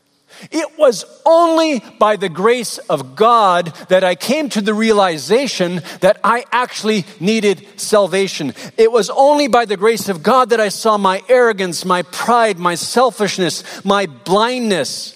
It 0.51 0.79
was 0.79 1.05
only 1.25 1.83
by 1.99 2.17
the 2.17 2.29
grace 2.29 2.79
of 2.79 3.17
God 3.17 3.67
that 3.89 4.05
I 4.05 4.15
came 4.17 4.49
to 4.51 4.61
the 4.61 4.75
realization 4.75 5.83
that 6.01 6.19
I 6.23 6.45
actually 6.53 7.07
needed 7.21 7.67
salvation. 7.77 8.53
It 8.77 8.93
was 8.93 9.09
only 9.09 9.49
by 9.49 9.65
the 9.65 9.77
grace 9.77 10.09
of 10.09 10.23
God 10.23 10.51
that 10.51 10.61
I 10.61 10.69
saw 10.69 10.99
my 10.99 11.23
arrogance, 11.29 11.85
my 11.85 12.03
pride, 12.03 12.59
my 12.59 12.75
selfishness, 12.75 13.85
my 13.85 14.07
blindness. 14.07 15.13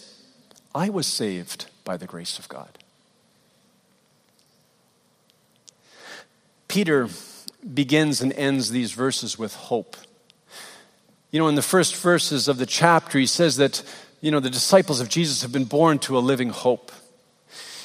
I 0.74 0.88
was 0.88 1.06
saved 1.06 1.66
by 1.84 1.96
the 1.96 2.06
grace 2.06 2.38
of 2.38 2.48
God. 2.48 2.78
Peter 6.68 7.08
begins 7.74 8.22
and 8.22 8.32
ends 8.34 8.70
these 8.70 8.92
verses 8.92 9.38
with 9.38 9.54
hope. 9.54 9.96
You 11.30 11.38
know, 11.38 11.48
in 11.48 11.54
the 11.54 11.62
first 11.62 11.96
verses 11.96 12.48
of 12.48 12.58
the 12.58 12.66
chapter, 12.66 13.18
he 13.18 13.26
says 13.26 13.56
that, 13.56 13.82
you 14.20 14.30
know, 14.30 14.40
the 14.40 14.50
disciples 14.50 15.00
of 15.00 15.08
Jesus 15.08 15.42
have 15.42 15.52
been 15.52 15.64
born 15.64 15.98
to 16.00 16.18
a 16.18 16.20
living 16.20 16.50
hope. 16.50 16.90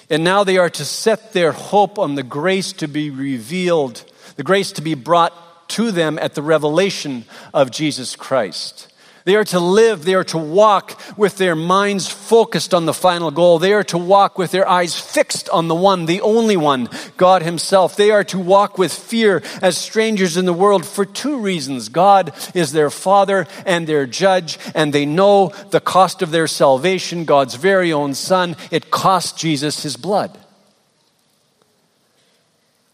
And 0.09 0.23
now 0.23 0.43
they 0.43 0.57
are 0.57 0.69
to 0.69 0.85
set 0.85 1.33
their 1.33 1.51
hope 1.51 1.99
on 1.99 2.15
the 2.15 2.23
grace 2.23 2.73
to 2.73 2.87
be 2.87 3.09
revealed, 3.09 4.03
the 4.35 4.43
grace 4.43 4.71
to 4.73 4.81
be 4.81 4.95
brought 4.95 5.33
to 5.69 5.91
them 5.91 6.17
at 6.19 6.33
the 6.33 6.41
revelation 6.41 7.25
of 7.53 7.71
Jesus 7.71 8.15
Christ. 8.15 8.91
They 9.25 9.35
are 9.35 9.43
to 9.45 9.59
live, 9.59 10.05
they 10.05 10.13
are 10.13 10.23
to 10.25 10.37
walk 10.37 11.01
with 11.17 11.37
their 11.37 11.55
minds 11.55 12.07
focused 12.07 12.75
on 12.75 12.85
the 12.85 12.93
final 12.93 13.31
goal. 13.31 13.57
They 13.57 13.73
are 13.73 13.83
to 13.85 13.97
walk 13.97 14.37
with 14.37 14.51
their 14.51 14.69
eyes 14.69 14.99
fixed 14.99 15.49
on 15.49 15.67
the 15.67 15.73
one, 15.73 16.05
the 16.05 16.21
only 16.21 16.55
one, 16.55 16.89
God 17.17 17.41
Himself. 17.41 17.95
They 17.95 18.11
are 18.11 18.23
to 18.25 18.37
walk 18.37 18.77
with 18.77 18.93
fear 18.93 19.41
as 19.63 19.79
strangers 19.79 20.37
in 20.37 20.45
the 20.45 20.53
world 20.53 20.85
for 20.85 21.05
two 21.05 21.39
reasons. 21.39 21.89
God 21.89 22.33
is 22.53 22.71
their 22.71 22.91
Father 22.91 23.47
and 23.65 23.87
their 23.87 24.05
Judge, 24.05 24.59
and 24.75 24.93
they 24.93 25.07
know 25.07 25.51
the 25.71 25.81
cost 25.81 26.21
of 26.21 26.29
their 26.29 26.45
salvation, 26.45 27.25
God's 27.25 27.55
very 27.55 27.91
own 27.91 28.13
Son. 28.13 28.55
It 28.69 28.91
cost 28.91 29.39
Jesus 29.39 29.81
His 29.81 29.97
blood. 29.97 30.37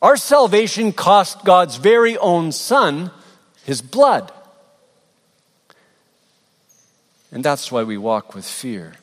Our 0.01 0.15
salvation 0.15 0.93
cost 0.93 1.43
God's 1.43 1.75
very 1.75 2.17
own 2.17 2.53
Son 2.53 3.11
His 3.65 3.81
blood. 3.81 4.31
And 7.31 7.43
that's 7.43 7.71
why 7.71 7.83
we 7.83 7.97
walk 7.97 8.35
with 8.35 8.45
fear. 8.45 8.93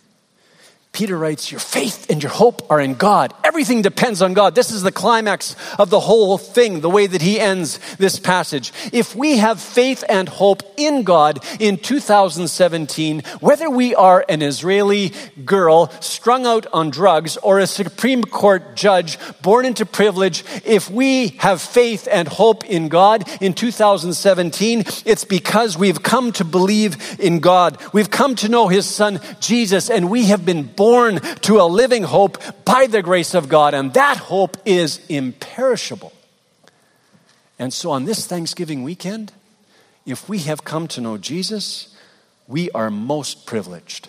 Peter 0.98 1.16
writes, 1.16 1.52
Your 1.52 1.60
faith 1.60 2.10
and 2.10 2.20
your 2.20 2.32
hope 2.32 2.68
are 2.68 2.80
in 2.80 2.94
God. 2.94 3.32
Everything 3.44 3.82
depends 3.82 4.20
on 4.20 4.34
God. 4.34 4.56
This 4.56 4.72
is 4.72 4.82
the 4.82 4.90
climax 4.90 5.54
of 5.78 5.90
the 5.90 6.00
whole 6.00 6.38
thing, 6.38 6.80
the 6.80 6.90
way 6.90 7.06
that 7.06 7.22
he 7.22 7.38
ends 7.38 7.78
this 7.98 8.18
passage. 8.18 8.72
If 8.92 9.14
we 9.14 9.36
have 9.36 9.60
faith 9.60 10.02
and 10.08 10.28
hope 10.28 10.64
in 10.76 11.04
God 11.04 11.38
in 11.60 11.76
2017, 11.76 13.22
whether 13.38 13.70
we 13.70 13.94
are 13.94 14.24
an 14.28 14.42
Israeli 14.42 15.12
girl 15.44 15.88
strung 16.00 16.46
out 16.46 16.66
on 16.72 16.90
drugs 16.90 17.36
or 17.36 17.60
a 17.60 17.68
Supreme 17.68 18.24
Court 18.24 18.74
judge 18.74 19.18
born 19.40 19.66
into 19.66 19.86
privilege, 19.86 20.42
if 20.64 20.90
we 20.90 21.28
have 21.38 21.62
faith 21.62 22.08
and 22.10 22.26
hope 22.26 22.64
in 22.64 22.88
God 22.88 23.22
in 23.40 23.54
2017, 23.54 24.82
it's 25.04 25.24
because 25.24 25.78
we've 25.78 26.02
come 26.02 26.32
to 26.32 26.44
believe 26.44 27.20
in 27.20 27.38
God. 27.38 27.78
We've 27.92 28.10
come 28.10 28.34
to 28.34 28.48
know 28.48 28.66
his 28.66 28.84
son, 28.84 29.20
Jesus, 29.38 29.90
and 29.90 30.10
we 30.10 30.24
have 30.24 30.44
been 30.44 30.64
born 30.88 31.20
to 31.42 31.60
a 31.60 31.68
living 31.68 32.02
hope 32.02 32.38
by 32.64 32.86
the 32.86 33.02
grace 33.02 33.34
of 33.34 33.46
God, 33.46 33.74
and 33.74 33.92
that 33.92 34.16
hope 34.16 34.56
is 34.64 35.04
imperishable. 35.10 36.14
And 37.58 37.74
so 37.74 37.90
on 37.90 38.06
this 38.06 38.26
Thanksgiving 38.26 38.82
weekend, 38.82 39.32
if 40.06 40.30
we 40.30 40.38
have 40.38 40.64
come 40.64 40.88
to 40.88 41.02
know 41.02 41.18
Jesus, 41.18 41.94
we 42.46 42.70
are 42.70 42.88
most 42.88 43.44
privileged. 43.44 44.08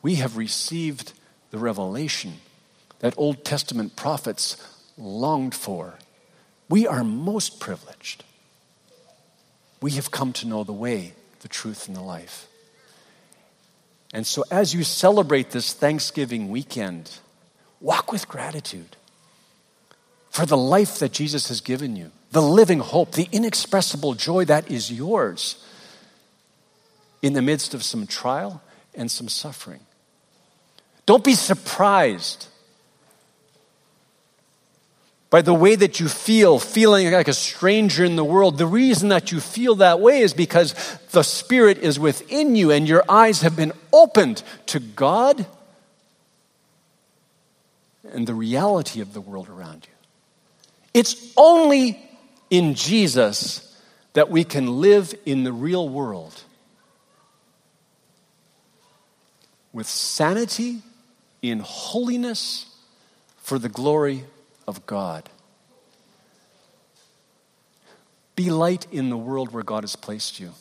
We 0.00 0.14
have 0.14 0.38
received 0.38 1.12
the 1.50 1.58
revelation 1.58 2.40
that 3.00 3.12
Old 3.18 3.44
Testament 3.44 3.96
prophets 3.96 4.56
longed 4.96 5.54
for. 5.54 5.98
We 6.70 6.86
are 6.86 7.04
most 7.04 7.60
privileged. 7.60 8.24
We 9.82 9.90
have 9.92 10.10
come 10.10 10.32
to 10.32 10.48
know 10.48 10.64
the 10.64 10.72
way, 10.72 11.12
the 11.40 11.48
truth, 11.48 11.86
and 11.86 11.94
the 11.94 12.00
life. 12.00 12.47
And 14.12 14.26
so, 14.26 14.44
as 14.50 14.74
you 14.74 14.84
celebrate 14.84 15.50
this 15.50 15.72
Thanksgiving 15.72 16.48
weekend, 16.48 17.10
walk 17.80 18.10
with 18.10 18.28
gratitude 18.28 18.96
for 20.30 20.46
the 20.46 20.56
life 20.56 20.98
that 20.98 21.12
Jesus 21.12 21.48
has 21.48 21.60
given 21.60 21.96
you, 21.96 22.10
the 22.30 22.42
living 22.42 22.80
hope, 22.80 23.12
the 23.12 23.28
inexpressible 23.32 24.14
joy 24.14 24.44
that 24.46 24.70
is 24.70 24.90
yours 24.90 25.64
in 27.22 27.32
the 27.32 27.42
midst 27.42 27.74
of 27.74 27.82
some 27.82 28.06
trial 28.06 28.62
and 28.94 29.10
some 29.10 29.28
suffering. 29.28 29.80
Don't 31.06 31.24
be 31.24 31.34
surprised 31.34 32.48
by 35.30 35.42
the 35.42 35.54
way 35.54 35.74
that 35.74 36.00
you 36.00 36.08
feel, 36.08 36.58
feeling 36.58 37.10
like 37.12 37.28
a 37.28 37.34
stranger 37.34 38.04
in 38.04 38.16
the 38.16 38.24
world. 38.24 38.56
The 38.56 38.66
reason 38.66 39.10
that 39.10 39.30
you 39.30 39.40
feel 39.40 39.76
that 39.76 40.00
way 40.00 40.20
is 40.20 40.32
because 40.32 40.74
the 41.10 41.22
Spirit 41.22 41.78
is 41.78 41.98
within 41.98 42.56
you 42.56 42.70
and 42.70 42.88
your 42.88 43.04
eyes 43.08 43.42
have 43.42 43.54
been 43.54 43.72
opened 43.92 44.42
to 44.66 44.80
God 44.80 45.46
and 48.10 48.26
the 48.26 48.34
reality 48.34 49.02
of 49.02 49.12
the 49.12 49.20
world 49.20 49.48
around 49.50 49.86
you. 49.86 49.92
It's 50.94 51.32
only 51.36 52.00
in 52.48 52.74
Jesus 52.74 53.64
that 54.14 54.30
we 54.30 54.44
can 54.44 54.80
live 54.80 55.14
in 55.26 55.44
the 55.44 55.52
real 55.52 55.88
world 55.88 56.42
with 59.74 59.86
sanity, 59.86 60.78
in 61.42 61.60
holiness, 61.60 62.74
for 63.42 63.58
the 63.58 63.68
glory 63.68 64.24
of 64.68 64.84
God. 64.84 65.30
Be 68.36 68.50
light 68.50 68.86
in 68.92 69.08
the 69.08 69.16
world 69.16 69.52
where 69.52 69.64
God 69.64 69.82
has 69.82 69.96
placed 69.96 70.38
you. 70.38 70.52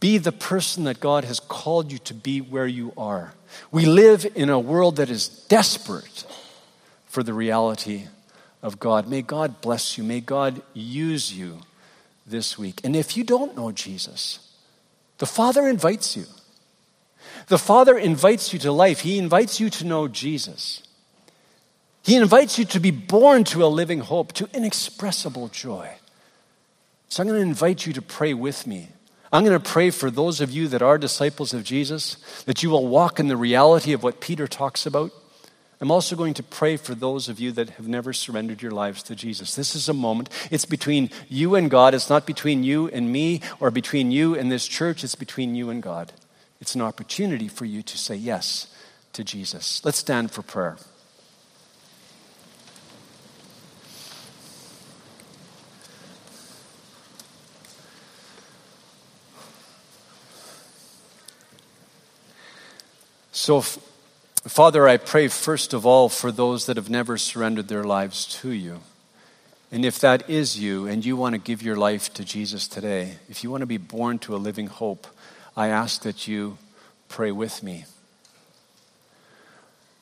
Be 0.00 0.16
the 0.16 0.32
person 0.32 0.84
that 0.84 1.00
God 1.00 1.24
has 1.24 1.40
called 1.40 1.92
you 1.92 1.98
to 1.98 2.14
be 2.14 2.40
where 2.40 2.66
you 2.66 2.94
are. 2.96 3.34
We 3.70 3.84
live 3.84 4.24
in 4.34 4.48
a 4.48 4.58
world 4.58 4.96
that 4.96 5.10
is 5.10 5.28
desperate 5.28 6.24
for 7.04 7.22
the 7.22 7.34
reality 7.34 8.06
of 8.62 8.78
God. 8.78 9.08
May 9.08 9.20
God 9.20 9.60
bless 9.60 9.98
you. 9.98 10.04
May 10.04 10.20
God 10.20 10.62
use 10.72 11.36
you 11.36 11.58
this 12.26 12.56
week. 12.56 12.80
And 12.84 12.96
if 12.96 13.16
you 13.16 13.24
don't 13.24 13.56
know 13.56 13.72
Jesus, 13.72 14.38
the 15.18 15.26
Father 15.26 15.68
invites 15.68 16.16
you. 16.16 16.24
The 17.48 17.58
Father 17.58 17.98
invites 17.98 18.52
you 18.52 18.58
to 18.60 18.72
life. 18.72 19.00
He 19.00 19.18
invites 19.18 19.58
you 19.58 19.68
to 19.70 19.84
know 19.84 20.08
Jesus. 20.08 20.82
He 22.04 22.16
invites 22.16 22.58
you 22.58 22.66
to 22.66 22.80
be 22.80 22.90
born 22.90 23.44
to 23.44 23.64
a 23.64 23.66
living 23.66 24.00
hope, 24.00 24.34
to 24.34 24.48
inexpressible 24.52 25.48
joy. 25.48 25.88
So 27.08 27.22
I'm 27.22 27.28
going 27.28 27.40
to 27.40 27.46
invite 27.46 27.86
you 27.86 27.94
to 27.94 28.02
pray 28.02 28.34
with 28.34 28.66
me. 28.66 28.88
I'm 29.32 29.42
going 29.42 29.58
to 29.58 29.70
pray 29.70 29.90
for 29.90 30.10
those 30.10 30.40
of 30.42 30.50
you 30.50 30.68
that 30.68 30.82
are 30.82 30.98
disciples 30.98 31.54
of 31.54 31.64
Jesus, 31.64 32.16
that 32.44 32.62
you 32.62 32.68
will 32.68 32.86
walk 32.86 33.18
in 33.18 33.28
the 33.28 33.38
reality 33.38 33.94
of 33.94 34.02
what 34.02 34.20
Peter 34.20 34.46
talks 34.46 34.84
about. 34.84 35.12
I'm 35.80 35.90
also 35.90 36.14
going 36.14 36.34
to 36.34 36.42
pray 36.42 36.76
for 36.76 36.94
those 36.94 37.28
of 37.28 37.40
you 37.40 37.52
that 37.52 37.70
have 37.70 37.88
never 37.88 38.12
surrendered 38.12 38.60
your 38.60 38.70
lives 38.70 39.02
to 39.04 39.16
Jesus. 39.16 39.54
This 39.54 39.74
is 39.74 39.88
a 39.88 39.94
moment. 39.94 40.28
It's 40.50 40.66
between 40.66 41.10
you 41.28 41.54
and 41.54 41.70
God. 41.70 41.94
It's 41.94 42.10
not 42.10 42.26
between 42.26 42.64
you 42.64 42.88
and 42.88 43.10
me 43.10 43.40
or 43.60 43.70
between 43.70 44.10
you 44.10 44.34
and 44.34 44.52
this 44.52 44.68
church. 44.68 45.02
It's 45.04 45.14
between 45.14 45.54
you 45.54 45.70
and 45.70 45.82
God. 45.82 46.12
It's 46.60 46.74
an 46.74 46.82
opportunity 46.82 47.48
for 47.48 47.64
you 47.64 47.82
to 47.82 47.98
say 47.98 48.14
yes 48.14 48.68
to 49.14 49.24
Jesus. 49.24 49.82
Let's 49.84 49.98
stand 49.98 50.30
for 50.30 50.42
prayer. 50.42 50.76
So, 63.44 63.60
Father, 63.60 64.88
I 64.88 64.96
pray 64.96 65.28
first 65.28 65.74
of 65.74 65.84
all 65.84 66.08
for 66.08 66.32
those 66.32 66.64
that 66.64 66.78
have 66.78 66.88
never 66.88 67.18
surrendered 67.18 67.68
their 67.68 67.84
lives 67.84 68.24
to 68.40 68.50
you. 68.50 68.80
And 69.70 69.84
if 69.84 69.98
that 69.98 70.30
is 70.30 70.58
you 70.58 70.86
and 70.86 71.04
you 71.04 71.14
want 71.14 71.34
to 71.34 71.38
give 71.38 71.60
your 71.60 71.76
life 71.76 72.10
to 72.14 72.24
Jesus 72.24 72.66
today, 72.66 73.16
if 73.28 73.44
you 73.44 73.50
want 73.50 73.60
to 73.60 73.66
be 73.66 73.76
born 73.76 74.18
to 74.20 74.34
a 74.34 74.38
living 74.38 74.68
hope, 74.68 75.06
I 75.54 75.68
ask 75.68 76.04
that 76.04 76.26
you 76.26 76.56
pray 77.10 77.32
with 77.32 77.62
me. 77.62 77.84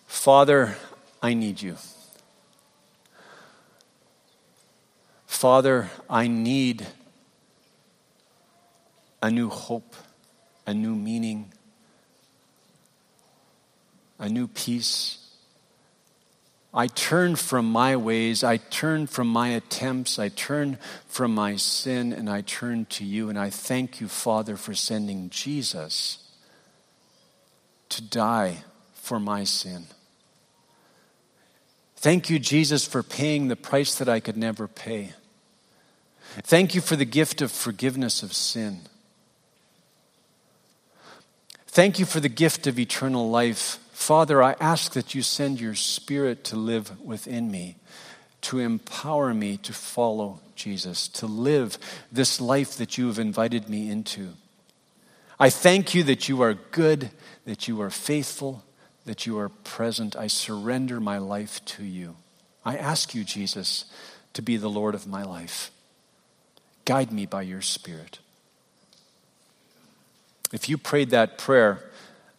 Father, 0.06 0.76
I 1.20 1.34
need 1.34 1.60
you. 1.60 1.78
Father, 5.26 5.90
I 6.08 6.28
need 6.28 6.86
a 9.20 9.32
new 9.32 9.48
hope, 9.48 9.96
a 10.64 10.72
new 10.72 10.94
meaning, 10.94 11.50
a 14.22 14.28
new 14.28 14.46
peace. 14.46 15.18
I 16.72 16.86
turn 16.86 17.36
from 17.36 17.70
my 17.70 17.96
ways, 17.96 18.44
I 18.44 18.56
turn 18.56 19.08
from 19.08 19.26
my 19.26 19.48
attempts, 19.48 20.18
I 20.18 20.28
turn 20.28 20.78
from 21.06 21.34
my 21.34 21.56
sin, 21.56 22.12
and 22.12 22.30
I 22.30 22.40
turn 22.42 22.86
to 22.86 23.04
you. 23.04 23.28
And 23.28 23.38
I 23.38 23.50
thank 23.50 24.00
you, 24.00 24.06
Father, 24.08 24.56
for 24.56 24.74
sending 24.74 25.28
Jesus 25.28 26.18
to 27.90 28.00
die 28.00 28.62
for 28.94 29.18
my 29.18 29.44
sin. 29.44 29.86
Thank 31.96 32.30
you, 32.30 32.38
Jesus, 32.38 32.86
for 32.86 33.02
paying 33.02 33.48
the 33.48 33.56
price 33.56 33.96
that 33.96 34.08
I 34.08 34.20
could 34.20 34.36
never 34.36 34.68
pay. 34.68 35.12
Thank 36.42 36.76
you 36.76 36.80
for 36.80 36.94
the 36.94 37.04
gift 37.04 37.42
of 37.42 37.50
forgiveness 37.50 38.22
of 38.22 38.32
sin. 38.32 38.82
Thank 41.66 41.98
you 41.98 42.06
for 42.06 42.20
the 42.20 42.28
gift 42.28 42.66
of 42.66 42.78
eternal 42.78 43.28
life. 43.28 43.81
Father, 43.92 44.42
I 44.42 44.56
ask 44.58 44.94
that 44.94 45.14
you 45.14 45.22
send 45.22 45.60
your 45.60 45.74
Spirit 45.74 46.42
to 46.44 46.56
live 46.56 47.00
within 47.00 47.50
me, 47.50 47.76
to 48.40 48.58
empower 48.58 49.32
me 49.32 49.58
to 49.58 49.72
follow 49.72 50.40
Jesus, 50.56 51.06
to 51.08 51.26
live 51.26 51.78
this 52.10 52.40
life 52.40 52.76
that 52.78 52.98
you 52.98 53.06
have 53.06 53.18
invited 53.18 53.68
me 53.68 53.90
into. 53.90 54.30
I 55.38 55.50
thank 55.50 55.94
you 55.94 56.02
that 56.04 56.28
you 56.28 56.42
are 56.42 56.54
good, 56.54 57.10
that 57.44 57.68
you 57.68 57.80
are 57.80 57.90
faithful, 57.90 58.64
that 59.04 59.26
you 59.26 59.38
are 59.38 59.48
present. 59.48 60.16
I 60.16 60.26
surrender 60.26 60.98
my 60.98 61.18
life 61.18 61.64
to 61.66 61.84
you. 61.84 62.16
I 62.64 62.76
ask 62.76 63.14
you, 63.14 63.24
Jesus, 63.24 63.84
to 64.32 64.42
be 64.42 64.56
the 64.56 64.70
Lord 64.70 64.94
of 64.94 65.06
my 65.06 65.22
life. 65.22 65.70
Guide 66.84 67.12
me 67.12 67.26
by 67.26 67.42
your 67.42 67.60
Spirit. 67.60 68.20
If 70.52 70.68
you 70.68 70.78
prayed 70.78 71.10
that 71.10 71.38
prayer, 71.38 71.90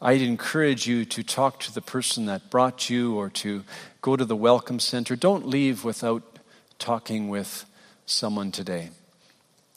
I'd 0.05 0.21
encourage 0.21 0.85
you 0.85 1.05
to 1.05 1.23
talk 1.23 1.61
to 1.61 1.73
the 1.73 1.79
person 1.79 2.25
that 2.25 2.49
brought 2.49 2.89
you 2.89 3.15
or 3.15 3.29
to 3.29 3.63
go 4.01 4.17
to 4.17 4.25
the 4.25 4.35
Welcome 4.35 4.81
Center. 4.81 5.15
Don't 5.15 5.47
leave 5.47 5.85
without 5.85 6.23
talking 6.77 7.29
with 7.29 7.63
someone 8.05 8.51
today. 8.51 8.89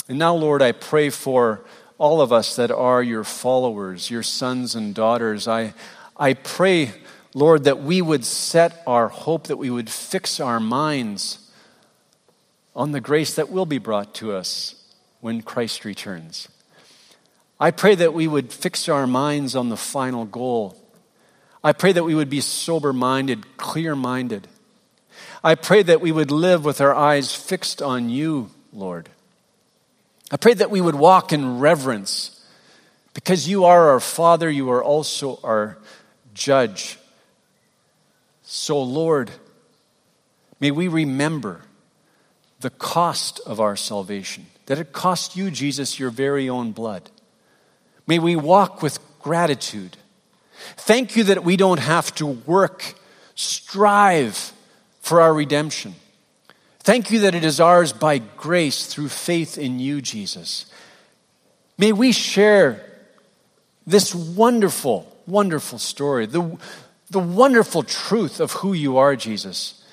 And 0.09 0.18
now, 0.18 0.35
Lord, 0.35 0.62
I 0.62 0.72
pray 0.72 1.11
for 1.11 1.64
all 1.97 2.20
of 2.20 2.33
us 2.33 2.57
that 2.57 2.72
are 2.72 3.05
your 3.05 3.22
followers, 3.22 4.11
your 4.11 4.24
sons 4.24 4.74
and 4.74 4.97
daughters. 4.97 5.47
I, 5.47 5.74
I 6.16 6.35
pray, 6.35 6.91
Lord, 7.33 7.62
that 7.62 7.81
we 7.85 8.03
would 8.03 8.24
set 8.24 8.83
our 8.85 9.07
hope, 9.07 9.47
that 9.47 9.59
we 9.59 9.70
would 9.70 9.89
fix 9.89 10.41
our 10.41 10.59
minds 10.59 11.39
on 12.74 12.91
the 12.91 13.01
grace 13.01 13.37
that 13.37 13.49
will 13.49 13.64
be 13.64 13.79
brought 13.79 14.12
to 14.16 14.33
us 14.33 14.74
when 15.20 15.41
Christ 15.43 15.85
returns. 15.85 16.49
I 17.59 17.70
pray 17.70 17.94
that 17.94 18.12
we 18.12 18.28
would 18.28 18.52
fix 18.52 18.88
our 18.88 19.07
minds 19.07 19.57
on 19.57 19.70
the 19.70 19.76
final 19.76 20.24
goal. 20.24 20.76
I 21.64 21.72
pray 21.72 21.92
that 21.92 22.04
we 22.04 22.14
would 22.14 22.30
be 22.30 22.40
sober 22.40 22.92
minded, 22.92 23.57
clear 23.57 23.96
minded. 23.96 24.46
I 25.42 25.54
pray 25.54 25.82
that 25.82 26.00
we 26.00 26.12
would 26.12 26.30
live 26.30 26.64
with 26.64 26.80
our 26.80 26.94
eyes 26.94 27.34
fixed 27.34 27.80
on 27.80 28.11
you, 28.11 28.50
Lord. 28.72 29.09
I 30.30 30.36
pray 30.36 30.54
that 30.54 30.70
we 30.70 30.80
would 30.80 30.94
walk 30.94 31.32
in 31.32 31.59
reverence 31.59 32.44
because 33.14 33.48
you 33.48 33.64
are 33.64 33.90
our 33.90 34.00
Father, 34.00 34.50
you 34.50 34.70
are 34.70 34.84
also 34.84 35.40
our 35.42 35.78
judge. 36.34 36.98
So, 38.42 38.82
Lord, 38.82 39.30
may 40.61 40.70
we 40.70 40.88
remember 40.88 41.62
the 42.61 42.70
cost 42.70 43.40
of 43.46 43.61
our 43.61 43.76
salvation, 43.76 44.46
that 44.66 44.78
it 44.78 44.92
cost 44.92 45.36
you, 45.36 45.50
Jesus, 45.50 45.98
your 45.98 46.11
very 46.11 46.48
own 46.48 46.72
blood. 46.72 47.11
May 48.07 48.18
we 48.18 48.36
walk 48.36 48.82
with 48.82 48.98
gratitude. 49.20 49.96
Thank 50.76 51.16
you 51.16 51.24
that 51.24 51.44
we 51.44 51.57
don't 51.57 51.80
have 51.80 52.14
to 52.16 52.26
work, 52.26 52.94
strive 53.34 54.52
for 55.00 55.20
our 55.20 55.34
redemption. 55.34 55.94
Thank 56.80 57.11
you 57.11 57.20
that 57.20 57.34
it 57.34 57.44
is 57.44 57.61
ours 57.61 57.92
by 57.92 58.18
grace 58.18 58.86
through 58.86 59.09
faith 59.09 59.59
in 59.59 59.80
you, 59.80 60.00
Jesus. 60.00 60.66
May 61.78 61.92
we 61.92 62.12
share 62.12 62.84
this 63.86 64.14
wonderful, 64.14 65.12
wonderful 65.26 65.78
story, 65.78 66.26
the, 66.26 66.59
the 67.11 67.18
wonderful 67.18 67.82
truth 67.82 68.40
of 68.40 68.52
who 68.52 68.72
you 68.72 68.98
are, 68.98 69.16
Jesus. 69.16 69.84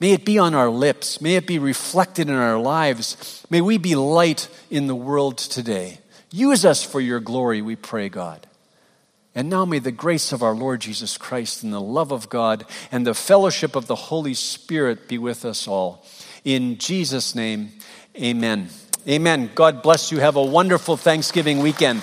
May 0.00 0.12
it 0.12 0.24
be 0.24 0.38
on 0.38 0.54
our 0.54 0.70
lips. 0.70 1.20
May 1.20 1.36
it 1.36 1.46
be 1.46 1.58
reflected 1.58 2.28
in 2.28 2.34
our 2.34 2.58
lives. 2.58 3.44
May 3.50 3.60
we 3.60 3.78
be 3.78 3.96
light 3.96 4.48
in 4.70 4.86
the 4.86 4.94
world 4.94 5.38
today. 5.38 5.98
Use 6.30 6.64
us 6.64 6.84
for 6.84 7.00
your 7.00 7.20
glory, 7.20 7.62
we 7.62 7.76
pray, 7.76 8.08
God. 8.08 8.46
And 9.34 9.48
now 9.48 9.64
may 9.64 9.78
the 9.78 9.92
grace 9.92 10.32
of 10.32 10.42
our 10.42 10.54
Lord 10.54 10.80
Jesus 10.80 11.16
Christ 11.16 11.62
and 11.62 11.72
the 11.72 11.80
love 11.80 12.12
of 12.12 12.28
God 12.28 12.64
and 12.90 13.06
the 13.06 13.14
fellowship 13.14 13.76
of 13.76 13.86
the 13.86 13.94
Holy 13.94 14.34
Spirit 14.34 15.06
be 15.08 15.16
with 15.16 15.44
us 15.44 15.68
all. 15.68 16.04
In 16.44 16.78
Jesus' 16.78 17.34
name, 17.34 17.72
amen. 18.16 18.68
Amen. 19.06 19.50
God 19.54 19.82
bless 19.82 20.10
you. 20.10 20.18
Have 20.18 20.36
a 20.36 20.42
wonderful 20.42 20.96
Thanksgiving 20.96 21.60
weekend. 21.60 22.02